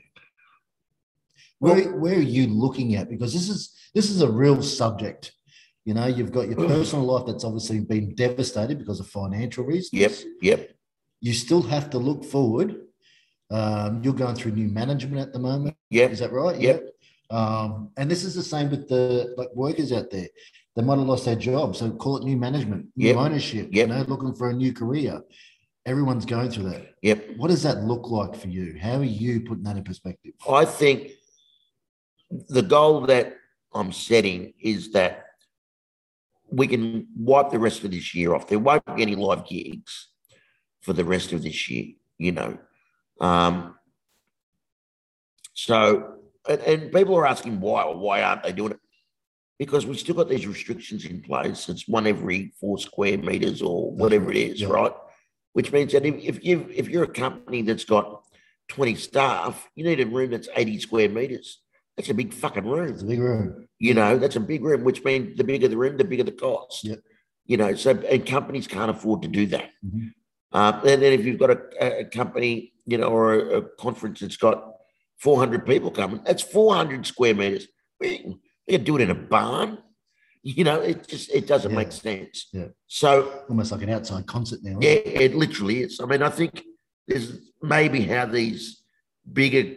Where, 1.59 1.93
where 1.93 2.17
are 2.17 2.31
you 2.37 2.49
looking 2.49 2.97
at? 2.97 3.09
Because 3.09 3.33
this 3.33 3.49
is 3.49 3.73
this 3.95 4.11
is 4.11 4.21
a 4.21 4.31
real 4.31 4.63
subject. 4.63 5.33
You 5.85 5.95
know, 5.95 6.07
you've 6.07 6.33
got 6.33 6.49
your 6.49 6.57
personal 6.57 7.05
life 7.05 7.27
that's 7.27 7.45
obviously 7.45 7.81
been 7.81 8.15
devastated 8.15 8.79
because 8.79 9.01
of 9.01 9.07
financial 9.09 9.65
reasons. 9.65 9.93
Yep, 9.93 10.13
yep, 10.41 10.71
You 11.21 11.33
still 11.33 11.63
have 11.63 11.91
to 11.91 11.99
look 11.99 12.25
forward. 12.25 12.83
Um, 13.51 14.01
you're 14.03 14.15
going 14.15 14.35
through 14.35 14.53
new 14.53 14.69
management 14.69 15.21
at 15.21 15.33
the 15.33 15.39
moment. 15.39 15.77
Yeah. 15.91 16.07
Is 16.07 16.21
that 16.21 16.33
right? 16.33 16.59
Yep. 16.59 16.89
Um, 17.31 17.91
and 17.97 18.11
this 18.11 18.25
is 18.25 18.35
the 18.35 18.43
same 18.43 18.71
with 18.71 18.89
the 18.89 19.35
like 19.37 19.55
workers 19.55 19.93
out 19.93 20.11
there. 20.11 20.29
They 20.75 20.83
might 20.83 20.99
have 20.99 21.07
lost 21.07 21.27
their 21.27 21.37
job, 21.37 21.77
so 21.77 21.91
call 21.91 22.17
it 22.17 22.25
new 22.25 22.37
management, 22.37 22.87
new 22.97 23.09
Yep. 23.09 23.17
ownership. 23.17 23.69
Yep. 23.73 23.89
You 23.89 23.95
know, 23.95 24.03
looking 24.09 24.35
for 24.35 24.51
a 24.51 24.55
new 24.55 24.73
career. 24.73 25.23
Everyone's 25.85 26.25
going 26.25 26.51
through 26.51 26.71
that. 26.71 26.95
yep. 27.03 27.37
What 27.37 27.49
does 27.49 27.63
that 27.65 27.83
look 27.83 28.09
like 28.11 28.37
for 28.37 28.49
you? 28.49 28.79
How 28.81 28.99
are 28.99 29.05
you 29.05 29.41
putting 29.41 29.65
that 29.65 29.77
in 29.77 29.85
perspective? 29.85 30.33
I 30.49 30.65
think 30.65 31.11
the 32.49 32.63
goal 32.63 33.03
that 33.03 33.35
I'm 33.75 33.93
setting 33.93 34.55
is 34.61 34.93
that 34.93 35.27
we 36.51 36.69
can 36.69 37.09
wipe 37.17 37.51
the 37.51 37.59
rest 37.59 37.83
of 37.85 37.91
this 37.91 38.15
year 38.15 38.35
off. 38.35 38.47
There 38.47 38.59
won't 38.59 38.85
be 38.97 39.03
any 39.03 39.17
live 39.17 39.47
gigs 39.47 40.09
for 40.81 40.93
the 40.93 41.05
rest 41.05 41.33
of 41.33 41.43
this 41.43 41.69
year, 41.69 41.95
you 42.19 42.33
know. 42.33 42.59
Um, 43.21 43.75
so, 45.55 46.15
and, 46.49 46.61
and 46.63 46.93
people 46.93 47.17
are 47.17 47.27
asking 47.27 47.61
why 47.61 47.83
or 47.85 47.97
why 47.97 48.23
aren't 48.23 48.43
they 48.43 48.53
doing 48.53 48.73
it? 48.73 48.81
Because 49.63 49.87
we've 49.87 50.01
still 50.01 50.17
got 50.17 50.29
these 50.29 50.45
restrictions 50.49 51.05
in 51.05 51.21
place. 51.23 51.69
It's 51.69 51.87
one 51.87 52.09
every 52.09 52.53
four 52.61 52.79
square 52.79 53.17
meters 53.17 53.63
or 53.63 53.93
whatever 53.93 54.33
it 54.33 54.37
is, 54.37 54.61
Yeah. 54.61 54.71
right? 54.71 54.93
Which 55.53 55.71
means 55.71 55.93
that 55.93 56.05
if, 56.05 56.17
if 56.17 56.45
you 56.45 56.67
if 56.75 56.89
you're 56.89 57.05
a 57.05 57.19
company 57.25 57.63
that's 57.63 57.85
got 57.85 58.25
20 58.71 58.97
staff, 58.97 59.69
you 59.77 59.85
need 59.85 60.01
a 60.01 60.07
room 60.07 60.33
that's 60.33 60.49
80 60.57 60.81
square 60.81 61.09
meters. 61.09 61.61
That's 61.97 62.09
a 62.11 62.15
big 62.15 62.35
fucking 62.35 62.67
room. 62.67 62.89
It's 62.93 63.03
a 63.03 63.07
big 63.07 63.21
room. 63.21 63.69
You 63.79 63.95
know, 63.95 64.19
that's 64.19 64.35
a 64.35 64.41
big 64.41 64.65
room, 64.65 64.83
which 64.83 65.05
means 65.05 65.37
the 65.37 65.45
bigger 65.45 65.69
the 65.69 65.77
room, 65.77 65.97
the 65.97 66.03
bigger 66.03 66.25
the 66.25 66.33
cost. 66.33 66.83
Yep. 66.83 66.99
You 67.47 67.57
know, 67.59 67.73
so 67.77 67.91
and 67.93 68.27
companies 68.27 68.67
can't 68.67 68.91
afford 68.91 69.23
to 69.23 69.29
do 69.29 69.47
that. 69.47 69.71
Mhm. 69.87 70.11
Uh, 70.51 70.73
and 70.91 71.01
then 71.03 71.13
if 71.13 71.25
you've 71.25 71.39
got 71.39 71.51
a, 71.51 72.01
a 72.01 72.05
company, 72.07 72.73
you 72.85 72.99
know, 72.99 73.11
or 73.17 73.35
a, 73.35 73.59
a 73.59 73.63
conference 73.79 74.19
that's 74.19 74.37
got 74.37 74.73
400 75.19 75.65
people 75.67 75.93
coming, 75.93 76.21
that's 76.27 76.43
400 76.43 77.07
square 77.07 77.37
meters. 77.37 77.69
We 78.01 78.35
you 78.67 78.79
do 78.79 78.97
it 78.97 79.03
in 79.03 79.11
a 79.11 79.15
barn. 79.15 79.79
You 80.43 80.65
know, 80.65 80.81
it 80.81 81.07
just 81.07 81.31
it 81.31 81.47
doesn't 81.47 81.71
Yeah. 81.71 81.77
make 81.77 81.93
sense. 81.93 82.49
Yeah. 82.53 82.69
So 82.87 83.45
Almost 83.49 83.73
like 83.73 83.83
an 83.83 83.91
outside 83.91 84.27
concert 84.27 84.61
now. 84.63 84.79
yeah, 84.81 84.91
it 85.25 85.35
literally 85.35 85.83
is. 85.83 86.01
I 86.01 86.07
mean, 86.07 86.23
I 86.23 86.31
think 86.31 86.63
there's 87.07 87.53
maybe 87.63 88.03
how 88.03 88.27
these 88.27 88.83
bigger 89.33 89.77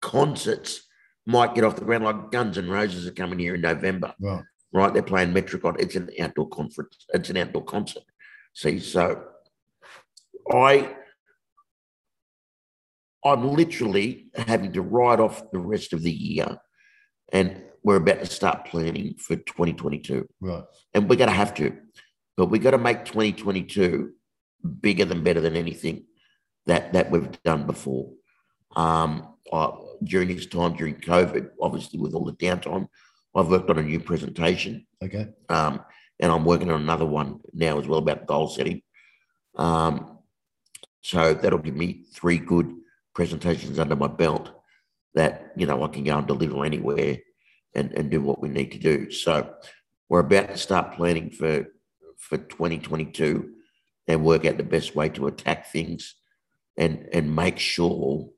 concerts 0.00 0.82
might 1.26 1.54
get 1.56 1.64
off 1.64 1.74
the 1.76 1.84
ground, 1.84 2.04
like 2.04 2.30
Guns 2.30 2.56
and 2.56 2.70
Roses 2.70 3.04
are 3.06 3.12
coming 3.12 3.38
here 3.40 3.56
in 3.56 3.60
November, 3.62 4.14
Right. 4.20 4.44
right? 4.72 4.92
They're 4.92 5.02
playing 5.02 5.32
Metricon. 5.32 5.80
It's 5.80 5.96
an 5.96 6.08
outdoor 6.20 6.48
conference. 6.50 7.04
It's 7.12 7.30
an 7.30 7.36
outdoor 7.38 7.64
concert. 7.64 8.04
See, 8.54 8.78
so 8.78 9.24
I, 10.52 10.94
I'm 13.24 13.48
literally 13.54 14.28
having 14.36 14.72
to 14.74 14.82
write 14.82 15.18
off 15.18 15.50
the 15.50 15.58
rest 15.58 15.92
of 15.92 16.02
the 16.02 16.12
year, 16.12 16.58
and 17.32 17.64
we're 17.86 17.96
about 17.96 18.18
to 18.18 18.26
start 18.26 18.64
planning 18.66 19.14
for 19.16 19.36
2022 19.36 20.28
Right. 20.40 20.64
and 20.92 21.08
we're 21.08 21.14
going 21.14 21.28
to 21.30 21.34
have 21.36 21.54
to, 21.54 21.72
but 22.36 22.46
we've 22.46 22.62
got 22.62 22.72
to 22.72 22.78
make 22.78 23.04
2022 23.04 24.10
bigger 24.80 25.04
than 25.04 25.22
better 25.22 25.40
than 25.40 25.54
anything 25.54 26.04
that 26.66 26.92
that 26.94 27.12
we've 27.12 27.30
done 27.44 27.64
before. 27.64 28.10
Um, 28.74 29.34
I, 29.52 29.70
during 30.02 30.26
this 30.34 30.46
time, 30.46 30.74
during 30.74 30.96
COVID, 30.96 31.50
obviously 31.62 32.00
with 32.00 32.12
all 32.14 32.24
the 32.24 32.32
downtime, 32.32 32.88
I've 33.36 33.46
worked 33.48 33.70
on 33.70 33.78
a 33.78 33.82
new 33.82 34.00
presentation, 34.00 34.84
Okay. 35.00 35.28
um, 35.48 35.80
and 36.18 36.32
I'm 36.32 36.44
working 36.44 36.72
on 36.72 36.80
another 36.80 37.06
one 37.06 37.38
now 37.52 37.78
as 37.78 37.86
well 37.86 38.00
about 38.00 38.26
goal 38.26 38.48
setting. 38.48 38.82
Um, 39.54 40.18
so 41.02 41.34
that'll 41.34 41.60
give 41.60 41.76
me 41.76 42.04
three 42.12 42.38
good 42.38 42.68
presentations 43.14 43.78
under 43.78 43.94
my 43.94 44.08
belt 44.08 44.50
that 45.14 45.52
you 45.56 45.66
know 45.66 45.84
I 45.84 45.88
can 45.88 46.02
go 46.02 46.18
and 46.18 46.26
deliver 46.26 46.64
anywhere 46.64 47.18
and, 47.76 47.92
and 47.92 48.10
do 48.10 48.20
what 48.20 48.40
we 48.42 48.48
need 48.48 48.72
to 48.72 48.78
do. 48.78 49.10
So 49.10 49.54
we're 50.08 50.20
about 50.20 50.48
to 50.48 50.56
start 50.58 50.94
planning 50.96 51.30
for 51.30 51.66
for 52.18 52.38
2022 52.38 53.50
and 54.08 54.24
work 54.24 54.44
out 54.46 54.56
the 54.56 54.62
best 54.62 54.96
way 54.96 55.08
to 55.10 55.26
attack 55.26 55.66
things 55.70 56.14
and 56.78 57.08
and 57.12 57.34
make 57.36 57.58
sure 57.58 58.28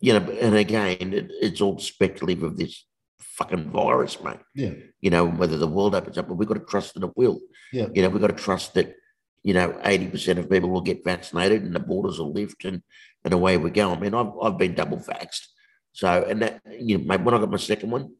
you 0.00 0.12
know 0.14 0.30
and 0.32 0.54
again 0.56 1.12
it, 1.12 1.30
it's 1.40 1.60
all 1.60 1.78
speculative 1.78 2.42
of 2.42 2.56
this 2.56 2.84
fucking 3.18 3.70
virus 3.70 4.20
mate 4.22 4.38
Yeah. 4.54 4.72
you 5.00 5.10
know 5.10 5.26
whether 5.26 5.56
the 5.58 5.66
world 5.68 5.94
opens 5.94 6.16
up 6.18 6.28
but 6.28 6.34
we've 6.34 6.48
got 6.48 6.54
to 6.54 6.60
trust 6.72 6.94
that 6.94 7.04
it 7.04 7.12
will 7.16 7.38
Yeah. 7.72 7.88
you 7.94 8.02
know 8.02 8.08
we've 8.08 8.20
got 8.20 8.36
to 8.36 8.44
trust 8.44 8.74
that 8.74 8.94
you 9.42 9.54
know 9.54 9.70
80% 9.84 10.38
of 10.38 10.50
people 10.50 10.70
will 10.70 10.80
get 10.80 11.04
vaccinated 11.04 11.62
and 11.62 11.74
the 11.74 11.80
borders 11.80 12.18
will 12.18 12.32
lift 12.32 12.64
and 12.64 12.82
and 13.24 13.34
away 13.34 13.56
we 13.58 13.70
go 13.70 13.92
i 13.92 13.98
mean 13.98 14.14
i've, 14.14 14.32
I've 14.42 14.58
been 14.58 14.74
double 14.74 14.98
vaxxed 14.98 15.46
so 15.92 16.24
and 16.28 16.42
that 16.42 16.60
you 16.78 16.98
know 16.98 17.04
mate, 17.04 17.22
when 17.22 17.34
i 17.34 17.38
got 17.38 17.50
my 17.50 17.56
second 17.56 17.90
one 17.90 18.10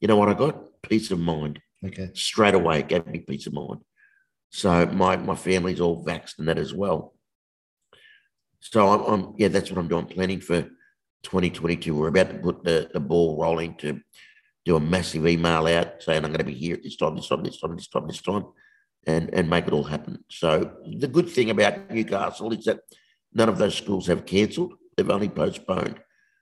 you 0.00 0.08
know 0.08 0.16
what 0.16 0.28
i 0.28 0.34
got 0.34 0.56
peace 0.82 1.10
of 1.10 1.18
mind 1.18 1.60
Okay. 1.84 2.10
straight 2.14 2.54
away 2.54 2.80
it 2.80 2.88
gave 2.88 3.06
me 3.06 3.20
peace 3.20 3.46
of 3.46 3.54
mind. 3.54 3.80
So 4.50 4.86
my 4.86 5.16
my 5.16 5.34
family's 5.34 5.80
all 5.80 6.04
vaxxed 6.04 6.38
and 6.38 6.48
that 6.48 6.58
as 6.58 6.74
well. 6.74 7.14
So 8.60 8.88
I'm, 8.88 9.00
I'm 9.12 9.34
yeah, 9.38 9.48
that's 9.48 9.70
what 9.70 9.78
I'm 9.78 9.88
doing. 9.88 10.06
Planning 10.06 10.40
for 10.40 10.62
2022. 11.22 11.94
We're 11.94 12.08
about 12.08 12.30
to 12.30 12.38
put 12.38 12.64
the, 12.64 12.90
the 12.92 13.00
ball 13.00 13.40
rolling 13.40 13.76
to 13.76 14.00
do 14.66 14.76
a 14.76 14.80
massive 14.80 15.26
email 15.26 15.66
out 15.66 16.02
saying 16.02 16.24
I'm 16.24 16.32
going 16.32 16.38
to 16.38 16.44
be 16.44 16.54
here 16.54 16.74
at 16.74 16.82
this 16.82 16.96
time, 16.96 17.16
this 17.16 17.28
time, 17.28 17.42
this 17.42 17.58
time, 17.60 17.76
this 17.76 17.88
time, 17.88 18.06
this 18.06 18.22
time, 18.22 18.44
and 19.06 19.30
and 19.32 19.48
make 19.48 19.66
it 19.66 19.72
all 19.72 19.84
happen. 19.84 20.22
So 20.28 20.72
the 20.98 21.08
good 21.08 21.30
thing 21.30 21.48
about 21.48 21.90
Newcastle 21.90 22.52
is 22.52 22.64
that 22.64 22.80
none 23.32 23.48
of 23.48 23.56
those 23.56 23.74
schools 23.76 24.06
have 24.08 24.26
cancelled; 24.26 24.74
they've 24.96 25.08
only 25.08 25.30
postponed. 25.30 25.98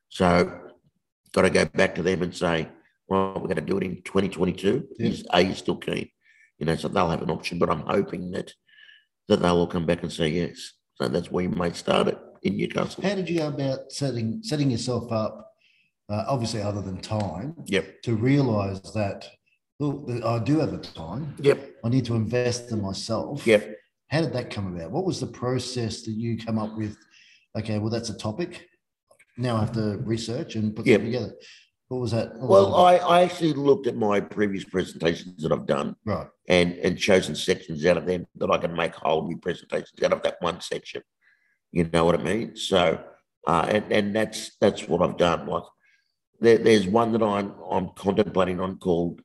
So 0.09 0.68
got 1.33 1.43
to 1.43 1.51
go 1.51 1.65
back 1.67 1.95
to 1.97 2.03
them 2.03 2.23
and 2.23 2.35
say, 2.35 2.69
well, 3.09 3.35
we're 3.35 3.49
going 3.49 3.57
to 3.57 3.63
do 3.63 3.79
it 3.79 3.85
in 3.85 4.03
2022. 4.03 4.89
Yeah. 4.99 5.09
Is 5.09 5.25
are 5.31 5.41
you 5.41 5.55
still 5.55 5.77
keen? 5.77 6.09
You 6.59 6.67
know, 6.67 6.77
so 6.77 6.89
they'll 6.89 7.09
have 7.11 7.23
an 7.23 7.31
option, 7.31 7.59
but 7.59 7.71
I'm 7.71 7.81
hoping 7.81 8.31
that 8.33 8.53
that 9.29 9.41
they'll 9.41 9.57
all 9.57 9.67
come 9.67 9.87
back 9.87 10.03
and 10.03 10.13
say 10.13 10.29
yes. 10.29 10.73
So 10.95 11.09
that's 11.09 11.31
where 11.31 11.45
you 11.45 11.51
might 11.51 11.77
start 11.77 12.09
it 12.09 12.19
in 12.43 12.57
Newcastle. 12.57 13.03
How 13.03 13.15
did 13.15 13.29
you 13.29 13.39
go 13.39 13.49
about 13.49 13.93
setting 13.93 14.41
setting 14.43 14.71
yourself 14.71 15.11
up? 15.13 15.45
Uh, 16.11 16.25
obviously, 16.27 16.63
other 16.63 16.81
than 16.81 16.99
time, 16.99 17.55
Yep. 17.67 18.03
to 18.05 18.17
realise 18.17 18.81
that 18.93 19.29
look, 19.79 20.09
I 20.25 20.39
do 20.39 20.59
have 20.59 20.73
a 20.73 20.79
time. 20.79 21.35
Yep. 21.39 21.71
I 21.85 21.89
need 21.91 22.07
to 22.07 22.15
invest 22.15 22.73
in 22.73 22.81
myself. 22.83 23.47
Yep. 23.47 23.77
How 24.09 24.23
did 24.23 24.33
that 24.33 24.51
come 24.51 24.75
about? 24.75 24.91
What 24.91 25.05
was 25.05 25.21
the 25.21 25.27
process 25.27 26.03
that 26.03 26.13
you 26.13 26.39
come 26.39 26.59
up 26.59 26.77
with? 26.77 26.97
Okay, 27.57 27.79
well, 27.79 27.91
that's 27.91 28.09
a 28.09 28.17
topic. 28.17 28.68
Now 29.39 29.57
I 29.57 29.61
have 29.61 29.73
to 29.73 29.99
research 29.99 30.57
and 30.57 30.75
put 30.75 30.87
Yep. 30.87 31.01
them 31.01 31.07
together. 31.13 31.35
What 31.89 32.01
was 32.03 32.11
that? 32.11 32.35
what 32.35 32.41
was 32.41 32.49
Well, 32.51 32.71
that 32.71 33.03
I, 33.03 33.19
I 33.21 33.23
actually 33.23 33.55
looked 33.55 33.87
at 33.87 33.97
my 33.97 34.21
previous 34.21 34.65
presentations 34.65 35.43
that 35.43 35.53
I've 35.53 35.67
done 35.67 35.97
right. 36.05 36.27
and 36.49 36.75
and 36.75 36.99
chosen 36.99 37.35
sections 37.35 37.87
out 37.87 37.97
of 37.97 38.05
them 38.05 38.27
that 38.37 38.51
I 38.51 38.59
can 38.59 38.75
make 38.75 38.95
whole 38.95 39.27
new 39.27 39.39
presentations 39.39 40.03
out 40.03 40.13
of 40.13 40.23
that 40.23 40.37
one 40.41 40.61
section. 40.61 41.03
You 41.73 41.89
know 41.93 42.05
what 42.05 42.19
I 42.19 42.23
mean? 42.23 42.57
So, 42.57 43.03
uh, 43.47 43.67
and 43.71 43.91
and 43.93 44.15
that's 44.17 44.57
that's 44.61 44.87
what 44.89 45.01
I've 45.03 45.17
done. 45.17 45.47
Like, 45.47 45.63
there, 46.41 46.59
there's 46.59 46.87
one 46.87 47.13
that 47.13 47.23
I'm 47.23 47.55
I'm 47.71 47.89
contemplating 47.91 48.61
on 48.61 48.79
called 48.79 49.23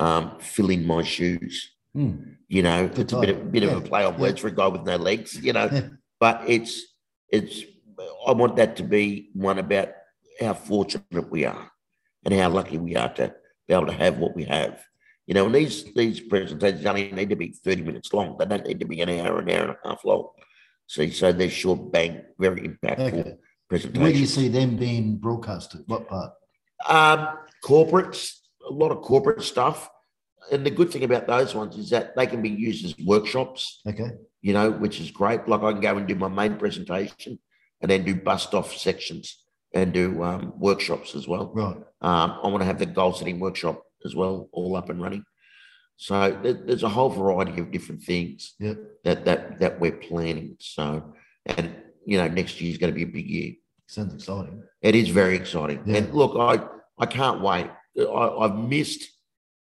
um, 0.00 0.38
"Fill 0.40 0.70
in 0.70 0.86
My 0.86 1.02
Shoes." 1.04 1.70
Hmm. 1.94 2.16
You 2.48 2.62
know, 2.62 2.88
Good 2.88 2.98
it's 3.00 3.12
a 3.12 3.20
bit 3.20 3.28
of, 3.30 3.52
bit 3.52 3.62
of 3.62 3.72
a 3.76 3.80
play 3.80 4.04
on 4.04 4.14
Yeah. 4.14 4.20
words 4.20 4.40
for 4.40 4.48
a 4.48 4.54
guy 4.54 4.66
with 4.66 4.82
no 4.82 4.96
legs. 4.96 5.38
You 5.42 5.52
know, 5.54 5.68
Yeah. 5.72 5.88
but 6.20 6.42
it's 6.46 6.82
it's. 7.30 7.62
I 8.26 8.32
want 8.32 8.56
that 8.56 8.76
to 8.76 8.82
be 8.82 9.30
one 9.34 9.58
about 9.58 9.88
how 10.40 10.54
fortunate 10.54 11.30
we 11.30 11.44
are 11.44 11.70
and 12.24 12.34
how 12.34 12.48
lucky 12.48 12.78
we 12.78 12.96
are 12.96 13.12
to 13.14 13.34
be 13.68 13.74
able 13.74 13.86
to 13.86 13.92
have 13.92 14.18
what 14.18 14.34
we 14.34 14.44
have. 14.44 14.82
You 15.26 15.34
know, 15.34 15.46
and 15.46 15.54
these 15.54 15.84
these 15.94 16.20
presentations 16.20 16.84
only 16.84 17.12
need 17.12 17.30
to 17.30 17.36
be 17.36 17.48
30 17.48 17.82
minutes 17.82 18.12
long. 18.12 18.36
They 18.38 18.46
don't 18.46 18.66
need 18.66 18.80
to 18.80 18.86
be 18.86 19.00
an 19.00 19.08
hour, 19.10 19.38
an 19.38 19.50
hour 19.50 19.62
and 19.68 19.76
a 19.84 19.88
half 19.88 20.04
long. 20.04 20.28
See, 20.88 21.10
so 21.10 21.32
they're 21.32 21.48
short, 21.48 21.92
bang, 21.92 22.22
very 22.38 22.62
impactful 22.68 23.20
Okay. 23.20 23.34
presentations. 23.68 24.02
Where 24.02 24.12
do 24.12 24.18
you 24.18 24.26
see 24.26 24.48
them 24.48 24.76
being 24.76 25.16
broadcasted? 25.16 25.82
What 25.86 26.08
part? 26.08 26.32
Um, 26.88 27.28
corporates, 27.64 28.40
a 28.68 28.72
lot 28.72 28.90
of 28.90 29.02
corporate 29.02 29.42
stuff. 29.42 29.88
And 30.50 30.66
the 30.66 30.70
good 30.70 30.90
thing 30.90 31.04
about 31.04 31.28
those 31.28 31.54
ones 31.54 31.78
is 31.78 31.88
that 31.90 32.16
they 32.16 32.26
can 32.26 32.42
be 32.42 32.50
used 32.50 32.84
as 32.84 32.94
workshops. 33.06 33.80
Okay. 33.86 34.10
you 34.40 34.52
know, 34.52 34.72
which 34.72 35.00
is 35.00 35.12
great. 35.12 35.46
Like 35.46 35.62
I 35.62 35.72
can 35.72 35.80
go 35.80 35.96
and 35.96 36.06
do 36.06 36.16
my 36.16 36.28
main 36.28 36.56
presentation 36.56 37.38
and 37.82 37.90
then 37.90 38.04
do 38.04 38.14
bust 38.14 38.54
off 38.54 38.74
sections 38.74 39.44
and 39.74 39.92
do 39.92 40.22
um, 40.22 40.52
workshops 40.58 41.14
as 41.14 41.26
well. 41.26 41.50
Right. 41.54 41.76
Um, 42.00 42.38
I 42.42 42.48
want 42.48 42.60
to 42.60 42.64
have 42.64 42.78
the 42.78 42.86
goal 42.86 43.12
setting 43.12 43.40
workshop 43.40 43.82
as 44.04 44.14
well, 44.14 44.48
all 44.52 44.76
up 44.76 44.88
and 44.88 45.00
running. 45.02 45.24
So 45.96 46.36
there, 46.42 46.54
there's 46.54 46.82
a 46.82 46.88
whole 46.88 47.10
variety 47.10 47.60
of 47.60 47.70
different 47.70 48.02
things 48.02 48.54
Yep. 48.58 48.78
that 49.04 49.24
that 49.24 49.60
that 49.60 49.80
we're 49.80 49.92
planning. 49.92 50.56
So 50.58 51.14
and 51.46 51.74
you 52.06 52.18
know 52.18 52.28
next 52.28 52.60
year 52.60 52.72
is 52.72 52.78
going 52.78 52.92
to 52.92 52.96
be 52.96 53.04
a 53.04 53.12
big 53.12 53.28
year. 53.28 53.52
Sounds 53.86 54.14
exciting. 54.14 54.62
It 54.80 54.94
is 54.94 55.08
very 55.10 55.36
exciting. 55.36 55.82
Yeah. 55.86 55.98
And 55.98 56.14
look, 56.14 56.32
I 56.38 56.64
I 56.98 57.06
can't 57.06 57.40
wait. 57.40 57.70
I, 57.98 58.28
I've 58.40 58.56
missed 58.56 59.10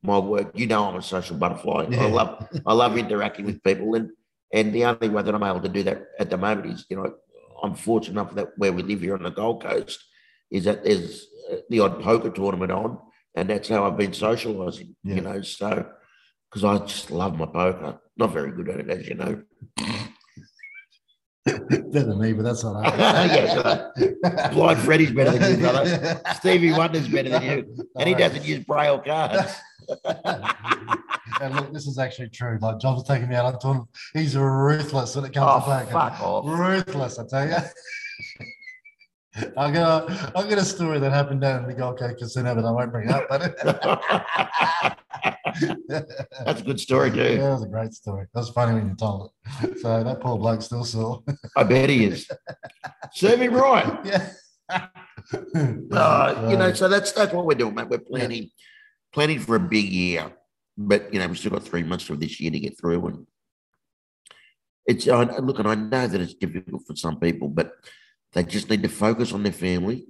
my 0.02 0.18
work. 0.18 0.52
You 0.54 0.66
know, 0.66 0.84
I'm 0.84 0.96
a 0.96 1.02
social 1.02 1.36
butterfly. 1.36 1.88
Yeah. 1.90 2.04
I 2.04 2.08
love 2.08 2.48
I 2.66 2.72
love 2.72 2.96
interacting 2.96 3.44
with 3.44 3.62
people, 3.62 3.94
and 3.94 4.10
and 4.52 4.72
the 4.72 4.84
only 4.84 5.08
way 5.08 5.22
that 5.22 5.34
I'm 5.34 5.42
able 5.42 5.60
to 5.60 5.68
do 5.68 5.82
that 5.84 6.02
at 6.18 6.30
the 6.30 6.36
moment 6.36 6.66
is, 6.66 6.86
you 6.88 6.96
know, 6.96 7.14
I'm 7.62 7.74
fortunate 7.74 8.20
enough 8.20 8.34
that 8.34 8.48
where 8.56 8.72
we 8.72 8.82
live 8.82 9.00
here 9.00 9.14
on 9.14 9.22
the 9.22 9.30
Gold 9.30 9.62
Coast 9.62 10.04
is 10.50 10.64
that 10.64 10.84
there's 10.84 11.26
uh, 11.50 11.56
the 11.70 11.80
odd 11.80 12.02
poker 12.02 12.30
tournament 12.30 12.72
on, 12.72 12.98
and 13.34 13.48
that's 13.48 13.68
how 13.68 13.86
I've 13.86 13.96
been 13.96 14.10
socialising. 14.10 14.94
Yeah. 15.04 15.14
You 15.14 15.20
know, 15.22 15.42
so 15.42 15.86
because 16.50 16.64
I 16.64 16.78
just 16.84 17.10
love 17.10 17.38
my 17.38 17.46
poker. 17.46 17.98
Not 18.16 18.32
very 18.32 18.52
good 18.52 18.68
at 18.68 18.80
it, 18.80 18.90
as 18.90 19.08
you 19.08 19.14
know. 19.14 19.42
Better 21.44 22.06
than 22.06 22.20
me, 22.20 22.32
but 22.32 22.42
that's 22.42 22.62
all 22.62 22.74
right. 22.74 22.92
Yeah, 24.24 24.50
Blind 24.52 24.78
Freddy's 24.80 25.10
better 25.10 25.36
than 25.36 25.52
you, 25.52 25.58
brother. 25.58 26.20
Stevie 26.36 26.72
Wonder's 26.72 27.08
better 27.08 27.30
than 27.30 27.42
you, 27.42 27.86
and 27.98 28.08
he 28.08 28.14
doesn't 28.14 28.44
use 28.44 28.64
braille 28.64 29.00
cards. 29.00 29.52
and 31.40 31.54
look, 31.54 31.72
this 31.72 31.86
is 31.86 31.98
actually 31.98 32.28
true. 32.28 32.58
Like 32.60 32.78
John's 32.80 33.04
taking 33.04 33.28
me 33.28 33.34
out 33.36 33.46
on 33.46 33.58
tournament. 33.58 33.88
He's 34.14 34.36
ruthless 34.36 35.16
when 35.16 35.24
it 35.24 35.32
comes 35.32 35.64
Oh, 35.66 35.84
to 35.84 35.96
off. 36.24 36.44
Ruthless, 36.46 37.18
I 37.18 37.26
tell 37.26 37.48
you. 37.48 37.56
I 39.56 39.70
got 39.70 40.10
a, 40.10 40.32
I 40.36 40.42
got 40.48 40.58
a 40.58 40.64
story 40.64 40.98
that 40.98 41.10
happened 41.10 41.40
down 41.40 41.62
in 41.62 41.68
the 41.68 41.74
Gold 41.74 41.98
Coast 41.98 42.18
Casino 42.18 42.54
that 42.54 42.64
I 42.66 42.70
won't 42.70 42.92
bring 42.92 43.08
up, 43.10 43.26
but 43.30 43.56
That's 46.44 46.60
a 46.60 46.64
good 46.64 46.80
story, 46.80 47.08
Yeah, 47.10 47.36
that 47.42 47.50
was 47.50 47.62
a 47.62 47.68
great 47.68 47.94
story. 47.94 48.26
That 48.34 48.40
was 48.40 48.50
funny 48.50 48.74
when 48.74 48.88
you 48.90 48.94
told 48.94 49.30
it. 49.62 49.78
So 49.80 50.04
that 50.04 50.20
poor 50.20 50.36
bloke 50.38 50.60
still 50.62 50.84
sore. 50.84 51.22
I 51.56 51.64
bet 51.64 51.88
he 51.88 52.04
is. 52.06 52.28
Serve 53.14 53.40
him 53.40 53.54
right. 53.54 53.98
yeah. 54.04 54.32
Uh, 54.70 56.48
you 56.50 56.56
know, 56.56 56.72
so 56.72 56.88
that's 56.88 57.12
that's 57.12 57.32
what 57.32 57.44
we're 57.46 57.54
doing, 57.54 57.74
mate. 57.74 57.88
We're 57.88 57.98
planning 57.98 58.50
planning 59.12 59.38
for 59.40 59.56
a 59.56 59.60
big 59.60 59.86
year, 59.92 60.32
but 60.76 61.12
you 61.12 61.18
know, 61.18 61.26
we've 61.28 61.38
still 61.38 61.52
got 61.52 61.62
three 61.62 61.82
months 61.82 62.08
of 62.10 62.20
this 62.20 62.40
year 62.40 62.50
to 62.50 62.60
get 62.60 62.78
through, 62.78 63.06
and 63.06 63.26
it's 64.86 65.08
I 65.08 65.24
look, 65.38 65.58
and 65.58 65.68
I 65.68 65.74
know 65.74 66.06
that 66.06 66.20
it's 66.20 66.34
difficult 66.34 66.82
for 66.86 66.96
some 66.96 67.18
people, 67.20 67.48
but 67.48 67.72
they 68.32 68.42
just 68.42 68.70
need 68.70 68.82
to 68.82 68.88
focus 68.88 69.32
on 69.32 69.42
their 69.42 69.52
family, 69.52 70.06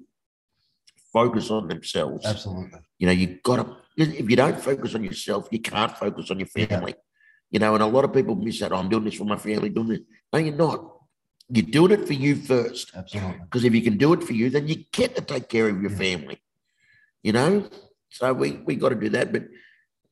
focus 1.13 1.51
on 1.51 1.69
themselves. 1.69 2.25
absolutely. 2.25 2.79
You 2.99 3.07
know, 3.07 3.13
you 3.13 3.39
got 3.43 3.57
to, 3.57 3.77
if 3.97 4.31
you 4.31 4.37
don't 4.37 4.59
focus 4.61 4.95
on 4.95 5.03
yourself, 5.05 5.49
you 5.51 5.61
can't 5.61 5.97
focus 5.97 6.31
on 6.31 6.39
your 6.39 6.49
family. 6.49 6.95
You 7.51 7.59
know, 7.59 7.75
and 7.75 7.83
a 7.83 7.87
lot 7.87 8.05
of 8.05 8.15
people 8.15 8.35
miss 8.35 8.61
that. 8.61 8.73
Oh, 8.73 8.77
I'm 8.77 8.89
doing 8.89 9.05
this 9.05 9.15
for 9.15 9.25
my 9.25 9.37
family, 9.37 9.69
doing 9.69 9.89
this. 9.89 10.01
No, 10.33 10.39
you're 10.39 10.55
not. 10.55 10.89
You're 11.51 11.67
doing 11.67 11.91
it 11.93 12.07
for 12.07 12.15
you 12.15 12.37
first. 12.37 12.93
Absolutely. 12.95 13.41
Because 13.43 13.65
if 13.65 13.75
you 13.75 13.83
can 13.83 13.99
do 13.99 14.15
it 14.15 14.23
for 14.23 14.33
you, 14.33 14.49
then 14.49 14.69
you 14.69 14.85
get 14.91 15.17
to 15.17 15.23
take 15.23 15.49
care 15.51 15.69
of 15.69 15.83
your 15.83 15.91
Yeah. 15.91 15.99
family. 15.99 16.39
You 17.23 17.33
know? 17.33 17.69
So 18.09 18.33
we 18.33 18.53
we 18.53 18.77
got 18.77 18.91
to 18.91 18.95
do 18.95 19.11
that. 19.11 19.33
But 19.33 19.45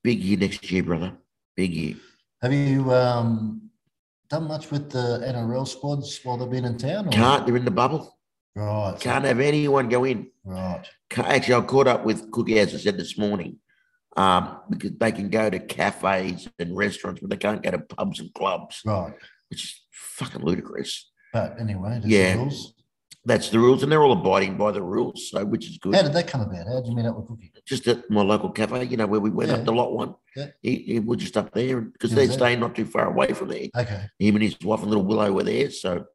big 0.02 0.20
year 0.20 0.38
next 0.38 0.70
year, 0.70 0.82
brother. 0.82 1.12
Big 1.56 1.72
year. 1.72 1.96
Have 2.42 2.52
you 2.52 2.92
um, 2.92 3.70
done 4.28 4.44
much 4.44 4.70
with 4.70 4.90
the 4.90 5.22
NRL 5.26 5.66
squads 5.68 6.20
while 6.22 6.36
they've 6.36 6.50
been 6.50 6.64
in 6.64 6.78
town? 6.78 7.08
Or? 7.08 7.10
Can't, 7.10 7.46
they're 7.46 7.56
in 7.56 7.64
the 7.64 7.70
bubble. 7.70 8.16
Right. 8.56 8.96
Can't 8.98 9.24
have 9.24 9.40
anyone 9.40 9.88
go 9.88 10.04
in. 10.04 10.30
Right. 10.44 10.84
Actually, 11.16 11.54
I 11.54 11.60
caught 11.62 11.86
up 11.86 12.04
with 12.04 12.30
Cookie, 12.30 12.58
as 12.58 12.74
I 12.74 12.78
said 12.78 12.96
this 12.96 13.16
morning, 13.18 13.58
um, 14.16 14.60
because 14.68 14.92
they 14.98 15.12
can 15.12 15.28
go 15.28 15.50
to 15.50 15.58
cafes 15.58 16.48
and 16.58 16.76
restaurants, 16.76 17.20
but 17.20 17.30
they 17.30 17.36
can't 17.36 17.62
go 17.62 17.70
to 17.70 17.78
pubs 17.78 18.20
and 18.20 18.32
clubs, 18.34 18.80
Right. 18.84 19.12
which 19.50 19.64
is 19.64 19.80
fucking 19.92 20.42
ludicrous. 20.42 21.10
But 21.32 21.60
anyway, 21.60 22.00
Yeah. 22.04 22.34
rules. 22.34 22.74
That's 23.26 23.50
the 23.50 23.58
rules, 23.58 23.82
and 23.82 23.92
they're 23.92 24.02
all 24.02 24.12
abiding 24.12 24.56
by 24.56 24.70
the 24.70 24.82
rules, 24.82 25.28
so 25.30 25.44
which 25.44 25.68
is 25.68 25.76
good. 25.76 25.94
How 25.94 26.00
did 26.02 26.14
that 26.14 26.26
come 26.26 26.40
about? 26.40 26.66
How 26.66 26.80
did 26.80 26.86
you 26.88 26.96
meet 26.96 27.04
up 27.04 27.16
with 27.16 27.28
Cookie? 27.28 27.52
just 27.66 27.86
at 27.86 28.10
my 28.10 28.22
local 28.22 28.50
cafe, 28.50 28.84
you 28.84 28.96
know, 28.96 29.06
where 29.06 29.20
we 29.20 29.28
went 29.30 29.50
Yeah. 29.50 29.56
up 29.58 29.64
to 29.66 29.70
lot 29.72 29.92
one. 29.92 30.14
Yeah. 30.34 30.46
He, 30.62 30.76
he 30.76 31.00
was 31.00 31.18
just 31.18 31.36
up 31.36 31.52
there 31.52 31.82
because 31.82 32.12
they're 32.12 32.30
staying 32.30 32.60
not 32.60 32.74
too 32.74 32.86
far 32.86 33.06
away 33.06 33.32
from 33.34 33.48
there. 33.48 33.68
Okay. 33.76 34.06
Him 34.18 34.36
and 34.36 34.42
his 34.42 34.56
wife 34.64 34.80
and 34.80 34.88
little 34.88 35.04
Willow 35.04 35.30
were 35.32 35.42
there. 35.42 35.70
So 35.70 36.06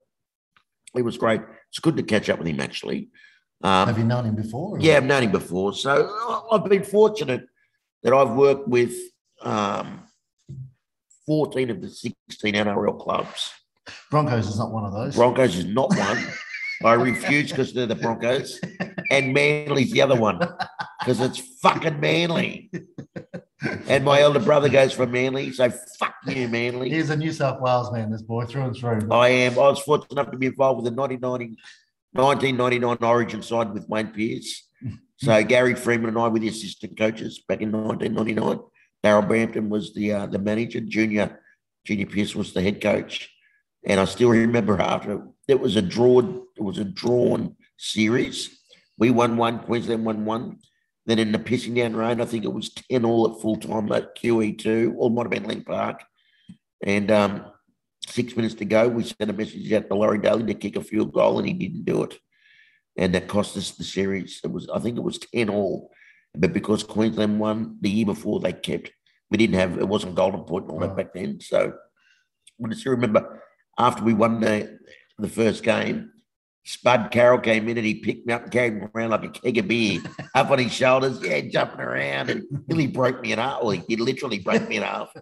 it 0.96 1.04
was 1.04 1.18
great. 1.18 1.42
It's 1.70 1.80
good 1.80 1.96
to 1.98 2.04
catch 2.04 2.28
up 2.30 2.40
with 2.40 2.48
him, 2.48 2.60
actually. 2.60 3.10
Um, 3.64 3.88
Have 3.88 3.98
you 4.00 4.04
known 4.04 4.26
him 4.26 4.36
before? 4.36 4.76
or- 4.76 4.80
yeah, 4.80 4.98
I've 4.98 5.06
known 5.06 5.24
him 5.24 5.32
before. 5.32 5.74
So 5.74 6.46
I've 6.52 6.66
been 6.66 6.84
fortunate 6.84 7.46
that 8.04 8.14
I've 8.14 8.32
worked 8.32 8.68
with 8.68 8.96
um, 9.42 10.02
14 11.28 11.70
of 11.70 11.82
the 11.82 11.90
16 11.90 12.54
NRL 12.56 13.00
clubs. 13.00 13.52
Broncos 14.10 14.48
is 14.48 14.58
not 14.58 14.72
one 14.72 14.86
of 14.86 14.92
those. 14.94 15.16
Broncos 15.16 15.56
is 15.56 15.66
not 15.66 15.90
one. 15.96 16.18
I 16.86 16.94
refuse 16.94 17.50
because 17.52 17.74
they're 17.74 17.86
the 17.86 17.96
Broncos. 17.96 18.60
And 19.12 19.34
Manly's 19.34 19.92
the 19.92 20.02
other 20.02 20.20
one 20.20 20.40
because 21.00 21.20
it's 21.20 21.40
fucking 21.62 22.00
Manly. 22.00 22.72
And 23.88 24.04
my 24.04 24.22
elder 24.22 24.40
brother 24.40 24.70
goes 24.70 24.94
for 24.94 25.08
Manly. 25.08 25.52
So 25.52 25.70
fuck 26.00 26.16
you, 26.28 26.48
Manly. 26.48 26.90
He's 26.90 27.10
a 27.10 27.16
New 27.16 27.32
South 27.32 27.62
Wales 27.62 27.92
man, 27.92 28.12
this 28.12 28.22
boy, 28.22 28.46
through 28.46 28.64
and 28.64 28.76
through. 28.76 29.12
I 29.12 29.30
am. 29.30 29.54
I 29.54 29.70
was 29.70 29.80
fortunate 29.80 30.12
enough 30.12 30.32
to 30.32 30.38
be 30.38 30.48
involved 30.48 30.84
with 30.84 30.92
the 30.92 31.00
1990, 31.00 31.58
1999 32.14 33.10
Origin 33.10 33.42
side 33.42 33.74
with 33.74 33.88
Wayne 33.88 34.08
Pearce. 34.08 34.68
So 35.18 35.44
Gary 35.44 35.76
Freeman 35.76 36.10
and 36.10 36.18
I 36.18 36.28
were 36.28 36.40
the 36.40 36.50
assistant 36.50 36.98
coaches 36.98 37.44
back 37.48 37.62
in 37.62 37.72
1999. 37.72 38.60
Daryl 39.04 39.28
Brampton 39.28 39.70
was 39.70 39.94
the 39.94 40.14
uh, 40.14 40.26
the 40.26 40.40
manager. 40.40 40.80
Junior 40.80 41.42
Junior 41.86 42.08
Pearce 42.08 42.36
was 42.36 42.54
the 42.54 42.62
head 42.62 42.82
coach. 42.82 43.32
And 43.88 44.00
I 44.00 44.06
still 44.06 44.30
remember 44.30 44.82
after 44.82 45.22
it 45.48 45.60
was 45.60 45.76
a 45.76 45.82
drawn 45.82 46.46
it 46.56 46.62
was 46.62 46.78
a 46.78 46.86
drawn 46.86 47.56
series. 47.78 48.58
We 48.98 49.12
won 49.12 49.38
one, 49.38 49.60
Queensland 49.60 50.06
won 50.06 50.26
one. 50.26 50.60
Then 51.06 51.20
in 51.20 51.32
the 51.32 51.40
pissing 51.40 51.76
down 51.76 51.96
rain, 51.96 52.22
I 52.22 52.26
think 52.26 52.46
it 52.46 52.54
was 52.54 52.74
10 52.90 53.06
all 53.06 53.32
at 53.32 53.42
full 53.42 53.58
time 53.58 53.92
at 53.92 54.18
QE2, 54.18 54.96
or 54.98 55.12
might 55.12 55.24
have 55.24 55.32
been 55.32 55.44
Lang 55.44 55.64
Park. 55.64 56.04
And 56.84 57.12
um, 57.12 57.46
six 58.08 58.36
minutes 58.36 58.56
to 58.56 58.66
go, 58.66 58.88
we 58.88 59.04
sent 59.04 59.30
a 59.30 59.34
message 59.34 59.72
out 59.74 59.88
to 59.88 59.96
Laurie 59.96 60.18
Daley 60.18 60.46
to 60.46 60.54
kick 60.54 60.78
a 60.78 60.82
field 60.82 61.14
goal, 61.14 61.38
and 61.38 61.48
he 61.48 61.54
didn't 61.54 61.86
do 61.86 62.04
it. 62.04 62.18
And 62.98 63.14
that 63.14 63.28
cost 63.28 63.58
us 63.58 63.72
the 63.72 63.84
series. 63.84 64.40
It 64.44 64.52
was, 64.52 64.68
I 64.70 64.80
think 64.80 64.98
it 64.98 65.04
was 65.04 65.20
10 65.20 65.50
all. 65.50 65.92
But 66.34 66.54
because 66.54 66.84
Queensland 66.84 67.40
won 67.40 67.78
the 67.82 67.90
year 67.90 68.06
before, 68.06 68.40
they 68.40 68.54
kept, 68.54 68.92
we 69.30 69.38
didn't 69.38 69.56
have, 69.56 69.78
it 69.78 69.88
wasn't 69.88 70.16
Golden 70.16 70.44
Point 70.44 70.66
and 70.66 70.72
all 70.72 70.80
that 70.80 70.98
back 70.98 71.14
then. 71.14 71.40
So 71.40 71.74
I 72.64 72.74
still 72.74 72.94
remember 72.94 73.44
after 73.78 74.04
we 74.04 74.14
won 74.14 74.40
the, 74.40 74.80
the 75.18 75.30
first 75.30 75.64
game, 75.64 76.12
Spud 76.64 77.12
Carroll 77.12 77.40
came 77.40 77.68
in 77.70 77.78
and 77.78 77.86
he 77.86 77.96
picked 77.96 78.26
me 78.26 78.34
up 78.34 78.44
and 78.44 78.52
carried 78.52 78.76
me 78.82 78.88
around 78.94 79.12
like 79.12 79.24
a 79.24 79.30
keg 79.30 79.58
of 79.60 79.68
beer 79.68 80.02
up 80.36 80.50
on 80.50 80.60
his 80.60 80.72
shoulders, 80.74 81.20
yeah, 81.22 81.42
jumping 81.42 81.80
around 81.82 82.30
and 82.32 82.44
nearly 82.68 82.88
broke 82.88 83.22
me 83.22 83.32
in 83.34 83.40
half. 83.40 83.62
Well, 83.62 83.72
he 83.88 83.96
literally 83.96 84.40
broke 84.40 84.68
me 84.68 84.78
in 84.78 84.84
half. 84.84 85.14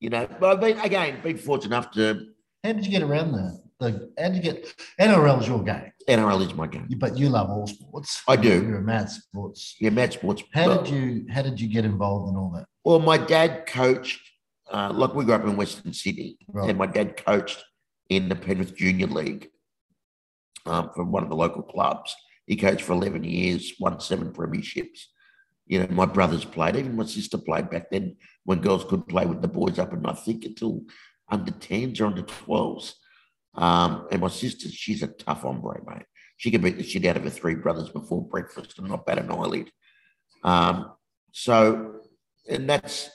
You 0.00 0.10
know, 0.10 0.28
but 0.38 0.50
I've 0.50 0.60
been 0.60 0.78
again 0.80 1.22
been 1.22 1.38
fortunate 1.38 1.74
enough 1.74 1.90
to 1.92 2.26
How 2.62 2.72
did 2.72 2.84
you 2.84 2.90
get 2.90 3.02
around 3.02 3.32
that? 3.32 3.60
The, 3.80 4.12
how 4.18 4.28
did 4.28 4.36
you 4.36 4.42
get 4.42 4.74
NRL 5.00 5.40
is 5.40 5.48
your 5.48 5.62
game, 5.62 5.90
NRL 6.08 6.46
is 6.46 6.54
my 6.54 6.66
game. 6.66 6.86
but 6.98 7.16
you 7.16 7.28
love 7.30 7.48
all 7.50 7.66
sports. 7.66 8.22
I 8.28 8.36
do. 8.36 8.62
You're 8.62 8.78
a 8.78 8.82
mad 8.82 9.08
sports. 9.10 9.76
Yeah, 9.80 9.90
Matt 9.90 10.12
Sports. 10.12 10.42
How 10.52 10.68
well, 10.68 10.82
did 10.82 10.94
you 10.94 11.26
how 11.30 11.42
did 11.42 11.58
you 11.60 11.68
get 11.68 11.84
involved 11.86 12.30
in 12.30 12.36
all 12.36 12.50
that? 12.54 12.66
Well, 12.84 12.98
my 12.98 13.16
dad 13.16 13.66
coached. 13.66 14.20
Uh, 14.70 14.90
like 14.94 15.14
we 15.14 15.24
grew 15.24 15.34
up 15.34 15.44
in 15.44 15.56
Western 15.56 15.92
Sydney, 15.92 16.36
Right. 16.48 16.70
and 16.70 16.78
my 16.78 16.86
dad 16.86 17.16
coached 17.24 17.62
in 18.08 18.28
the 18.28 18.36
Penrith 18.36 18.76
Junior 18.76 19.06
League 19.06 19.50
um, 20.66 20.90
for 20.94 21.04
one 21.04 21.22
of 21.22 21.28
the 21.28 21.36
local 21.36 21.62
clubs. 21.62 22.14
He 22.46 22.56
coached 22.56 22.82
for 22.82 22.92
eleven 22.92 23.24
years, 23.24 23.72
won 23.80 24.00
seven 24.00 24.32
premierships. 24.32 25.04
You 25.66 25.80
know, 25.80 25.88
my 25.90 26.06
brothers 26.06 26.44
played. 26.44 26.76
Even 26.76 26.96
my 26.96 27.06
sister 27.06 27.38
played 27.38 27.70
back 27.70 27.90
then 27.90 28.16
when 28.44 28.60
girls 28.60 28.84
could 28.84 29.08
play 29.08 29.24
with 29.24 29.40
the 29.40 29.48
boys 29.48 29.78
up, 29.78 29.92
and 29.92 30.06
I 30.06 30.12
think 30.12 30.44
until 30.44 30.82
under 31.30 31.52
tens 31.52 32.00
or 32.00 32.06
under 32.06 32.22
twelves. 32.22 32.94
Um, 33.54 34.08
and 34.10 34.20
my 34.20 34.28
sister, 34.28 34.68
she's 34.68 35.02
a 35.02 35.06
tough 35.06 35.42
hombre, 35.42 35.80
mate. 35.86 36.06
She 36.36 36.50
can 36.50 36.60
beat 36.60 36.76
the 36.76 36.82
shit 36.82 37.06
out 37.06 37.16
of 37.16 37.22
her 37.22 37.30
three 37.30 37.54
brothers 37.54 37.88
before 37.88 38.26
breakfast 38.26 38.78
and 38.78 38.88
not 38.88 39.06
bat 39.06 39.18
an 39.18 39.30
eyelid. 39.30 39.70
Um, 40.42 40.92
so, 41.32 42.00
and 42.50 42.68
that's 42.68 43.08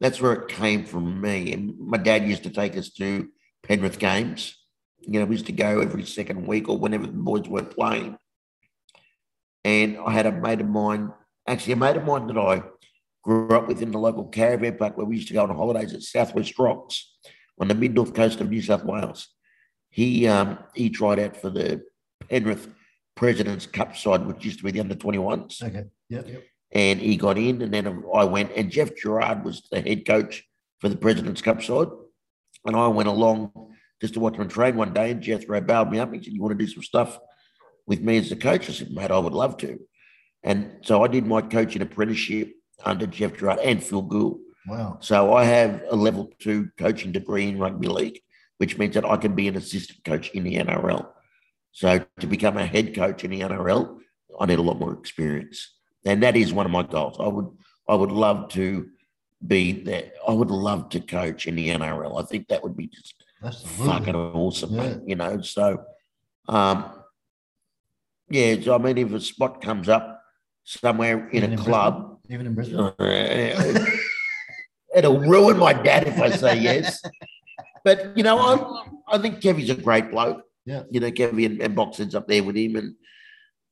that's 0.00 0.20
where 0.20 0.32
it 0.32 0.48
came 0.48 0.84
from 0.84 1.20
me. 1.20 1.52
And 1.52 1.78
my 1.78 1.96
dad 1.96 2.26
used 2.28 2.42
to 2.42 2.50
take 2.50 2.76
us 2.76 2.90
to 2.94 3.28
Penrith 3.64 3.98
games. 3.98 4.56
You 5.00 5.20
know, 5.20 5.26
we 5.26 5.34
used 5.34 5.46
to 5.46 5.52
go 5.52 5.80
every 5.80 6.04
second 6.04 6.46
week 6.46 6.68
or 6.68 6.78
whenever 6.78 7.06
the 7.06 7.12
boys 7.12 7.48
weren't 7.48 7.70
playing. 7.70 8.16
And 9.64 9.98
I 9.98 10.12
had 10.12 10.26
a 10.26 10.32
mate 10.32 10.60
of 10.60 10.68
mine, 10.68 11.12
actually 11.46 11.72
a 11.74 11.76
mate 11.76 11.96
of 11.96 12.04
mine 12.04 12.26
that 12.28 12.38
I 12.38 12.62
grew 13.22 13.48
up 13.48 13.66
with 13.66 13.82
in 13.82 13.90
the 13.90 13.98
local 13.98 14.24
caravan 14.24 14.76
park 14.76 14.96
where 14.96 15.06
we 15.06 15.16
used 15.16 15.28
to 15.28 15.34
go 15.34 15.42
on 15.42 15.54
holidays 15.54 15.94
at 15.94 16.02
Southwest 16.02 16.58
Rocks. 16.58 17.16
on 17.58 17.68
the 17.68 17.74
mid 17.74 17.94
north 17.94 18.14
coast 18.14 18.40
of 18.40 18.50
New 18.50 18.60
South 18.62 18.84
Wales. 18.84 19.28
He 19.90 20.26
um, 20.26 20.58
he 20.74 20.90
tried 20.90 21.18
out 21.18 21.36
for 21.36 21.50
the 21.50 21.82
Penrith 22.28 22.68
President's 23.14 23.66
Cup 23.66 23.96
side, 23.96 24.26
which 24.26 24.44
used 24.44 24.58
to 24.58 24.64
be 24.64 24.72
the 24.72 24.80
under 24.80 24.94
21s. 24.94 25.62
Okay. 25.62 25.84
Yep. 26.08 26.28
yep. 26.28 26.44
And 26.72 27.00
he 27.00 27.16
got 27.16 27.38
in, 27.38 27.62
and 27.62 27.72
then 27.72 28.04
I 28.12 28.24
went, 28.24 28.50
and 28.56 28.70
Geoff 28.70 28.96
Gerard 28.96 29.44
was 29.44 29.62
the 29.70 29.80
head 29.80 30.04
coach 30.04 30.42
for 30.80 30.88
the 30.88 30.96
President's 30.96 31.42
Cup 31.42 31.62
side. 31.62 31.86
And 32.64 32.76
I 32.76 32.88
went 32.88 33.08
along 33.08 33.52
just 34.00 34.14
to 34.14 34.20
watch 34.20 34.36
him 34.36 34.48
train 34.48 34.76
one 34.76 34.92
day, 34.92 35.10
and 35.10 35.22
Jethro 35.22 35.60
bailed 35.60 35.90
me 35.90 35.98
up. 35.98 36.12
He 36.12 36.22
said, 36.22 36.32
You 36.32 36.42
want 36.42 36.58
to 36.58 36.64
do 36.64 36.70
some 36.70 36.82
stuff 36.82 37.18
with 37.86 38.00
me 38.00 38.18
as 38.18 38.30
the 38.30 38.36
coach? 38.36 38.68
I 38.68 38.72
said, 38.72 38.90
Mate, 38.90 39.10
I 39.10 39.18
would 39.18 39.32
love 39.32 39.56
to. 39.58 39.78
And 40.42 40.78
so 40.82 41.02
I 41.02 41.08
did 41.08 41.26
my 41.26 41.40
coaching 41.40 41.82
apprenticeship 41.82 42.52
under 42.84 43.06
Geoff 43.06 43.36
Gerard 43.36 43.60
and 43.60 43.82
Phil 43.82 44.02
Gould. 44.02 44.40
Wow. 44.66 44.98
So 45.00 45.34
I 45.34 45.44
have 45.44 45.82
a 45.90 45.96
level 45.96 46.30
two 46.38 46.70
coaching 46.78 47.12
degree 47.12 47.48
in 47.48 47.58
rugby 47.58 47.88
league, 47.88 48.20
which 48.58 48.78
means 48.78 48.94
that 48.94 49.04
I 49.04 49.16
can 49.16 49.34
be 49.34 49.48
an 49.48 49.56
assistant 49.56 50.04
coach 50.04 50.30
in 50.30 50.44
the 50.44 50.56
NRL. 50.56 51.06
So 51.72 52.04
to 52.20 52.26
become 52.26 52.56
a 52.56 52.66
head 52.66 52.94
coach 52.94 53.24
in 53.24 53.30
the 53.30 53.40
NRL, 53.40 53.98
I 54.38 54.46
need 54.46 54.58
a 54.58 54.62
lot 54.62 54.78
more 54.78 54.92
experience, 54.92 55.74
and 56.04 56.22
that 56.22 56.36
is 56.36 56.52
one 56.52 56.66
of 56.66 56.72
my 56.72 56.82
goals. 56.82 57.16
I 57.20 57.28
would 57.28 57.48
I 57.88 57.94
would 57.94 58.12
love 58.12 58.48
to 58.50 58.88
be 59.46 59.72
there. 59.72 60.12
I 60.26 60.32
would 60.32 60.50
love 60.50 60.88
to 60.90 61.00
coach 61.00 61.46
in 61.46 61.56
the 61.56 61.68
NRL. 61.70 62.22
I 62.22 62.26
think 62.26 62.48
that 62.48 62.62
would 62.62 62.76
be 62.76 62.86
just 62.88 63.14
Absolutely. 63.42 63.86
fucking 63.86 64.14
awesome, 64.16 64.74
yeah. 64.74 64.82
mate, 64.82 64.98
You 65.06 65.16
know, 65.16 65.40
so 65.42 65.84
um, 66.48 66.90
yeah. 68.30 68.60
So 68.60 68.74
I 68.74 68.78
mean, 68.78 68.98
if 68.98 69.12
a 69.12 69.20
spot 69.20 69.60
comes 69.60 69.88
up 69.88 70.22
somewhere 70.64 71.28
in 71.28 71.36
Even 71.36 71.50
a 71.50 71.52
in 71.54 71.58
club, 71.58 72.18
Brisbane? 72.26 72.34
even 72.34 72.46
in 72.46 72.54
Brisbane, 72.54 72.80
uh, 72.80 73.86
it'll 74.96 75.20
ruin 75.20 75.58
my 75.58 75.72
dad 75.72 76.06
if 76.08 76.18
I 76.20 76.30
say 76.30 76.58
yes. 76.58 77.02
But 77.84 78.16
you 78.16 78.22
know, 78.22 78.38
I 78.38 79.14
I 79.16 79.18
think 79.18 79.40
Kevy's 79.40 79.70
a 79.70 79.74
great 79.74 80.10
bloke. 80.10 80.42
Yeah. 80.66 80.84
You 80.90 81.00
know, 81.00 81.10
Kevy 81.10 81.46
and, 81.46 81.60
and 81.60 81.76
Boxing's 81.76 82.14
up 82.14 82.26
there 82.26 82.42
with 82.42 82.56
him. 82.56 82.76
And, 82.76 82.94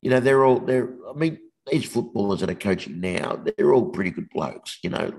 you 0.01 0.09
know, 0.09 0.19
they're 0.19 0.43
all, 0.45 0.59
they're, 0.59 0.93
I 1.09 1.13
mean, 1.17 1.39
these 1.71 1.85
footballers 1.85 2.41
that 2.41 2.49
are 2.49 2.55
coaching 2.55 2.99
now, 3.01 3.41
they're 3.57 3.73
all 3.73 3.89
pretty 3.89 4.11
good 4.11 4.29
blokes, 4.29 4.77
you 4.83 4.89
know. 4.89 5.11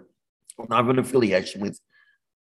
I 0.71 0.77
have 0.77 0.89
an 0.89 0.99
affiliation 0.99 1.61
with 1.61 1.81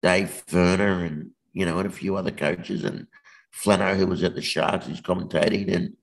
Dave 0.03 0.45
Furner 0.47 1.07
and, 1.07 1.31
you 1.53 1.67
know, 1.67 1.79
and 1.79 1.89
a 1.89 1.93
few 1.93 2.17
other 2.17 2.31
coaches 2.31 2.85
and 2.85 3.07
Flano, 3.55 3.97
who 3.97 4.07
was 4.07 4.23
at 4.23 4.35
the 4.35 4.43
Sharks, 4.43 4.87
he's 4.87 5.01
commentating 5.01 5.73
and 5.75 5.97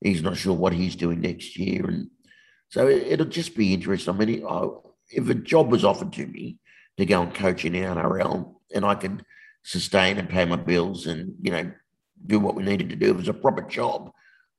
he's 0.00 0.22
not 0.22 0.36
sure 0.36 0.54
what 0.54 0.72
he's 0.72 0.96
doing 0.96 1.20
next 1.20 1.56
year. 1.56 1.86
And 1.86 2.10
so 2.68 2.86
it, 2.88 3.18
will 3.18 3.26
just 3.26 3.56
be 3.56 3.72
interesting. 3.72 4.14
I 4.14 4.16
mean, 4.16 4.44
I, 4.48 4.68
if 5.10 5.28
a 5.28 5.34
job 5.34 5.70
was 5.70 5.84
offered 5.84 6.12
to 6.14 6.26
me 6.26 6.58
to 6.98 7.06
go 7.06 7.22
and 7.22 7.34
coach 7.34 7.64
in 7.64 7.72
the 7.72 7.80
NRL 7.80 8.54
and 8.74 8.84
I 8.84 8.94
could 8.94 9.24
sustain 9.62 10.18
and 10.18 10.28
pay 10.28 10.44
my 10.44 10.56
bills 10.56 11.06
and, 11.06 11.34
you 11.40 11.50
know, 11.50 11.70
do 12.24 12.40
what 12.40 12.54
we 12.54 12.62
needed 12.62 12.88
to 12.90 12.96
do. 12.96 13.06
If 13.06 13.14
it 13.14 13.16
was 13.18 13.28
a 13.28 13.34
proper 13.34 13.62
job, 13.62 14.10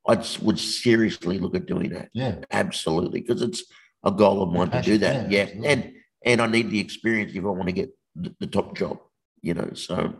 I 0.08 0.24
would 0.42 0.60
seriously 0.60 1.38
look 1.40 1.56
at 1.56 1.66
doing 1.66 1.90
that. 1.90 2.10
Yeah, 2.14 2.36
absolutely, 2.52 3.22
because 3.22 3.42
it's 3.42 3.64
a 4.04 4.12
goal 4.12 4.42
of 4.42 4.54
mine 4.54 4.72
to 4.72 4.82
do 4.82 4.98
that. 5.00 5.30
Yeah, 5.30 5.50
yeah. 5.54 5.70
and 5.70 5.94
and 6.28 6.42
I 6.42 6.48
need 6.48 6.70
the 6.70 6.80
experience 6.80 7.32
if 7.34 7.44
I 7.44 7.48
want 7.48 7.68
to 7.68 7.72
get 7.72 7.90
the, 8.16 8.36
the 8.40 8.48
top 8.48 8.78
job. 8.78 9.00
You 9.42 9.54
know, 9.54 9.72
so. 9.74 10.14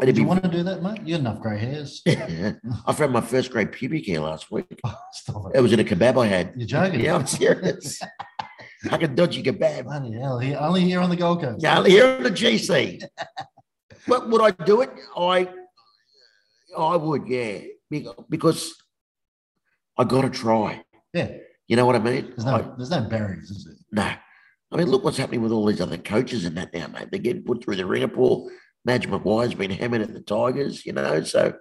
Did 0.00 0.16
you 0.16 0.22
be, 0.22 0.28
want 0.28 0.44
to 0.44 0.48
do 0.48 0.62
that, 0.62 0.80
mate? 0.80 1.00
You 1.04 1.14
got 1.14 1.20
enough 1.20 1.40
grey 1.40 1.58
hairs. 1.58 2.02
Yeah, 2.06 2.52
I 2.86 2.92
found 2.92 3.12
my 3.12 3.20
first 3.20 3.50
grey 3.50 3.66
pubic 3.66 4.06
hair 4.06 4.20
last 4.20 4.50
week. 4.50 4.80
Oh, 5.30 5.48
it. 5.48 5.58
it 5.58 5.60
was 5.60 5.72
in 5.72 5.80
a 5.80 5.84
kebab 5.84 6.22
I 6.22 6.26
had. 6.26 6.52
You're 6.56 6.66
joking? 6.66 7.00
Yeah, 7.00 7.16
I'm 7.16 7.26
serious. 7.26 8.00
I 8.90 8.96
can 8.96 9.14
dodgy 9.14 9.42
kebab. 9.42 9.84
Bloody 9.84 10.12
hell! 10.12 10.40
Only 10.60 10.82
here 10.82 11.00
on 11.00 11.10
the 11.10 11.16
Gold 11.16 11.42
Coast. 11.42 11.62
Yeah, 11.62 11.78
only 11.78 11.90
here 11.90 12.06
on 12.06 12.22
the 12.22 12.30
GC. 12.30 13.02
what 14.06 14.30
would 14.30 14.40
I 14.40 14.52
do 14.64 14.80
it? 14.82 14.90
I 15.16 15.48
I 16.76 16.96
would, 16.96 17.26
yeah, 17.26 17.60
because 18.28 18.74
I 19.96 20.04
got 20.04 20.22
to 20.22 20.30
try. 20.30 20.84
Yeah. 21.12 21.32
You 21.66 21.76
know 21.76 21.86
what 21.86 21.96
I 21.96 21.98
mean? 21.98 22.26
There's 22.28 22.44
no, 22.44 22.54
I, 22.54 22.62
there's 22.76 22.90
no 22.90 23.02
barriers, 23.02 23.50
is 23.50 23.64
there? 23.64 23.74
No. 24.04 24.14
I 24.70 24.76
mean, 24.76 24.88
look 24.88 25.04
what's 25.04 25.16
happening 25.16 25.42
with 25.42 25.52
all 25.52 25.64
these 25.64 25.80
other 25.80 25.96
coaches 25.96 26.44
and 26.44 26.56
that 26.56 26.74
now, 26.74 26.88
mate. 26.88 27.08
They're 27.10 27.20
getting 27.20 27.42
put 27.42 27.64
through 27.64 27.76
the 27.76 27.86
ringer. 27.86 28.08
Paul 28.08 28.50
Madge 28.84 29.06
Maguire's 29.06 29.54
been 29.54 29.70
hammered 29.70 30.02
at 30.02 30.12
the 30.12 30.20
Tigers, 30.20 30.84
you 30.84 30.92
know. 30.92 31.22
So 31.22 31.54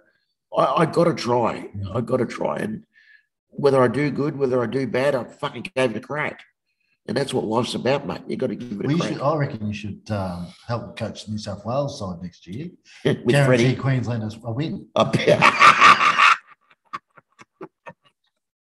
I, 0.56 0.66
I 0.66 0.86
got 0.86 1.06
to 1.06 1.14
try. 1.14 1.70
I 1.94 2.02
got 2.02 2.18
to 2.18 2.26
try. 2.26 2.58
And 2.58 2.84
whether 3.50 3.82
I 3.82 3.88
do 3.88 4.12
good, 4.12 4.38
whether 4.38 4.62
I 4.62 4.66
do 4.66 4.88
bad, 4.88 5.16
I 5.16 5.24
fucking 5.24 5.72
gave 5.76 5.92
it 5.92 5.98
a 5.98 6.02
crack. 6.02 6.44
And 7.08 7.16
that's 7.16 7.34
what 7.34 7.46
life's 7.46 7.74
about, 7.74 8.06
mate. 8.06 8.22
You've 8.28 8.40
got 8.40 8.48
to 8.48 8.56
give 8.56 8.82
it 8.82 8.92
a 8.92 8.98
crack. 8.98 9.14
Should, 9.14 9.22
I 9.22 9.36
reckon 9.38 9.68
you 9.68 9.74
should 9.74 10.12
um, 10.12 10.48
help 10.68 10.98
coach 10.98 11.26
the 11.26 11.32
New 11.32 11.38
South 11.38 11.66
Wales 11.66 11.98
side 11.98 12.22
next 12.22 12.46
year. 12.46 12.70
With 13.06 13.28
Guarantee 13.28 13.64
Freddie. 13.64 13.76
Queenslanders 13.76 14.38
a 14.44 14.52
win. 14.52 14.88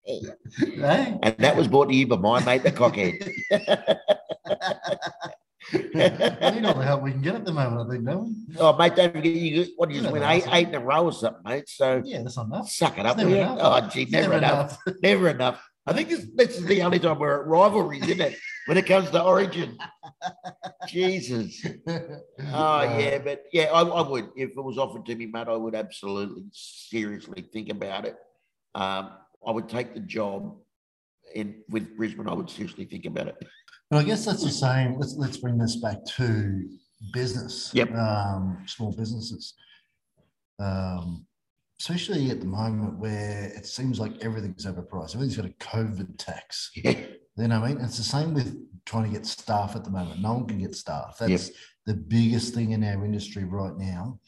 And 0.08 1.36
that 1.38 1.56
was 1.56 1.68
brought 1.68 1.90
to 1.90 1.96
you 1.96 2.08
by 2.08 2.18
my 2.18 2.44
mate, 2.44 2.64
the 2.64 2.72
cockhead. 2.72 3.20
we 5.74 5.80
need 5.82 6.66
all 6.66 6.74
the 6.76 6.84
help 6.84 7.02
we 7.02 7.12
can 7.12 7.22
get 7.22 7.36
at 7.36 7.46
the 7.46 7.52
moment, 7.52 7.88
I 7.88 7.92
think, 7.92 8.06
don't 8.06 8.26
we? 8.26 8.56
Oh, 8.58 8.76
mate, 8.78 8.96
don't 8.96 9.14
forget 9.14 9.34
you. 9.34 9.68
What 9.76 9.92
you 9.92 10.02
just 10.02 10.12
win 10.12 10.24
eight, 10.24 10.48
eight 10.52 10.70
in 10.70 10.76
a 10.76 10.80
row 10.80 11.06
or 11.06 11.12
something, 11.12 11.44
mate. 11.44 11.68
So 11.68 12.02
yeah, 12.06 12.22
that's 12.24 12.38
enough. 12.38 12.70
Suck 12.70 12.98
it 12.98 13.06
up, 13.06 13.18
never 13.18 13.36
enough. 13.36 13.60
Oh, 13.62 13.90
gee, 13.90 14.06
never, 14.06 14.30
never 14.30 14.38
enough. 14.38 14.80
enough. 14.88 14.98
never 15.04 15.30
enough. 15.30 15.70
I 15.86 15.94
think 15.94 16.10
this, 16.10 16.26
this 16.36 16.58
is 16.58 16.66
the 16.66 16.82
only 16.82 17.00
time 17.00 17.18
we're 17.18 17.42
at 17.42 17.48
rivalries, 17.48 18.04
isn't 18.04 18.20
it? 18.20 18.38
When 18.66 18.78
it 18.78 18.86
comes 18.86 19.10
to 19.12 19.24
Origin. 19.24 19.78
Jesus. 20.88 21.66
Oh 22.50 22.84
yeah, 22.84 23.18
but 23.18 23.44
yeah, 23.52 23.66
I, 23.66 23.82
I, 23.82 24.08
would 24.08 24.30
if 24.36 24.52
it 24.52 24.62
was 24.62 24.78
offered 24.78 25.06
to 25.08 25.16
me, 25.16 25.26
mate. 25.26 25.48
I 25.48 25.56
would 25.56 25.76
absolutely 25.76 26.46
seriously 26.52 27.46
think 27.52 27.70
about 27.70 28.06
it. 28.06 28.16
Um, 28.76 29.10
I 29.46 29.52
would 29.52 29.70
take 29.70 29.94
the 29.94 30.00
job 30.00 30.56
in 31.34 31.64
with 31.70 31.96
Brisbane. 31.96 32.28
I 32.28 32.34
would 32.34 32.50
seriously 32.50 32.86
think 32.86 33.06
about 33.06 33.28
it. 33.28 33.36
But 33.90 33.98
I 33.98 34.04
guess 34.04 34.26
that's 34.26 34.44
the 34.44 34.50
same. 34.50 34.98
Let's 34.98 35.16
let's 35.16 35.38
bring 35.38 35.58
this 35.58 35.78
back 35.78 36.04
to 36.18 36.68
business. 37.14 37.72
Yep. 37.74 37.94
Um, 37.96 38.64
small 38.66 38.96
businesses. 38.96 39.54
Um, 40.60 41.26
especially 41.80 42.32
at 42.32 42.40
the 42.40 42.46
moment 42.46 42.98
where 42.98 43.52
it 43.56 43.66
seems 43.66 44.00
like 44.00 44.14
everything's 44.24 44.66
overpriced. 44.66 45.16
Everything's 45.16 45.38
got 45.38 45.46
a 45.46 45.50
COVID 45.60 46.18
tax. 46.18 46.72
Yeah. 46.76 46.98
You 47.38 47.48
know 47.48 47.60
what 47.60 47.70
I 47.70 47.74
mean? 47.74 47.84
It's 47.84 47.98
the 47.98 48.04
same 48.04 48.34
with 48.34 48.58
trying 48.86 49.04
to 49.04 49.12
get 49.12 49.26
staff 49.28 49.76
at 49.76 49.84
the 49.84 49.92
moment. 49.92 50.22
No 50.22 50.34
one 50.34 50.48
can 50.48 50.58
get 50.58 50.74
staff. 50.74 51.18
That's 51.20 51.48
yep. 51.50 51.56
the 51.86 51.94
biggest 51.94 52.56
thing 52.56 52.72
in 52.72 52.84
our 52.84 53.06
industry 53.06 53.44
right 53.44 53.78
now 53.78 54.20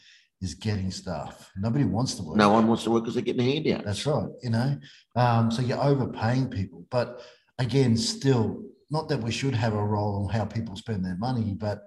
is 0.42 0.54
getting 0.54 0.92
staff. 0.92 1.52
Nobody 1.58 1.84
wants 1.84 2.16
to 2.16 2.24
work. 2.24 2.38
No 2.38 2.50
one 2.50 2.68
wants 2.68 2.84
to 2.86 2.92
work 2.92 3.04
because 3.04 3.16
they're 3.16 3.24
getting 3.24 3.42
a 3.42 3.54
handout. 3.54 3.86
That's 3.86 4.06
right. 4.06 4.30
You 4.42 4.50
know, 4.52 4.78
um, 5.16 5.52
so 5.52 5.62
you're 5.62 5.84
overpaying 5.84 6.50
people. 6.50 6.86
But 6.90 7.22
again, 7.58 7.98
still, 7.98 8.64
not 8.90 9.10
that 9.10 9.22
we 9.22 9.32
should 9.32 9.54
have 9.54 9.74
a 9.74 9.84
role 9.84 10.24
on 10.24 10.34
how 10.34 10.46
people 10.46 10.76
spend 10.76 11.04
their 11.04 11.18
money, 11.18 11.56
but 11.58 11.82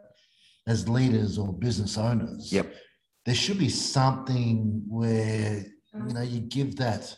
as 0.67 0.89
leaders 0.89 1.39
or 1.39 1.53
business 1.53 1.97
owners, 1.97 2.53
yep 2.53 2.73
there 3.25 3.35
should 3.35 3.59
be 3.59 3.69
something 3.69 4.83
where 4.89 5.65
you 6.07 6.15
know 6.15 6.23
you 6.23 6.41
give 6.41 6.77
that 6.77 7.15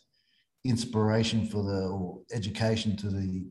inspiration 0.64 1.46
for 1.46 1.62
the 1.62 1.88
or 1.88 2.20
education 2.32 2.96
to 2.96 3.08
the 3.08 3.24
you 3.24 3.50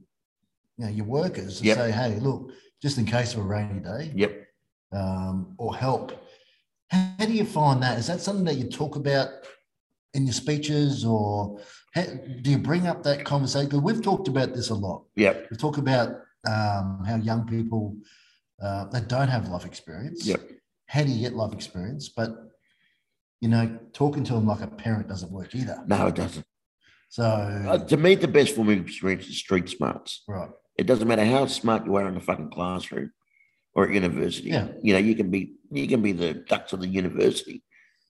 know 0.78 0.90
your 0.90 1.06
workers 1.06 1.60
and 1.60 1.68
yep. 1.68 1.78
say 1.78 1.92
hey 1.92 2.20
look 2.20 2.52
just 2.82 2.98
in 2.98 3.06
case 3.06 3.34
of 3.34 3.40
a 3.40 3.44
rainy 3.44 3.80
day 3.80 4.12
yep 4.16 4.48
um, 4.92 5.56
or 5.58 5.76
help 5.76 6.23
how, 6.94 7.26
do 7.26 7.34
you 7.34 7.46
find 7.46 7.82
that 7.84 7.98
is 8.00 8.08
that 8.08 8.22
something 8.22 8.46
that 8.46 8.56
you 8.56 8.66
talk 8.70 8.96
about 8.96 9.30
in 10.14 10.26
your 10.26 10.34
speeches 10.34 11.04
or 11.06 11.60
how, 11.96 12.04
do 12.42 12.52
you 12.52 12.58
bring 12.58 12.88
up 12.88 13.04
that 13.04 13.26
conversation 13.26 13.68
because 13.68 13.82
we've 13.82 14.02
talked 14.02 14.28
about 14.28 14.54
this 14.54 14.70
a 14.70 14.76
lot 14.76 15.04
Yeah. 15.16 15.34
we 15.50 15.58
talk 15.58 15.78
about 15.78 16.10
um, 16.48 17.04
how 17.06 17.18
young 17.22 17.48
people 17.48 17.98
uh, 18.62 18.86
that 18.86 19.08
don't 19.08 19.28
have 19.30 19.50
life 19.50 19.66
experience 19.66 20.26
yep 20.26 20.42
how 20.94 21.04
do 21.04 21.10
you 21.12 21.20
get 21.22 21.36
life 21.36 21.54
experience? 21.54 22.10
But 22.10 22.36
you 23.42 23.50
know, 23.50 23.78
talking 23.94 24.24
to 24.26 24.34
them 24.34 24.46
like 24.46 24.62
a 24.62 24.68
parent 24.68 25.08
doesn't 25.10 25.32
work 25.32 25.54
either. 25.56 25.84
No, 25.88 26.08
it 26.08 26.16
doesn't. 26.16 26.46
So 27.10 27.24
uh, 27.24 27.78
to 27.86 27.98
me, 27.98 28.16
the 28.16 28.28
best 28.28 28.56
form 28.56 28.70
of 28.70 28.80
experience 28.80 29.28
is 29.28 29.38
street 29.38 29.70
smarts. 29.70 30.24
Right. 30.28 30.50
It 30.78 30.86
doesn't 30.86 31.08
matter 31.08 31.26
how 31.26 31.48
smart 31.48 31.86
you 31.86 31.96
are 31.96 32.08
in 32.08 32.14
the 32.14 32.22
fucking 32.22 32.52
classroom 32.52 33.12
or 33.76 33.88
at 33.88 33.94
university. 33.94 34.50
Yeah. 34.50 34.68
You 34.82 34.94
know, 34.94 35.00
you 35.00 35.16
can 35.16 35.30
be 35.30 35.54
you 35.72 35.88
can 35.88 36.02
be 36.02 36.12
the 36.12 36.34
dux 36.34 36.74
of 36.74 36.82
the 36.82 36.88
university, 36.88 37.64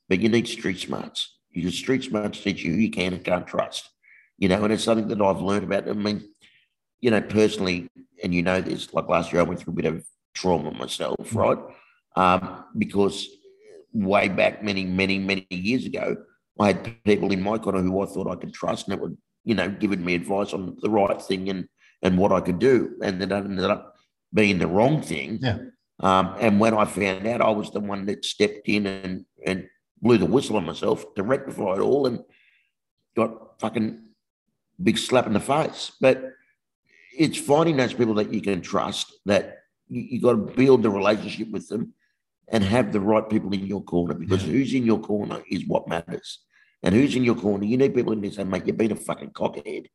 but 0.10 0.20
you 0.20 0.30
need 0.30 0.48
street 0.48 0.80
smarts. 0.80 1.38
Your 1.52 1.72
street 1.72 2.04
smarts 2.04 2.42
teach 2.42 2.64
you 2.64 2.74
who 2.74 2.80
you 2.80 2.92
can 2.92 3.14
and 3.14 3.24
can't 3.24 3.48
trust. 3.48 3.90
You 4.38 4.50
know, 4.50 4.64
and 4.64 4.74
it's 4.74 4.84
something 4.84 5.08
that 5.10 5.22
I've 5.22 5.42
learned 5.42 5.64
about. 5.64 5.88
I 5.88 5.94
mean, 5.94 6.28
you 7.00 7.12
know, 7.12 7.22
personally, 7.22 7.88
and 8.24 8.34
you 8.34 8.42
know 8.42 8.60
this, 8.60 8.94
like 8.94 9.08
last 9.08 9.32
year 9.32 9.42
I 9.42 9.46
went 9.46 9.60
through 9.60 9.74
a 9.74 9.76
bit 9.76 9.86
of 9.86 10.06
trauma 10.34 10.72
myself, 10.72 11.16
mm-hmm. 11.20 11.38
right? 11.38 11.58
um, 12.16 12.66
because 12.78 13.28
way 13.92 14.28
back 14.28 14.64
many, 14.64 14.86
many, 14.86 15.20
many 15.20 15.48
years 15.50 15.86
ago, 15.86 16.18
I 16.60 16.68
had 16.68 17.04
people 17.04 17.32
in 17.32 17.42
my 17.42 17.58
corner 17.58 17.82
who 17.82 18.02
I 18.02 18.06
thought 18.06 18.30
I 18.30 18.36
could 18.36 18.54
trust, 18.54 18.88
and 18.88 18.94
it 18.96 19.02
would, 19.02 19.18
you 19.44 19.56
know, 19.56 19.70
giving 19.70 20.04
me 20.04 20.16
advice 20.16 20.54
on 20.54 20.78
the 20.82 20.90
right 20.90 21.22
thing 21.22 21.50
and 21.50 21.68
and 22.02 22.18
what 22.18 22.34
I 22.34 22.42
could 22.42 22.60
do, 22.60 22.96
and 23.02 23.22
then 23.22 23.32
ended 23.32 23.66
up 23.66 23.93
being 24.34 24.60
the 24.60 24.68
wrong 24.68 25.02
thing. 25.02 25.40
Yeah. 25.42 25.58
Um, 26.00 26.36
and 26.40 26.60
when 26.60 26.74
I 26.74 26.86
found 26.86 27.26
out, 27.28 27.42
I 27.42 27.52
was 27.52 27.72
the 27.72 27.80
one 27.80 28.06
that 28.08 28.26
stepped 28.26 28.68
in 28.68 28.86
and, 28.88 29.26
and 29.46 29.68
blew 30.02 30.18
the 30.18 30.26
whistle 30.26 30.58
on 30.58 30.66
myself 30.66 31.14
to 31.16 31.24
rectify 31.24 31.74
it 31.76 31.80
all 31.80 32.08
and 32.08 32.20
got 33.16 33.60
fucking 33.60 34.10
big 34.82 34.98
slap 34.98 35.28
in 35.28 35.34
the 35.34 35.40
face. 35.40 35.92
But 36.02 36.32
it's 37.18 37.38
finding 37.38 37.78
those 37.78 37.94
people 37.94 38.16
that 38.16 38.34
you 38.34 38.42
can 38.42 38.62
trust, 38.62 39.14
that 39.26 39.60
you, 39.88 40.02
you 40.02 40.22
got 40.22 40.32
to 40.32 40.38
build 40.38 40.84
the 40.84 40.90
relationship 40.90 41.52
with 41.52 41.70
them 41.70 41.94
and 42.50 42.64
have 42.64 42.92
the 42.92 43.00
right 43.00 43.30
people 43.30 43.54
in 43.54 43.66
your 43.66 43.84
corner 43.84 44.14
because 44.14 44.44
Yeah. 44.44 44.52
who's 44.52 44.74
in 44.74 44.86
your 44.86 45.00
corner 45.00 45.42
is 45.50 45.66
what 45.68 45.88
matters. 45.88 46.40
And 46.82 46.94
who's 46.94 47.16
in 47.16 47.24
your 47.24 47.36
corner? 47.36 47.64
You 47.64 47.78
need 47.78 47.96
people 47.96 48.12
in 48.12 48.22
there 48.22 48.32
saying, 48.32 48.50
mate, 48.50 48.66
you've 48.66 48.78
been 48.78 48.92
a 48.92 48.96
fucking 48.96 49.32
cockhead. 49.32 49.86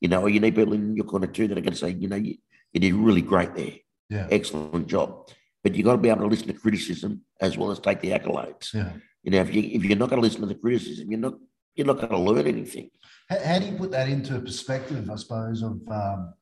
You 0.00 0.08
know, 0.08 0.22
or 0.22 0.30
you 0.30 0.40
need 0.40 0.54
people 0.54 0.72
in 0.72 0.96
your 0.96 1.04
corner 1.04 1.26
too 1.26 1.46
that 1.48 1.58
are 1.58 1.60
going 1.60 1.74
to 1.74 1.78
say, 1.78 1.90
you 1.90 2.08
know, 2.08 2.16
you, 2.16 2.36
you 2.72 2.80
did 2.80 2.94
really 2.94 3.22
great 3.22 3.54
there. 3.54 3.74
Yeah. 4.08 4.26
Excellent 4.30 4.86
job. 4.86 5.28
But 5.62 5.74
you've 5.74 5.84
got 5.84 5.92
to 5.92 5.98
be 5.98 6.08
able 6.08 6.22
to 6.22 6.26
listen 6.26 6.48
to 6.48 6.54
criticism 6.54 7.22
as 7.40 7.56
well 7.58 7.70
as 7.70 7.78
take 7.78 8.00
the 8.00 8.10
accolades. 8.10 8.72
Yeah. 8.72 8.92
You 9.22 9.32
know, 9.32 9.40
if 9.40 9.54
you 9.54 9.62
if 9.62 9.84
you're 9.84 9.98
not 9.98 10.08
going 10.08 10.20
to 10.22 10.26
listen 10.26 10.40
to 10.40 10.46
the 10.46 10.54
criticism, 10.54 11.10
you're 11.10 11.20
not 11.20 11.34
you're 11.74 11.86
not 11.86 11.96
going 11.98 12.10
to 12.10 12.18
learn 12.18 12.46
anything. 12.46 12.90
How, 13.28 13.38
how 13.38 13.58
do 13.58 13.66
you 13.66 13.76
put 13.76 13.90
that 13.92 14.08
into 14.08 14.36
a 14.36 14.40
perspective, 14.40 15.08
I 15.10 15.16
suppose, 15.16 15.62
of 15.62 15.80
um, 15.90 16.34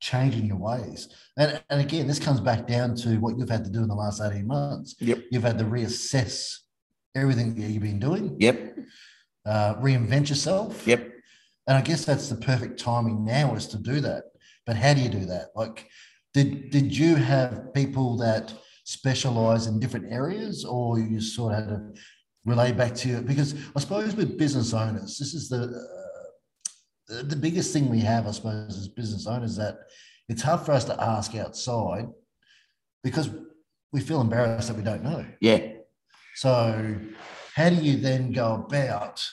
changing 0.00 0.46
your 0.46 0.58
ways? 0.58 1.08
And, 1.36 1.60
and 1.70 1.80
again, 1.80 2.06
this 2.06 2.18
comes 2.18 2.40
back 2.40 2.66
down 2.66 2.94
to 2.96 3.16
what 3.18 3.38
you've 3.38 3.48
had 3.48 3.64
to 3.64 3.70
do 3.70 3.82
in 3.82 3.88
the 3.88 3.94
last 3.94 4.20
18 4.20 4.46
months. 4.46 4.96
Yep. 4.98 5.24
You've 5.30 5.42
had 5.44 5.58
to 5.58 5.64
reassess 5.64 6.58
everything 7.14 7.54
that 7.54 7.68
you've 7.68 7.82
been 7.82 7.98
doing, 7.98 8.36
Yep. 8.38 8.76
uh, 9.46 9.74
reinvent 9.76 10.28
yourself. 10.28 10.86
Yep. 10.86 11.12
And 11.66 11.76
I 11.76 11.80
guess 11.80 12.04
that's 12.04 12.28
the 12.28 12.36
perfect 12.36 12.78
timing 12.80 13.24
now 13.24 13.54
is 13.54 13.66
to 13.68 13.78
do 13.78 14.00
that. 14.00 14.24
But 14.68 14.76
how 14.76 14.92
do 14.92 15.00
you 15.00 15.08
do 15.08 15.24
that? 15.24 15.46
Like, 15.56 15.88
did 16.34 16.68
did 16.68 16.94
you 16.94 17.16
have 17.16 17.72
people 17.72 18.18
that 18.18 18.52
specialize 18.84 19.66
in 19.66 19.80
different 19.80 20.12
areas, 20.12 20.62
or 20.66 20.98
you 20.98 21.22
sort 21.22 21.54
of 21.54 21.58
had 21.58 21.68
to 21.70 22.00
relay 22.44 22.72
back 22.72 22.94
to 22.96 23.08
you? 23.08 23.22
Because 23.22 23.54
I 23.74 23.80
suppose 23.80 24.14
with 24.14 24.36
business 24.36 24.74
owners, 24.74 25.16
this 25.16 25.32
is 25.32 25.48
the 25.48 25.62
uh, 27.10 27.22
the- 27.22 27.36
biggest 27.36 27.72
thing 27.72 27.88
we 27.88 28.00
have, 28.00 28.26
I 28.26 28.32
suppose, 28.32 28.76
as 28.76 28.88
business 28.88 29.26
owners 29.26 29.56
that 29.56 29.78
it's 30.28 30.42
hard 30.42 30.60
for 30.60 30.72
us 30.72 30.84
to 30.84 31.02
ask 31.02 31.34
outside 31.34 32.06
because 33.02 33.30
we 33.90 34.02
feel 34.02 34.20
embarrassed 34.20 34.68
that 34.68 34.76
we 34.76 34.84
don't 34.84 35.02
know. 35.02 35.24
Yeah. 35.40 35.60
So, 36.34 36.94
how 37.54 37.70
do 37.70 37.76
you 37.76 37.96
then 37.96 38.32
go 38.32 38.66
about? 38.66 39.26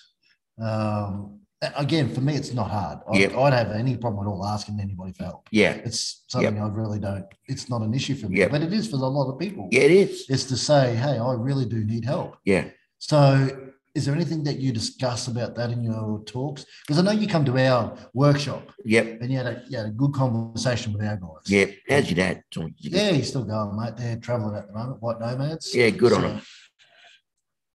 Um, 0.61 1.41
again, 1.77 2.13
for 2.13 2.21
me, 2.21 2.35
it's 2.35 2.53
not 2.53 2.69
hard. 2.69 2.99
I, 3.11 3.17
Yep. 3.17 3.35
I'd 3.37 3.53
have 3.53 3.71
any 3.71 3.95
problem 3.97 4.25
at 4.25 4.29
all 4.29 4.45
asking 4.45 4.79
anybody 4.79 5.13
for 5.13 5.23
help. 5.25 5.47
Yeah. 5.51 5.73
It's 5.73 6.23
something 6.27 6.59
I 6.61 6.67
really 6.67 6.99
don't. 6.99 7.25
It's 7.47 7.69
not 7.69 7.81
an 7.81 7.93
issue 7.93 8.15
for 8.15 8.27
me, 8.29 8.39
Yep. 8.39 8.51
but 8.51 8.61
it 8.61 8.73
is 8.73 8.87
for 8.89 8.95
a 8.97 8.99
lot 8.99 9.31
of 9.31 9.39
people. 9.39 9.67
Yeah. 9.71 9.81
It 9.81 9.91
is. 9.91 10.25
It's 10.29 10.45
to 10.45 10.57
say, 10.57 10.95
hey, 10.95 11.17
I 11.17 11.33
really 11.33 11.65
do 11.65 11.83
need 11.83 12.05
help. 12.05 12.37
Yeah. 12.45 12.69
So, 12.99 13.71
is 13.93 14.05
there 14.05 14.13
anything 14.13 14.43
that 14.43 14.59
you 14.59 14.73
discuss 14.73 15.27
about 15.29 15.55
that 15.55 15.71
in 15.71 15.81
your 15.81 16.21
talks? 16.25 16.65
Because 16.85 16.99
I 16.99 17.01
know 17.01 17.11
you 17.11 17.27
come 17.27 17.45
to 17.45 17.57
our 17.57 17.97
workshop 18.13 18.69
Yep. 18.83 19.21
and 19.21 19.31
you 19.31 19.37
had 19.37 19.47
a, 19.47 19.63
you 19.69 19.77
had 19.77 19.85
a 19.87 19.91
good 19.91 20.11
conversation 20.13 20.91
with 20.91 21.01
our 21.03 21.15
guys. 21.15 21.45
Yeah. 21.49 21.65
How's 21.87 22.09
your 22.11 22.15
dad? 22.17 22.43
Yeah, 22.81 23.11
he's 23.11 23.29
still 23.29 23.45
going, 23.45 23.77
mate. 23.77 23.95
They're 23.95 24.17
traveling 24.17 24.55
at 24.57 24.67
the 24.67 24.73
moment, 24.73 25.01
white 25.01 25.19
nomads. 25.21 25.73
Yeah, 25.73 25.89
good 25.91 26.11
on 26.11 26.21
So, 26.21 26.27
him. 26.27 26.41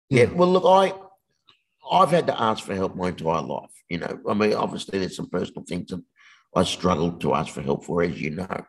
Yeah. 0.09 0.25
Well, 0.25 0.51
look, 0.51 0.63
I 0.65 0.93
I've 1.91 2.11
had 2.11 2.27
to 2.27 2.39
ask 2.39 2.63
for 2.63 2.75
help 2.75 2.95
my 2.95 3.07
entire 3.09 3.41
life. 3.41 3.71
You 3.89 3.97
know, 3.99 4.19
I 4.27 4.33
mean, 4.33 4.53
obviously 4.53 4.99
there's 4.99 5.15
some 5.15 5.29
personal 5.29 5.63
things 5.67 5.89
that 5.89 6.01
I 6.55 6.63
struggled 6.63 7.21
to 7.21 7.33
ask 7.33 7.53
for 7.53 7.61
help 7.61 7.85
for, 7.85 8.03
as 8.03 8.19
you 8.21 8.31
know. 8.31 8.65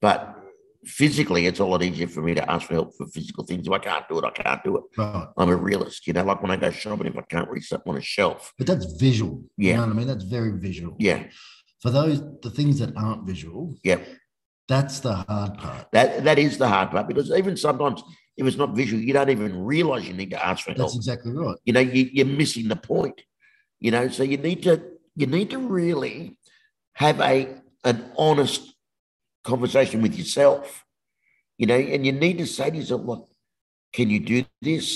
But 0.00 0.36
physically, 0.84 1.46
it's 1.46 1.60
a 1.60 1.64
lot 1.64 1.82
easier 1.82 2.08
for 2.08 2.22
me 2.22 2.34
to 2.34 2.50
ask 2.50 2.66
for 2.68 2.74
help 2.74 2.96
for 2.96 3.06
physical 3.06 3.44
things. 3.44 3.66
If 3.66 3.72
I 3.72 3.78
can't 3.78 4.08
do 4.08 4.18
it, 4.18 4.24
I 4.24 4.30
can't 4.30 4.64
do 4.64 4.76
it. 4.78 4.82
Right. 4.98 5.28
I'm 5.36 5.50
a 5.50 5.56
realist. 5.56 6.06
You 6.06 6.14
know, 6.14 6.24
like 6.24 6.42
when 6.42 6.50
I 6.50 6.56
go 6.56 6.70
shopping, 6.70 7.06
if 7.06 7.16
I 7.16 7.22
can't 7.22 7.48
reach 7.50 7.68
something 7.68 7.92
on 7.92 7.98
a 7.98 8.02
shelf, 8.02 8.52
But 8.58 8.66
that's 8.66 8.86
visual. 8.94 9.42
You 9.56 9.68
Yeah. 9.68 9.76
know 9.76 9.82
what 9.82 9.90
I 9.90 9.94
mean? 9.94 10.06
That's 10.08 10.24
very 10.24 10.58
visual. 10.58 10.96
yeah, 10.98 11.24
For 11.80 11.90
those, 11.90 12.20
the 12.42 12.50
things 12.50 12.78
that 12.80 12.96
aren't 12.96 13.26
visual, 13.26 13.76
yeah. 13.84 13.98
that's 14.68 15.00
the 15.00 15.14
hard 15.14 15.58
part. 15.58 15.86
That 15.92 16.24
that 16.24 16.38
is 16.38 16.56
the 16.58 16.68
hard 16.68 16.90
part 16.90 17.06
because 17.08 17.30
even 17.30 17.56
sometimes 17.56 18.02
if 18.38 18.46
it's 18.46 18.56
not 18.56 18.74
visual, 18.74 19.02
you 19.02 19.12
don't 19.12 19.28
even 19.30 19.62
realize 19.64 20.08
you 20.08 20.14
need 20.14 20.30
to 20.30 20.44
ask 20.44 20.64
for 20.64 20.70
help. 20.72 20.78
That's 20.88 20.96
exactly 20.96 21.32
right. 21.32 21.56
you 21.66 21.72
know 21.74 21.80
you, 21.80 22.08
you're 22.12 22.26
missing 22.42 22.68
the 22.68 22.76
point 22.76 23.20
you 23.84 23.90
know 23.94 24.04
so 24.16 24.22
you 24.32 24.38
need 24.48 24.60
to 24.68 24.74
you 25.20 25.26
need 25.36 25.48
to 25.54 25.58
really 25.78 26.16
have 27.04 27.18
a 27.32 27.36
an 27.90 27.98
honest 28.26 28.62
conversation 29.50 29.98
with 30.06 30.14
yourself 30.20 30.84
you 31.58 31.66
know 31.70 31.80
and 31.94 32.06
you 32.06 32.12
need 32.24 32.36
to 32.42 32.46
say 32.56 32.70
to 32.70 32.76
yourself 32.80 33.02
look 33.10 33.22
can 33.96 34.08
you 34.14 34.20
do 34.32 34.38
this 34.68 34.86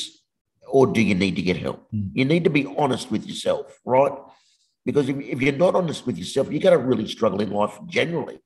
or 0.76 0.84
do 0.96 1.02
you 1.10 1.14
need 1.24 1.34
to 1.40 1.44
get 1.50 1.56
help 1.66 1.80
Mm. 1.94 2.10
you 2.18 2.24
need 2.32 2.44
to 2.48 2.50
be 2.58 2.64
honest 2.84 3.06
with 3.14 3.24
yourself 3.30 3.66
right 3.96 4.16
because 4.88 5.08
if, 5.12 5.16
if 5.34 5.38
you're 5.42 5.60
not 5.66 5.74
honest 5.80 6.02
with 6.08 6.16
yourself 6.22 6.50
you're 6.50 6.64
going 6.68 6.78
to 6.78 6.84
really 6.92 7.08
struggle 7.16 7.40
in 7.46 7.50
life 7.60 7.76
generally 7.98 8.38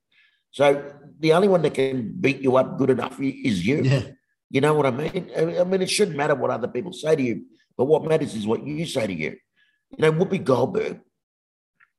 so 0.59 0.64
the 1.24 1.32
only 1.36 1.49
one 1.55 1.62
that 1.66 1.74
can 1.80 1.97
beat 2.24 2.41
you 2.47 2.53
up 2.61 2.68
good 2.80 2.91
enough 2.97 3.16
is 3.20 3.57
you 3.70 3.78
Yeah. 3.93 4.05
you 4.55 4.61
know 4.64 4.74
what 4.78 4.86
I 4.91 4.93
mean? 5.03 5.22
I 5.41 5.43
I 5.62 5.64
mean, 5.70 5.82
it 5.86 5.91
shouldn't 5.97 6.16
matter 6.22 6.34
what 6.43 6.51
other 6.57 6.70
people 6.76 6.93
say 7.03 7.12
to 7.20 7.24
you, 7.28 7.36
but 7.78 7.86
what 7.91 8.03
matters 8.11 8.32
is 8.38 8.47
what 8.53 8.61
you 8.66 8.84
say 8.97 9.05
to 9.12 9.16
you. 9.24 9.32
You 9.97 10.03
know, 10.03 10.12
Whoopi 10.12 10.43
Goldberg 10.43 11.01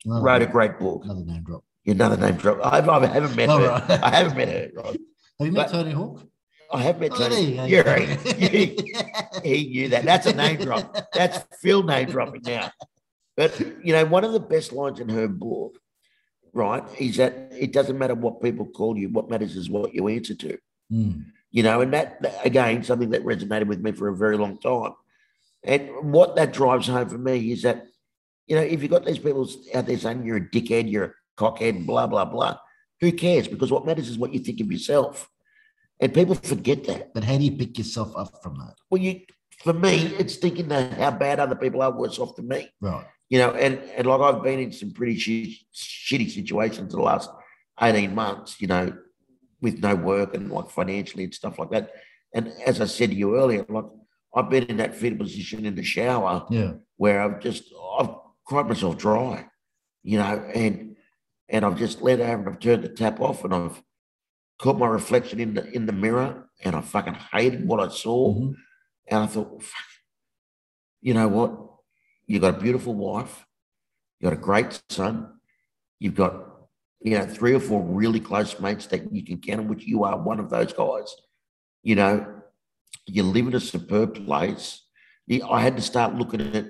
Another, 0.06 0.24
wrote 0.26 0.42
a 0.42 0.46
great 0.48 0.80
book. 0.80 1.04
another 1.06 1.26
name 1.26 1.44
drop. 1.44 1.64
Another 1.86 2.18
name 2.18 2.36
drop. 2.36 2.60
I've, 2.64 2.88
I 2.90 3.06
haven't 3.08 3.36
met 3.36 3.50
Oh, 3.50 3.60
her. 3.60 3.68
right. 3.68 4.04
I 4.04 4.10
haven't 4.10 4.38
met 4.38 4.48
her. 4.50 4.72
Have 4.84 4.96
you 5.48 5.52
met 5.52 5.70
Tony 5.72 5.92
Hawk? 5.92 6.24
I 6.74 6.82
have 6.84 7.00
met 7.00 7.12
Oh, 7.14 7.18
Tony. 7.30 7.56
go. 7.56 7.66
You're 7.66 7.84
right. 7.84 8.08
he, 8.22 8.78
he 9.44 9.70
knew 9.70 9.90
that. 9.90 10.06
That's 10.06 10.26
a 10.26 10.34
name 10.34 10.58
drop. 10.62 10.96
That's 11.14 11.40
Phil 11.62 11.84
name 11.84 12.10
dropping 12.10 12.42
now. 12.46 12.72
But 13.36 13.60
you 13.84 13.94
know, 13.94 14.06
one 14.06 14.24
of 14.24 14.32
the 14.34 14.40
best 14.40 14.72
lines 14.72 15.00
in 15.00 15.10
her 15.10 15.28
book, 15.28 15.78
right, 16.54 16.84
is 17.00 17.18
that 17.18 17.52
it 17.52 17.74
doesn't 17.74 17.98
matter 17.98 18.16
what 18.16 18.42
people 18.42 18.66
call 18.68 18.98
you. 18.98 19.10
What 19.10 19.30
matters 19.30 19.56
is 19.56 19.70
what 19.70 19.94
you 19.94 20.08
answer 20.08 20.36
to. 20.36 20.58
Mm. 20.92 21.24
you 21.52 21.64
know, 21.64 21.80
and 21.82 21.94
that- 21.94 22.24
again, 22.44 22.84
something 22.84 23.12
that 23.12 23.24
resonated 23.24 23.68
with 23.68 23.80
me 23.82 23.92
for 23.94 24.10
a 24.10 24.16
very 24.16 24.38
long 24.38 24.58
time. 24.60 24.92
And 25.64 26.12
what 26.12 26.36
that 26.36 26.54
drives 26.54 26.88
home 26.88 27.10
for 27.10 27.18
me 27.18 27.52
is 27.52 27.62
that, 27.64 27.86
you 28.48 28.56
know, 28.56 28.62
if 28.62 28.82
you've 28.82 28.92
got 28.92 29.06
these 29.06 29.20
people 29.20 29.50
out 29.74 29.86
there 29.86 29.98
saying 29.98 30.26
you're 30.26 30.38
a 30.38 30.50
dickhead, 30.50 30.92
you're 30.92 31.04
a 31.04 31.14
cockhead, 31.38 31.86
blah, 31.86 32.08
blah, 32.08 32.26
blah, 32.26 32.58
who 33.00 33.12
cares? 33.12 33.48
Because 33.48 33.72
what 33.72 33.86
matters 33.86 34.10
is 34.10 34.18
what 34.18 34.34
you 34.34 34.40
think 34.40 34.60
of 34.62 34.72
yourself. 34.72 35.30
And 36.00 36.14
people 36.14 36.36
forget 36.36 36.84
that. 36.86 37.14
But 37.14 37.24
how 37.24 37.38
do 37.38 37.44
you 37.44 37.52
pick 37.52 37.78
yourself 37.78 38.16
up 38.16 38.42
from 38.42 38.58
that? 38.58 38.76
Well, 38.90 39.02
you, 39.02 39.22
for 39.64 39.74
me, 39.74 40.08
it's 40.18 40.36
thinking 40.36 40.68
that 40.70 40.98
how 40.98 41.12
bad 41.12 41.40
other 41.40 41.56
people 41.56 41.82
are 41.82 41.92
worse 41.92 42.18
off 42.18 42.36
than 42.36 42.48
me. 42.48 42.70
Right. 42.80 43.06
You 43.30 43.40
know, 43.40 43.52
and, 43.52 43.80
and 43.96 44.08
like 44.08 44.20
I've 44.20 44.44
been 44.44 44.60
in 44.60 44.72
some 44.72 44.92
pretty 44.92 45.16
shitty, 45.16 45.58
shitty 45.74 46.32
situations 46.32 46.92
the 46.92 47.02
last 47.02 47.30
18 47.80 48.14
months, 48.14 48.60
you 48.60 48.68
know, 48.68 48.94
with 49.62 49.80
no 49.80 49.96
work 49.96 50.36
and 50.36 50.52
like 50.52 50.70
financially 50.70 51.24
and 51.24 51.34
stuff 51.34 51.60
like 51.60 51.70
that. 51.72 51.92
And 52.34 52.52
as 52.66 52.82
I 52.82 52.86
said 52.86 53.12
to 53.12 53.16
you 53.16 53.38
earlier, 53.38 53.66
like 53.70 53.86
I've 54.34 54.50
been 54.50 54.64
in 54.66 54.78
that 54.78 54.96
fetal 54.96 55.18
position 55.20 55.66
in 55.66 55.76
the 55.76 55.84
shower 55.84 56.46
Yeah. 56.50 56.74
where 56.98 57.22
I've 57.22 57.40
just 57.42 57.64
I've 58.00 58.16
cried 58.46 58.68
myself 58.68 58.98
dry, 58.98 59.48
you 60.04 60.18
know, 60.18 60.50
and 60.54 60.96
and 61.50 61.66
I've 61.66 61.78
just 61.78 62.02
let 62.02 62.20
over 62.22 62.34
and 62.40 62.50
I've 62.50 62.60
turned 62.60 62.84
the 62.84 62.90
tap 62.90 63.20
off 63.20 63.44
and 63.44 63.54
I've 63.54 63.82
caught 64.60 64.78
my 64.78 64.88
reflection 64.88 65.40
in 65.40 65.54
the 65.56 65.70
in 65.72 65.86
the 65.86 65.92
mirror 65.94 66.50
and 66.64 66.76
I 66.76 66.82
fucking 66.82 67.16
hated 67.34 67.68
what 67.68 67.80
I 67.80 67.90
saw. 67.90 68.36
Mhm. 68.36 68.56
And 69.10 69.24
I 69.24 69.28
thought, 69.28 69.62
fuck, 69.62 69.86
you 71.02 71.14
know 71.14 71.28
what? 71.28 71.60
You've 72.28 72.42
got 72.42 72.56
a 72.56 72.60
beautiful 72.62 72.94
wife, 72.96 73.46
you've 74.20 74.30
got 74.32 74.38
a 74.40 74.42
great 74.42 74.82
son, 74.90 75.42
you've 76.00 76.16
got, 76.16 76.34
you 77.02 77.18
know, 77.18 77.26
three 77.26 77.54
or 77.54 77.60
four 77.60 77.84
really 77.84 78.22
close 78.22 78.58
mates 78.62 78.86
that 78.88 79.12
you 79.14 79.26
can 79.26 79.40
count 79.42 79.60
on, 79.62 79.68
which 79.68 79.84
you 79.86 80.06
are 80.06 80.18
one 80.22 80.40
of 80.40 80.50
those 80.50 80.72
guys. 80.72 81.14
You 81.84 81.96
know, 81.96 82.41
you 83.06 83.24
live 83.24 83.48
in 83.48 83.56
a 83.56 83.60
superb 83.60 84.26
place. 84.26 84.82
I 85.50 85.62
had 85.62 85.76
to 85.78 85.82
start 85.82 86.16
looking 86.16 86.42
at 86.56 86.66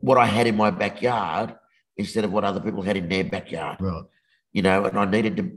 what 0.00 0.18
I 0.18 0.26
had 0.26 0.46
in 0.46 0.56
my 0.56 0.70
backyard 0.70 1.54
instead 1.96 2.24
of 2.24 2.32
what 2.32 2.44
other 2.44 2.60
people 2.60 2.82
had 2.82 2.96
in 2.96 3.08
their 3.08 3.24
backyard 3.24 3.78
Right. 3.80 4.04
you 4.52 4.62
know, 4.62 4.84
and 4.84 4.98
I 4.98 5.04
needed 5.04 5.36
to, 5.38 5.50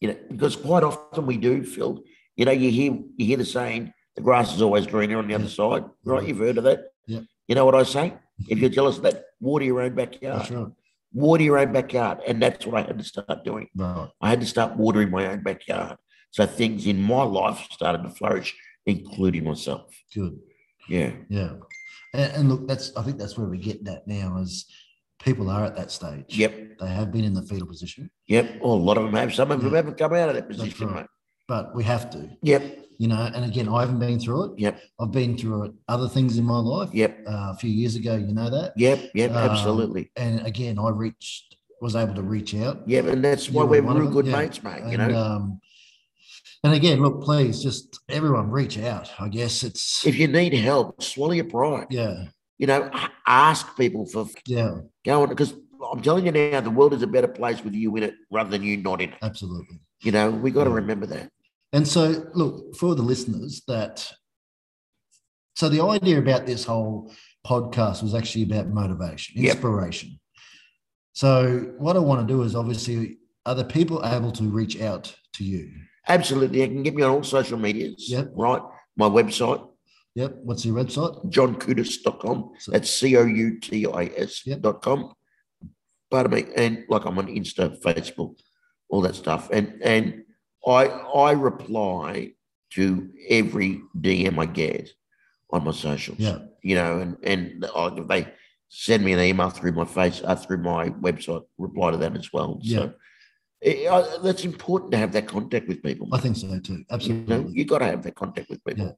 you 0.00 0.08
know, 0.08 0.16
because 0.30 0.56
quite 0.56 0.82
often 0.82 1.26
we 1.26 1.36
do, 1.36 1.62
Phil, 1.64 2.02
you 2.36 2.44
know, 2.44 2.52
you 2.52 2.70
hear 2.70 2.92
you 3.16 3.26
hear 3.26 3.36
the 3.38 3.44
saying, 3.44 3.92
the 4.14 4.22
grass 4.22 4.54
is 4.54 4.62
always 4.62 4.86
greener 4.86 5.18
on 5.18 5.28
the 5.28 5.34
other 5.34 5.48
side, 5.48 5.84
right? 6.04 6.26
You've 6.26 6.38
heard 6.38 6.58
of 6.58 6.64
that. 6.64 6.92
Yeah. 7.06 7.20
You 7.48 7.54
know 7.54 7.64
what 7.64 7.74
I 7.74 7.82
say? 7.82 8.14
If 8.48 8.58
you're 8.58 8.70
jealous 8.70 8.96
of 8.98 9.02
that, 9.04 9.24
water 9.40 9.64
your 9.64 9.80
own 9.80 9.94
backyard. 9.94 10.40
That's 10.40 10.50
right. 10.50 10.66
Water 11.12 11.42
your 11.42 11.58
own 11.58 11.72
backyard. 11.72 12.18
And 12.26 12.42
that's 12.42 12.66
what 12.66 12.82
I 12.82 12.86
had 12.86 12.98
to 12.98 13.04
start 13.04 13.44
doing. 13.44 13.68
Right. 13.74 14.08
I 14.20 14.28
had 14.28 14.40
to 14.40 14.46
start 14.46 14.76
watering 14.76 15.10
my 15.10 15.26
own 15.26 15.42
backyard. 15.42 15.96
So 16.30 16.44
things 16.46 16.86
in 16.86 17.00
my 17.00 17.22
life 17.22 17.66
started 17.70 18.02
to 18.02 18.10
flourish, 18.10 18.54
including 18.86 19.44
myself. 19.44 19.94
Good. 20.14 20.38
Yeah. 20.88 21.12
Yeah. 21.28 21.54
And, 22.14 22.32
and 22.32 22.48
look, 22.48 22.66
that's 22.66 22.96
I 22.96 23.02
think 23.02 23.18
that's 23.18 23.36
where 23.36 23.48
we 23.48 23.58
get 23.58 23.84
that 23.84 24.06
now 24.06 24.38
is 24.38 24.66
people 25.22 25.50
are 25.50 25.64
at 25.64 25.76
that 25.76 25.90
stage. 25.90 26.36
Yep. 26.36 26.78
They 26.80 26.88
have 26.88 27.12
been 27.12 27.24
in 27.24 27.34
the 27.34 27.42
fetal 27.42 27.66
position, 27.66 28.10
Yep. 28.28 28.60
Well, 28.60 28.72
a 28.72 28.74
lot 28.74 28.96
of 28.96 29.04
them 29.04 29.14
have. 29.14 29.34
Some 29.34 29.50
of 29.50 29.60
them 29.60 29.70
Yeah. 29.70 29.76
haven't 29.76 29.98
come 29.98 30.12
out 30.14 30.28
of 30.28 30.34
that 30.36 30.48
position, 30.48 30.86
right. 30.88 30.96
mate. 30.96 31.06
but 31.48 31.74
we 31.74 31.84
have 31.84 32.10
to. 32.10 32.28
Yep. 32.42 32.84
You 32.98 33.08
know, 33.08 33.30
and 33.34 33.44
again, 33.44 33.68
I 33.68 33.80
haven't 33.80 33.98
been 33.98 34.18
through 34.18 34.52
it. 34.52 34.58
Yep. 34.58 34.80
I've 35.00 35.12
been 35.12 35.36
through 35.36 35.64
it, 35.64 35.72
other 35.88 36.08
things 36.08 36.38
in 36.38 36.44
my 36.44 36.58
life. 36.58 36.88
Yep. 36.94 37.24
Uh, 37.26 37.52
a 37.52 37.56
few 37.56 37.70
years 37.70 37.94
ago, 37.94 38.16
you 38.16 38.32
know 38.32 38.48
that. 38.48 38.72
Yep. 38.76 39.10
Yep. 39.14 39.30
Um, 39.32 39.36
absolutely. 39.36 40.10
And 40.16 40.46
again, 40.46 40.78
I 40.78 40.88
reached, 40.88 41.56
was 41.82 41.94
able 41.94 42.14
to 42.14 42.22
reach 42.22 42.54
out. 42.54 42.82
Yeah, 42.86 43.00
and 43.00 43.22
that's 43.22 43.50
why 43.50 43.64
you 43.64 43.68
were 43.68 43.82
we're 43.82 44.00
real 44.00 44.10
good 44.10 44.26
yeah. 44.26 44.38
mates, 44.38 44.62
mate. 44.62 44.82
You 44.84 44.98
and, 44.98 45.12
know, 45.12 45.18
um, 45.18 45.60
and 46.64 46.74
again, 46.74 47.00
look, 47.00 47.22
please, 47.22 47.62
just 47.62 47.98
everyone 48.08 48.50
reach 48.50 48.78
out. 48.78 49.10
I 49.18 49.28
guess 49.28 49.62
it's 49.62 50.04
if 50.06 50.16
you 50.16 50.28
need 50.28 50.54
help, 50.54 51.02
swallow 51.02 51.32
your 51.32 51.44
pride. 51.44 51.86
yeah, 51.90 52.24
You 52.58 52.66
know, 52.66 52.90
ask 53.26 53.76
people 53.76 54.06
for 54.06 54.26
yeah, 54.46 54.78
Go 55.04 55.22
on 55.22 55.28
because 55.28 55.54
I'm 55.92 56.02
telling 56.02 56.26
you 56.26 56.32
now, 56.32 56.60
the 56.60 56.70
world 56.70 56.94
is 56.94 57.02
a 57.02 57.06
better 57.06 57.28
place 57.28 57.62
with 57.62 57.74
you 57.74 57.94
in 57.96 58.02
it 58.02 58.14
rather 58.30 58.50
than 58.50 58.62
you 58.62 58.76
not 58.78 59.00
in 59.00 59.10
it. 59.10 59.18
absolutely. 59.22 59.78
You 60.02 60.12
know, 60.12 60.30
we 60.30 60.50
got 60.50 60.64
to 60.64 60.70
Yeah. 60.70 60.76
remember 60.76 61.06
that. 61.06 61.30
And 61.72 61.86
so, 61.86 62.28
look, 62.34 62.74
for 62.76 62.94
the 62.94 63.02
listeners, 63.02 63.62
that 63.68 64.10
so 65.56 65.68
the 65.68 65.82
idea 65.82 66.18
about 66.18 66.46
this 66.46 66.64
whole 66.64 67.12
podcast 67.46 68.02
was 68.02 68.14
actually 68.14 68.44
about 68.44 68.68
motivation, 68.68 69.40
Yep. 69.42 69.54
inspiration. 69.56 70.18
So, 71.14 71.72
what 71.78 71.96
I 71.96 72.00
want 72.00 72.26
to 72.26 72.32
do 72.34 72.42
is 72.42 72.54
obviously, 72.54 73.18
are 73.46 73.54
the 73.54 73.64
people 73.64 74.04
able 74.04 74.32
to 74.32 74.44
reach 74.44 74.80
out 74.80 75.14
to 75.34 75.44
you? 75.44 75.70
Absolutely. 76.08 76.60
You 76.60 76.68
can 76.68 76.82
get 76.82 76.94
me 76.94 77.02
on 77.02 77.10
all 77.10 77.22
social 77.24 77.58
medias. 77.58 78.08
Yep. 78.10 78.32
Right. 78.34 78.62
My 78.96 79.08
website, 79.08 79.66
Yep. 80.14 80.36
What's 80.44 80.64
your 80.64 80.76
website? 80.76 81.28
johncoutis.com. 81.30 82.52
So- 82.58 82.72
That's 82.72 82.88
C 82.90 83.16
O 83.18 83.24
U 83.26 83.60
T 83.60 83.86
I 83.86 84.04
S 84.16 84.46
Yep. 84.46 84.60
dot 84.62 84.80
com. 84.82 85.12
Pardon 86.10 86.32
me. 86.32 86.44
And 86.56 86.84
like 86.88 87.04
I'm 87.04 87.18
on 87.18 87.26
Insta, 87.26 87.78
Facebook, 87.82 88.36
all 88.88 89.02
that 89.02 89.14
stuff. 89.14 89.50
And 89.52 89.78
and 89.82 90.22
I 90.66 90.86
I 90.86 91.32
reply 91.32 92.32
to 92.70 93.10
every 93.28 93.82
DM 94.00 94.38
I 94.38 94.46
get 94.46 94.88
on 95.50 95.64
my 95.64 95.72
socials. 95.72 96.18
Yeah. 96.18 96.38
You 96.62 96.76
know, 96.76 96.98
and 97.00 97.16
and 97.22 97.66
I- 97.76 97.90
they 98.08 98.32
send 98.68 99.04
me 99.04 99.12
an 99.12 99.20
email 99.20 99.50
through 99.50 99.72
my 99.72 99.84
face 99.84 100.22
uh, 100.24 100.34
through 100.34 100.58
my 100.58 100.88
website, 100.90 101.44
reply 101.58 101.90
to 101.90 101.96
that 101.98 102.16
as 102.16 102.32
well. 102.32 102.58
Yeah. 102.62 102.78
So 102.78 102.94
it, 103.60 104.22
that's 104.22 104.44
important 104.44 104.92
to 104.92 104.98
have 104.98 105.12
that 105.12 105.26
contact 105.26 105.66
with 105.68 105.82
people. 105.82 106.08
I 106.12 106.18
think 106.18 106.36
so 106.36 106.58
too. 106.60 106.72
you 106.72 106.78
know, 106.78 106.84
Absolutely. 106.90 107.52
you 107.52 107.64
got 107.64 107.78
to 107.78 107.86
have 107.86 108.02
that 108.02 108.14
contact 108.14 108.50
with 108.50 108.62
people. 108.64 108.84
Yeah. 108.86 108.92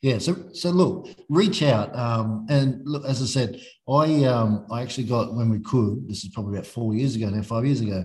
Yeah, 0.00 0.18
so 0.18 0.36
so 0.52 0.70
look, 0.70 1.08
reach 1.28 1.60
out, 1.60 1.92
um, 1.96 2.46
and 2.48 2.80
look. 2.86 3.04
As 3.04 3.20
I 3.20 3.26
said, 3.26 3.60
I 3.88 4.22
um, 4.26 4.64
I 4.70 4.80
actually 4.82 5.08
got 5.08 5.34
when 5.34 5.50
we 5.50 5.58
could. 5.58 6.08
This 6.08 6.22
is 6.22 6.30
probably 6.30 6.54
about 6.54 6.68
four 6.68 6.94
years 6.94 7.16
ago 7.16 7.28
now, 7.30 7.42
five 7.42 7.66
years 7.66 7.80
ago. 7.80 8.04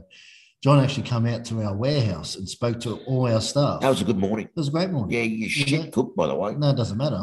John 0.64 0.80
actually 0.84 1.04
come 1.08 1.28
out 1.28 1.46
to 1.46 1.62
our 1.62 1.76
warehouse 1.76 2.36
and 2.36 2.50
spoke 2.50 2.80
to 2.80 2.96
all 3.06 3.28
our 3.32 3.42
staff. 3.42 3.82
That 3.82 3.90
was 3.90 4.02
a 4.02 4.06
good 4.06 4.18
morning. 4.18 4.46
it 4.48 4.56
was 4.56 4.70
a 4.70 4.72
great 4.72 4.90
morning. 4.90 5.16
Yeah, 5.16 5.22
you 5.24 5.46
Yeah. 5.46 5.66
shit 5.84 5.92
cook, 5.94 6.16
by 6.16 6.26
the 6.26 6.34
way. 6.34 6.56
No, 6.56 6.72
it 6.72 6.78
doesn't 6.78 6.98
matter. 6.98 7.20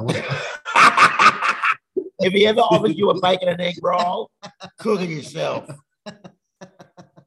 If 2.21 2.33
he 2.33 2.47
ever 2.47 2.61
offers 2.61 2.97
you 2.97 3.11
a 3.11 3.21
bacon 3.21 3.49
and 3.49 3.61
egg 3.61 3.75
roll, 3.83 4.31
cook 4.79 5.01
it 5.01 5.09
yourself. 5.09 5.69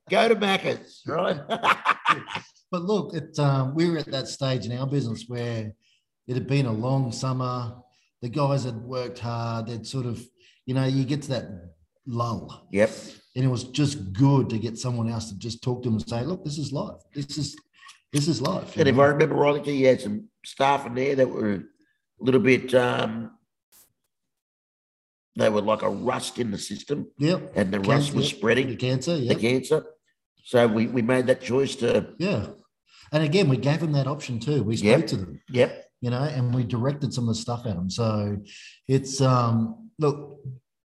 Go 0.09 0.27
to 0.27 0.35
Macca's, 0.35 1.01
right? 1.07 1.39
but 2.71 2.81
look, 2.81 3.13
it 3.13 3.37
um, 3.39 3.73
we 3.73 3.89
were 3.89 3.97
at 3.97 4.11
that 4.11 4.27
stage 4.27 4.65
in 4.65 4.77
our 4.77 4.87
business 4.87 5.25
where 5.27 5.73
it 6.27 6.33
had 6.33 6.47
been 6.47 6.65
a 6.65 6.71
long 6.71 7.11
summer. 7.11 7.75
The 8.21 8.29
guys 8.29 8.63
had 8.63 8.75
worked 8.75 9.19
hard. 9.19 9.67
They'd 9.67 9.85
sort 9.87 10.05
of, 10.05 10.21
you 10.65 10.73
know, 10.73 10.85
you 10.85 11.03
get 11.05 11.21
to 11.23 11.29
that 11.29 11.45
lull, 12.05 12.67
yep. 12.71 12.91
and 13.35 13.45
it 13.45 13.47
was 13.47 13.63
just 13.65 14.11
good 14.13 14.49
to 14.49 14.57
get 14.57 14.77
someone 14.77 15.09
else 15.09 15.29
to 15.29 15.37
just 15.37 15.61
talk 15.63 15.83
to 15.83 15.89
them 15.89 15.97
and 15.97 16.07
say, 16.07 16.23
"Look, 16.23 16.43
this 16.43 16.57
is 16.57 16.71
life. 16.73 17.01
This 17.13 17.37
is 17.37 17.55
this 18.11 18.27
is 18.27 18.41
life." 18.41 18.75
And 18.77 18.87
if? 18.89 18.97
I 18.99 19.05
remember 19.05 19.35
rightly, 19.35 19.77
you 19.77 19.87
had 19.87 20.01
some 20.01 20.27
staff 20.45 20.85
in 20.85 20.95
there 20.95 21.15
that 21.15 21.29
were 21.29 21.53
a 21.53 21.63
little 22.19 22.41
bit, 22.41 22.73
um, 22.75 23.31
they 25.35 25.49
were 25.49 25.61
like 25.61 25.81
a 25.81 25.89
rust 25.89 26.39
in 26.39 26.51
the 26.51 26.57
system, 26.57 27.07
Yep. 27.17 27.53
and 27.55 27.73
the 27.73 27.79
Cancer, 27.79 27.91
rust 27.91 28.13
was 28.13 28.29
yep. 28.29 28.37
spreading 28.37 28.67
The 28.67 28.75
cancer. 28.75 29.17
the 29.17 29.35
cancer. 29.35 29.85
So 30.43 30.67
we, 30.67 30.87
we 30.87 31.01
made 31.01 31.27
that 31.27 31.41
choice 31.41 31.75
to, 31.77 32.07
Yeah. 32.19 32.47
And 33.11 33.23
again, 33.23 33.47
we 33.47 33.57
gave 33.57 33.79
them 33.79 33.91
that 33.93 34.07
option 34.07 34.39
too. 34.39 34.63
We 34.63 34.75
spoke 34.75 34.99
Yep. 35.01 35.07
to 35.07 35.17
them, 35.17 35.41
yep, 35.49 35.85
you 36.01 36.09
know, 36.09 36.23
and 36.23 36.53
we 36.53 36.63
directed 36.63 37.13
some 37.13 37.25
of 37.29 37.35
the 37.35 37.41
stuff 37.41 37.65
at 37.67 37.75
them. 37.75 37.87
So 37.89 38.37
it's 38.87 39.21
um 39.21 39.91
look, 39.99 40.39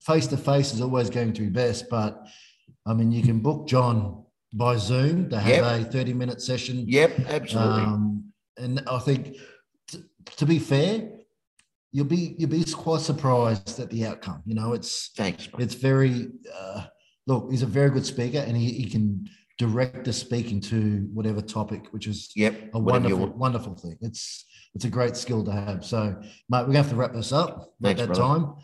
face 0.03 0.27
to 0.29 0.37
face 0.37 0.75
is 0.75 0.81
always 0.81 1.09
going 1.09 1.33
to 1.35 1.43
be 1.43 1.49
best, 1.49 1.89
but 1.89 2.27
I 2.85 2.95
mean 2.95 3.13
you 3.13 3.23
can 3.23 3.39
book 3.39 3.69
John 3.69 4.25
by 4.53 4.77
Zoom 4.77 5.31
to 5.31 5.39
have 5.39 5.65
a 5.65 5.85
30 5.85 6.15
minute 6.15 6.41
session. 6.43 6.85
yep, 6.89 7.17
absolutely. 7.29 7.83
Um, 7.85 8.33
and 8.59 8.83
I 8.89 8.99
think 8.99 9.37
t- 9.89 10.03
to 10.37 10.47
be 10.47 10.59
fair, 10.59 11.09
you'll 11.93 12.07
be 12.07 12.35
you'll 12.39 12.51
be 12.51 12.65
quite 12.65 13.03
surprised 13.03 13.79
at 13.79 13.89
the 13.91 14.05
outcome. 14.05 14.43
You 14.47 14.57
know, 14.57 14.73
it's 14.73 15.13
Thanks. 15.17 15.49
it's 15.61 15.75
very 15.75 16.29
uh, 16.53 16.87
look 17.29 17.53
he's 17.53 17.63
a 17.63 17.67
very 17.67 17.91
good 17.91 18.05
speaker 18.07 18.39
and 18.39 18.57
he, 18.57 18.73
he 18.73 18.87
can 18.91 19.29
direct 19.59 20.05
the 20.05 20.13
speaking 20.13 20.61
to 20.61 21.09
whatever 21.13 21.41
topic 21.41 21.87
which 21.93 22.07
is 22.07 22.31
Yep. 22.37 22.71
a 22.75 22.79
wonderful 22.79 23.29
wonderful 23.29 23.75
thing. 23.75 23.97
It's 24.01 24.45
it's 24.75 24.85
a 24.85 24.91
great 24.91 25.17
skill 25.17 25.43
to 25.45 25.53
have. 25.53 25.85
So 25.85 26.17
mate 26.51 26.61
we're 26.61 26.67
gonna 26.67 26.79
have 26.79 26.91
to 26.91 26.97
wrap 26.97 27.13
this 27.15 27.33
up. 27.33 27.51
At 27.61 27.67
Thanks, 27.83 28.01
that 28.01 28.07
brother. 28.09 28.23
time. 28.23 28.55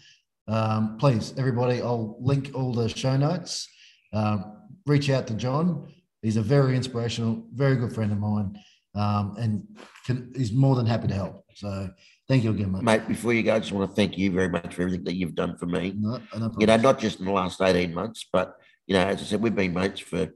Um, 0.49 0.97
please 0.99 1.35
everybody 1.39 1.81
i'll 1.81 2.17
link 2.21 2.51
all 2.55 2.73
the 2.75 2.89
show 2.89 3.17
notes. 3.17 3.69
Um, 4.13 4.57
reach 4.87 5.09
out 5.09 5.27
to 5.29 5.35
john. 5.35 5.93
He's 6.21 6.37
a 6.37 6.43
very 6.43 6.77
inspirational 6.77 7.45
very 7.55 7.77
good 7.77 7.93
friend 7.95 8.13
of 8.13 8.19
mine 8.19 8.59
um, 8.95 9.35
and 9.39 9.67
can, 10.05 10.33
he's 10.37 10.53
more 10.53 10.75
than 10.77 10.85
happy 10.87 11.09
to 11.09 11.15
help. 11.15 11.45
So 11.55 11.89
thank 12.29 12.45
you 12.45 12.51
again 12.51 12.73
mate, 12.73 12.83
Mate, 12.83 13.09
before 13.09 13.33
you 13.33 13.43
go, 13.43 13.55
I 13.55 13.59
just 13.61 13.73
want 13.73 13.89
to 13.91 13.95
thank 13.97 14.19
you 14.19 14.31
very 14.31 14.49
much 14.49 14.75
for 14.75 14.83
everything 14.83 15.05
that 15.05 15.15
you've 15.15 15.35
done 15.35 15.57
for 15.57 15.67
me. 15.67 15.95
No, 15.97 16.21
no 16.39 16.53
You 16.59 16.67
know, 16.67 16.77
not 16.77 16.99
just 16.99 17.19
in 17.19 17.27
the 17.27 17.33
last 17.33 17.61
18 17.63 17.95
months, 17.95 18.27
but, 18.33 18.57
you 18.87 18.95
know, 18.95 19.05
as 19.07 19.21
I 19.21 19.25
said, 19.25 19.41
we've 19.43 19.55
been 19.55 19.73
mates 19.75 20.01
for 20.01 20.29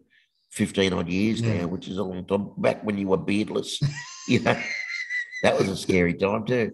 15 0.57 0.93
odd 0.95 1.09
years 1.09 1.41
Yeah. 1.41 1.59
now, 1.61 1.67
which 1.69 1.87
is 1.87 1.99
a 1.99 2.03
long 2.03 2.25
time. 2.25 2.51
Back 2.57 2.83
when 2.83 2.97
you 2.99 3.09
were 3.09 3.19
beardless, 3.19 3.79
you 4.29 4.41
know, 4.41 4.59
that 5.43 5.59
was 5.59 5.69
a 5.69 5.77
scary 5.77 6.15
time 6.15 6.45
too. 6.47 6.73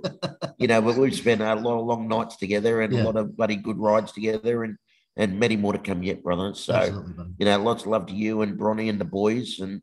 You 0.59 0.69
know, 0.69 0.81
but 0.81 0.97
we've 0.97 1.15
spent 1.15 1.41
a 1.43 1.55
lot 1.57 1.79
of 1.81 1.85
long 1.87 2.07
nights 2.09 2.37
together 2.37 2.81
and 2.81 2.93
Yeah. 2.93 3.03
a 3.03 3.05
lot 3.05 3.17
of 3.17 3.37
bloody 3.37 3.57
good 3.57 3.79
rides 3.79 4.13
together 4.13 4.63
and, 4.65 4.77
and 5.17 5.39
many 5.39 5.57
more 5.57 5.73
to 5.73 5.79
come 5.81 6.03
yet, 6.05 6.23
brother. 6.23 6.55
So, 6.55 6.75
Absolutely, 6.75 7.25
you 7.39 7.45
know, 7.45 7.59
lots 7.63 7.83
of 7.83 7.89
love 7.89 8.07
to 8.07 8.15
you 8.15 8.43
and 8.43 8.59
Bronny 8.59 8.89
and 8.89 9.01
the 9.01 9.05
boys. 9.05 9.59
And, 9.59 9.83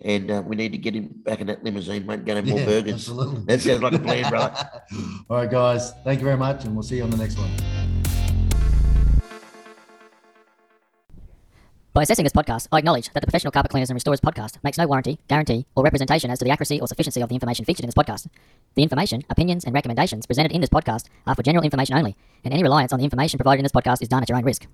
and 0.00 0.30
uh, 0.30 0.42
we 0.46 0.56
need 0.56 0.72
to 0.72 0.78
get 0.78 0.94
him 0.94 1.10
back 1.12 1.40
in 1.42 1.46
that 1.48 1.62
limousine, 1.62 2.06
mate, 2.06 2.24
get 2.24 2.38
him 2.38 2.48
more 2.48 2.58
Yeah, 2.58 2.64
burgers. 2.64 2.94
Absolutely. 2.94 3.44
That 3.44 3.60
sounds 3.60 3.82
like 3.82 3.92
a 3.92 3.98
plan, 3.98 4.30
brother. 4.30 4.54
All 5.30 5.36
right, 5.36 5.50
guys. 5.50 5.92
Thank 6.04 6.20
you 6.20 6.24
very 6.24 6.36
much, 6.38 6.64
and 6.64 6.74
we'll 6.74 6.82
see 6.82 6.96
you 6.96 7.04
on 7.04 7.10
the 7.10 7.16
next 7.18 7.36
one. 7.38 7.50
By 11.96 12.02
assessing 12.02 12.24
this 12.24 12.32
podcast, 12.34 12.68
I 12.70 12.76
acknowledge 12.76 13.10
that 13.14 13.20
the 13.20 13.26
Professional 13.26 13.52
Carpet 13.52 13.70
Cleaners 13.70 13.88
and 13.88 13.96
Restorers 13.96 14.20
podcast 14.20 14.62
makes 14.62 14.76
no 14.76 14.86
warranty, 14.86 15.18
guarantee, 15.28 15.64
or 15.74 15.82
representation 15.82 16.30
as 16.30 16.38
to 16.38 16.44
the 16.44 16.50
accuracy 16.50 16.78
or 16.78 16.86
sufficiency 16.86 17.22
of 17.22 17.30
the 17.30 17.34
information 17.34 17.64
featured 17.64 17.84
in 17.84 17.86
this 17.86 17.94
podcast. 17.94 18.26
The 18.74 18.82
information, 18.82 19.24
opinions, 19.30 19.64
and 19.64 19.72
recommendations 19.72 20.26
presented 20.26 20.52
in 20.52 20.60
this 20.60 20.68
podcast 20.68 21.06
are 21.26 21.34
for 21.34 21.42
general 21.42 21.64
information 21.64 21.96
only, 21.96 22.14
and 22.44 22.52
any 22.52 22.62
reliance 22.62 22.92
on 22.92 22.98
the 22.98 23.04
information 23.04 23.38
provided 23.38 23.60
in 23.60 23.62
this 23.62 23.72
podcast 23.72 24.02
is 24.02 24.08
done 24.08 24.22
at 24.22 24.28
your 24.28 24.36
own 24.36 24.44
risk. 24.44 24.66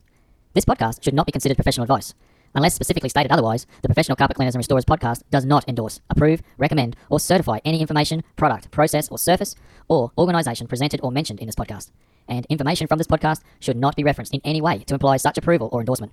This 0.54 0.64
podcast 0.64 1.04
should 1.04 1.14
not 1.14 1.26
be 1.26 1.30
considered 1.30 1.54
professional 1.54 1.84
advice. 1.84 2.12
Unless 2.56 2.74
specifically 2.74 3.08
stated 3.08 3.30
otherwise, 3.30 3.68
the 3.82 3.88
Professional 3.88 4.16
Carpet 4.16 4.34
Cleaners 4.34 4.56
and 4.56 4.58
Restorers 4.58 4.84
podcast 4.84 5.22
does 5.30 5.44
not 5.44 5.64
endorse, 5.68 6.00
approve, 6.10 6.42
recommend, 6.58 6.96
or 7.08 7.20
certify 7.20 7.60
any 7.64 7.80
information, 7.80 8.24
product, 8.34 8.72
process, 8.72 9.08
or 9.10 9.16
surface, 9.16 9.54
or 9.86 10.10
organisation 10.18 10.66
presented 10.66 10.98
or 11.04 11.12
mentioned 11.12 11.38
in 11.38 11.46
this 11.46 11.54
podcast. 11.54 11.92
And 12.26 12.46
information 12.46 12.88
from 12.88 12.98
this 12.98 13.06
podcast 13.06 13.42
should 13.60 13.76
not 13.76 13.94
be 13.94 14.02
referenced 14.02 14.34
in 14.34 14.40
any 14.42 14.60
way 14.60 14.80
to 14.80 14.94
imply 14.94 15.18
such 15.18 15.38
approval 15.38 15.68
or 15.70 15.78
endorsement. 15.78 16.10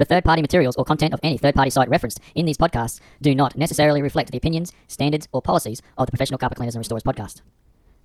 The 0.00 0.06
third 0.06 0.24
party 0.24 0.40
materials 0.40 0.76
or 0.76 0.84
content 0.86 1.12
of 1.12 1.20
any 1.22 1.36
third 1.36 1.54
party 1.54 1.68
site 1.68 1.90
referenced 1.90 2.20
in 2.34 2.46
these 2.46 2.56
podcasts 2.56 3.00
do 3.20 3.34
not 3.34 3.54
necessarily 3.54 4.00
reflect 4.00 4.30
the 4.30 4.38
opinions, 4.38 4.72
standards, 4.88 5.28
or 5.30 5.42
policies 5.42 5.82
of 5.98 6.06
the 6.06 6.10
Professional 6.10 6.38
Carpet 6.38 6.56
Cleaners 6.56 6.74
and 6.74 6.80
Restorers 6.80 7.02
podcast. 7.02 7.42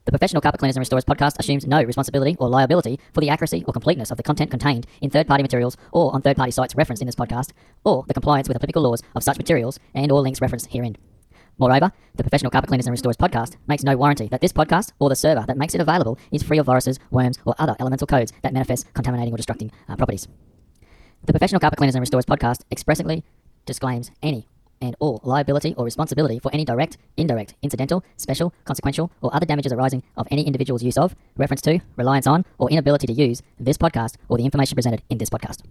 The 0.03 0.11
Professional 0.11 0.41
Carpet 0.41 0.59
Cleaners 0.59 0.75
and 0.75 0.81
Restorers 0.81 1.05
podcast 1.05 1.39
assumes 1.39 1.65
no 1.65 1.81
responsibility 1.81 2.35
or 2.37 2.49
liability 2.49 2.99
for 3.13 3.21
the 3.21 3.29
accuracy 3.29 3.63
or 3.65 3.71
completeness 3.71 4.11
of 4.11 4.17
the 4.17 4.23
content 4.23 4.51
contained 4.51 4.85
in 4.99 5.09
third 5.09 5.25
party 5.25 5.41
materials 5.41 5.77
or 5.93 6.13
on 6.13 6.21
third 6.21 6.35
party 6.35 6.51
sites 6.51 6.75
referenced 6.75 7.01
in 7.01 7.05
this 7.05 7.15
podcast, 7.15 7.53
or 7.85 8.03
the 8.09 8.13
compliance 8.13 8.49
with 8.49 8.57
applicable 8.57 8.81
laws 8.81 9.01
of 9.15 9.23
such 9.23 9.37
materials 9.37 9.79
and 9.93 10.11
or 10.11 10.19
links 10.19 10.41
referenced 10.41 10.67
herein. 10.73 10.97
Moreover, 11.57 11.93
the 12.15 12.23
Professional 12.23 12.51
Carpet 12.51 12.67
Cleaners 12.67 12.87
and 12.87 12.91
Restorers 12.91 13.15
podcast 13.15 13.55
makes 13.67 13.85
no 13.85 13.95
warranty 13.95 14.27
that 14.27 14.41
this 14.41 14.51
podcast 14.51 14.91
or 14.99 15.07
the 15.07 15.15
server 15.15 15.45
that 15.47 15.57
makes 15.57 15.73
it 15.73 15.79
available 15.79 16.19
is 16.29 16.43
free 16.43 16.57
of 16.57 16.65
viruses, 16.65 16.99
worms, 17.09 17.39
or 17.45 17.55
other 17.57 17.77
elemental 17.79 18.05
codes 18.05 18.33
that 18.41 18.51
manifest 18.51 18.93
contaminating 18.93 19.33
or 19.33 19.37
destructing 19.37 19.71
uh, 19.87 19.95
properties. 19.95 20.27
The 21.25 21.33
Professional 21.33 21.59
Carpet 21.59 21.77
Cleaners 21.77 21.95
and 21.95 22.01
Restorers 22.01 22.25
podcast 22.25 22.61
expressly 22.71 23.23
disclaims 23.65 24.11
any 24.21 24.47
and 24.79 24.95
all 24.99 25.21
liability 25.23 25.73
or 25.75 25.83
responsibility 25.83 26.37
for 26.37 26.53
any 26.53 26.63
direct, 26.63 26.97
indirect, 27.17 27.55
incidental, 27.63 28.03
special, 28.15 28.53
consequential, 28.63 29.11
or 29.21 29.33
other 29.35 29.47
damages 29.47 29.73
arising 29.73 30.03
of 30.17 30.27
any 30.29 30.45
individual's 30.45 30.83
use 30.83 30.99
of, 30.99 31.15
reference 31.35 31.61
to, 31.63 31.79
reliance 31.95 32.27
on, 32.27 32.45
or 32.59 32.69
inability 32.69 33.07
to 33.07 33.13
use 33.13 33.41
this 33.59 33.77
podcast 33.77 34.17
or 34.29 34.37
the 34.37 34.45
information 34.45 34.75
presented 34.75 35.01
in 35.09 35.17
this 35.17 35.31
podcast. 35.31 35.63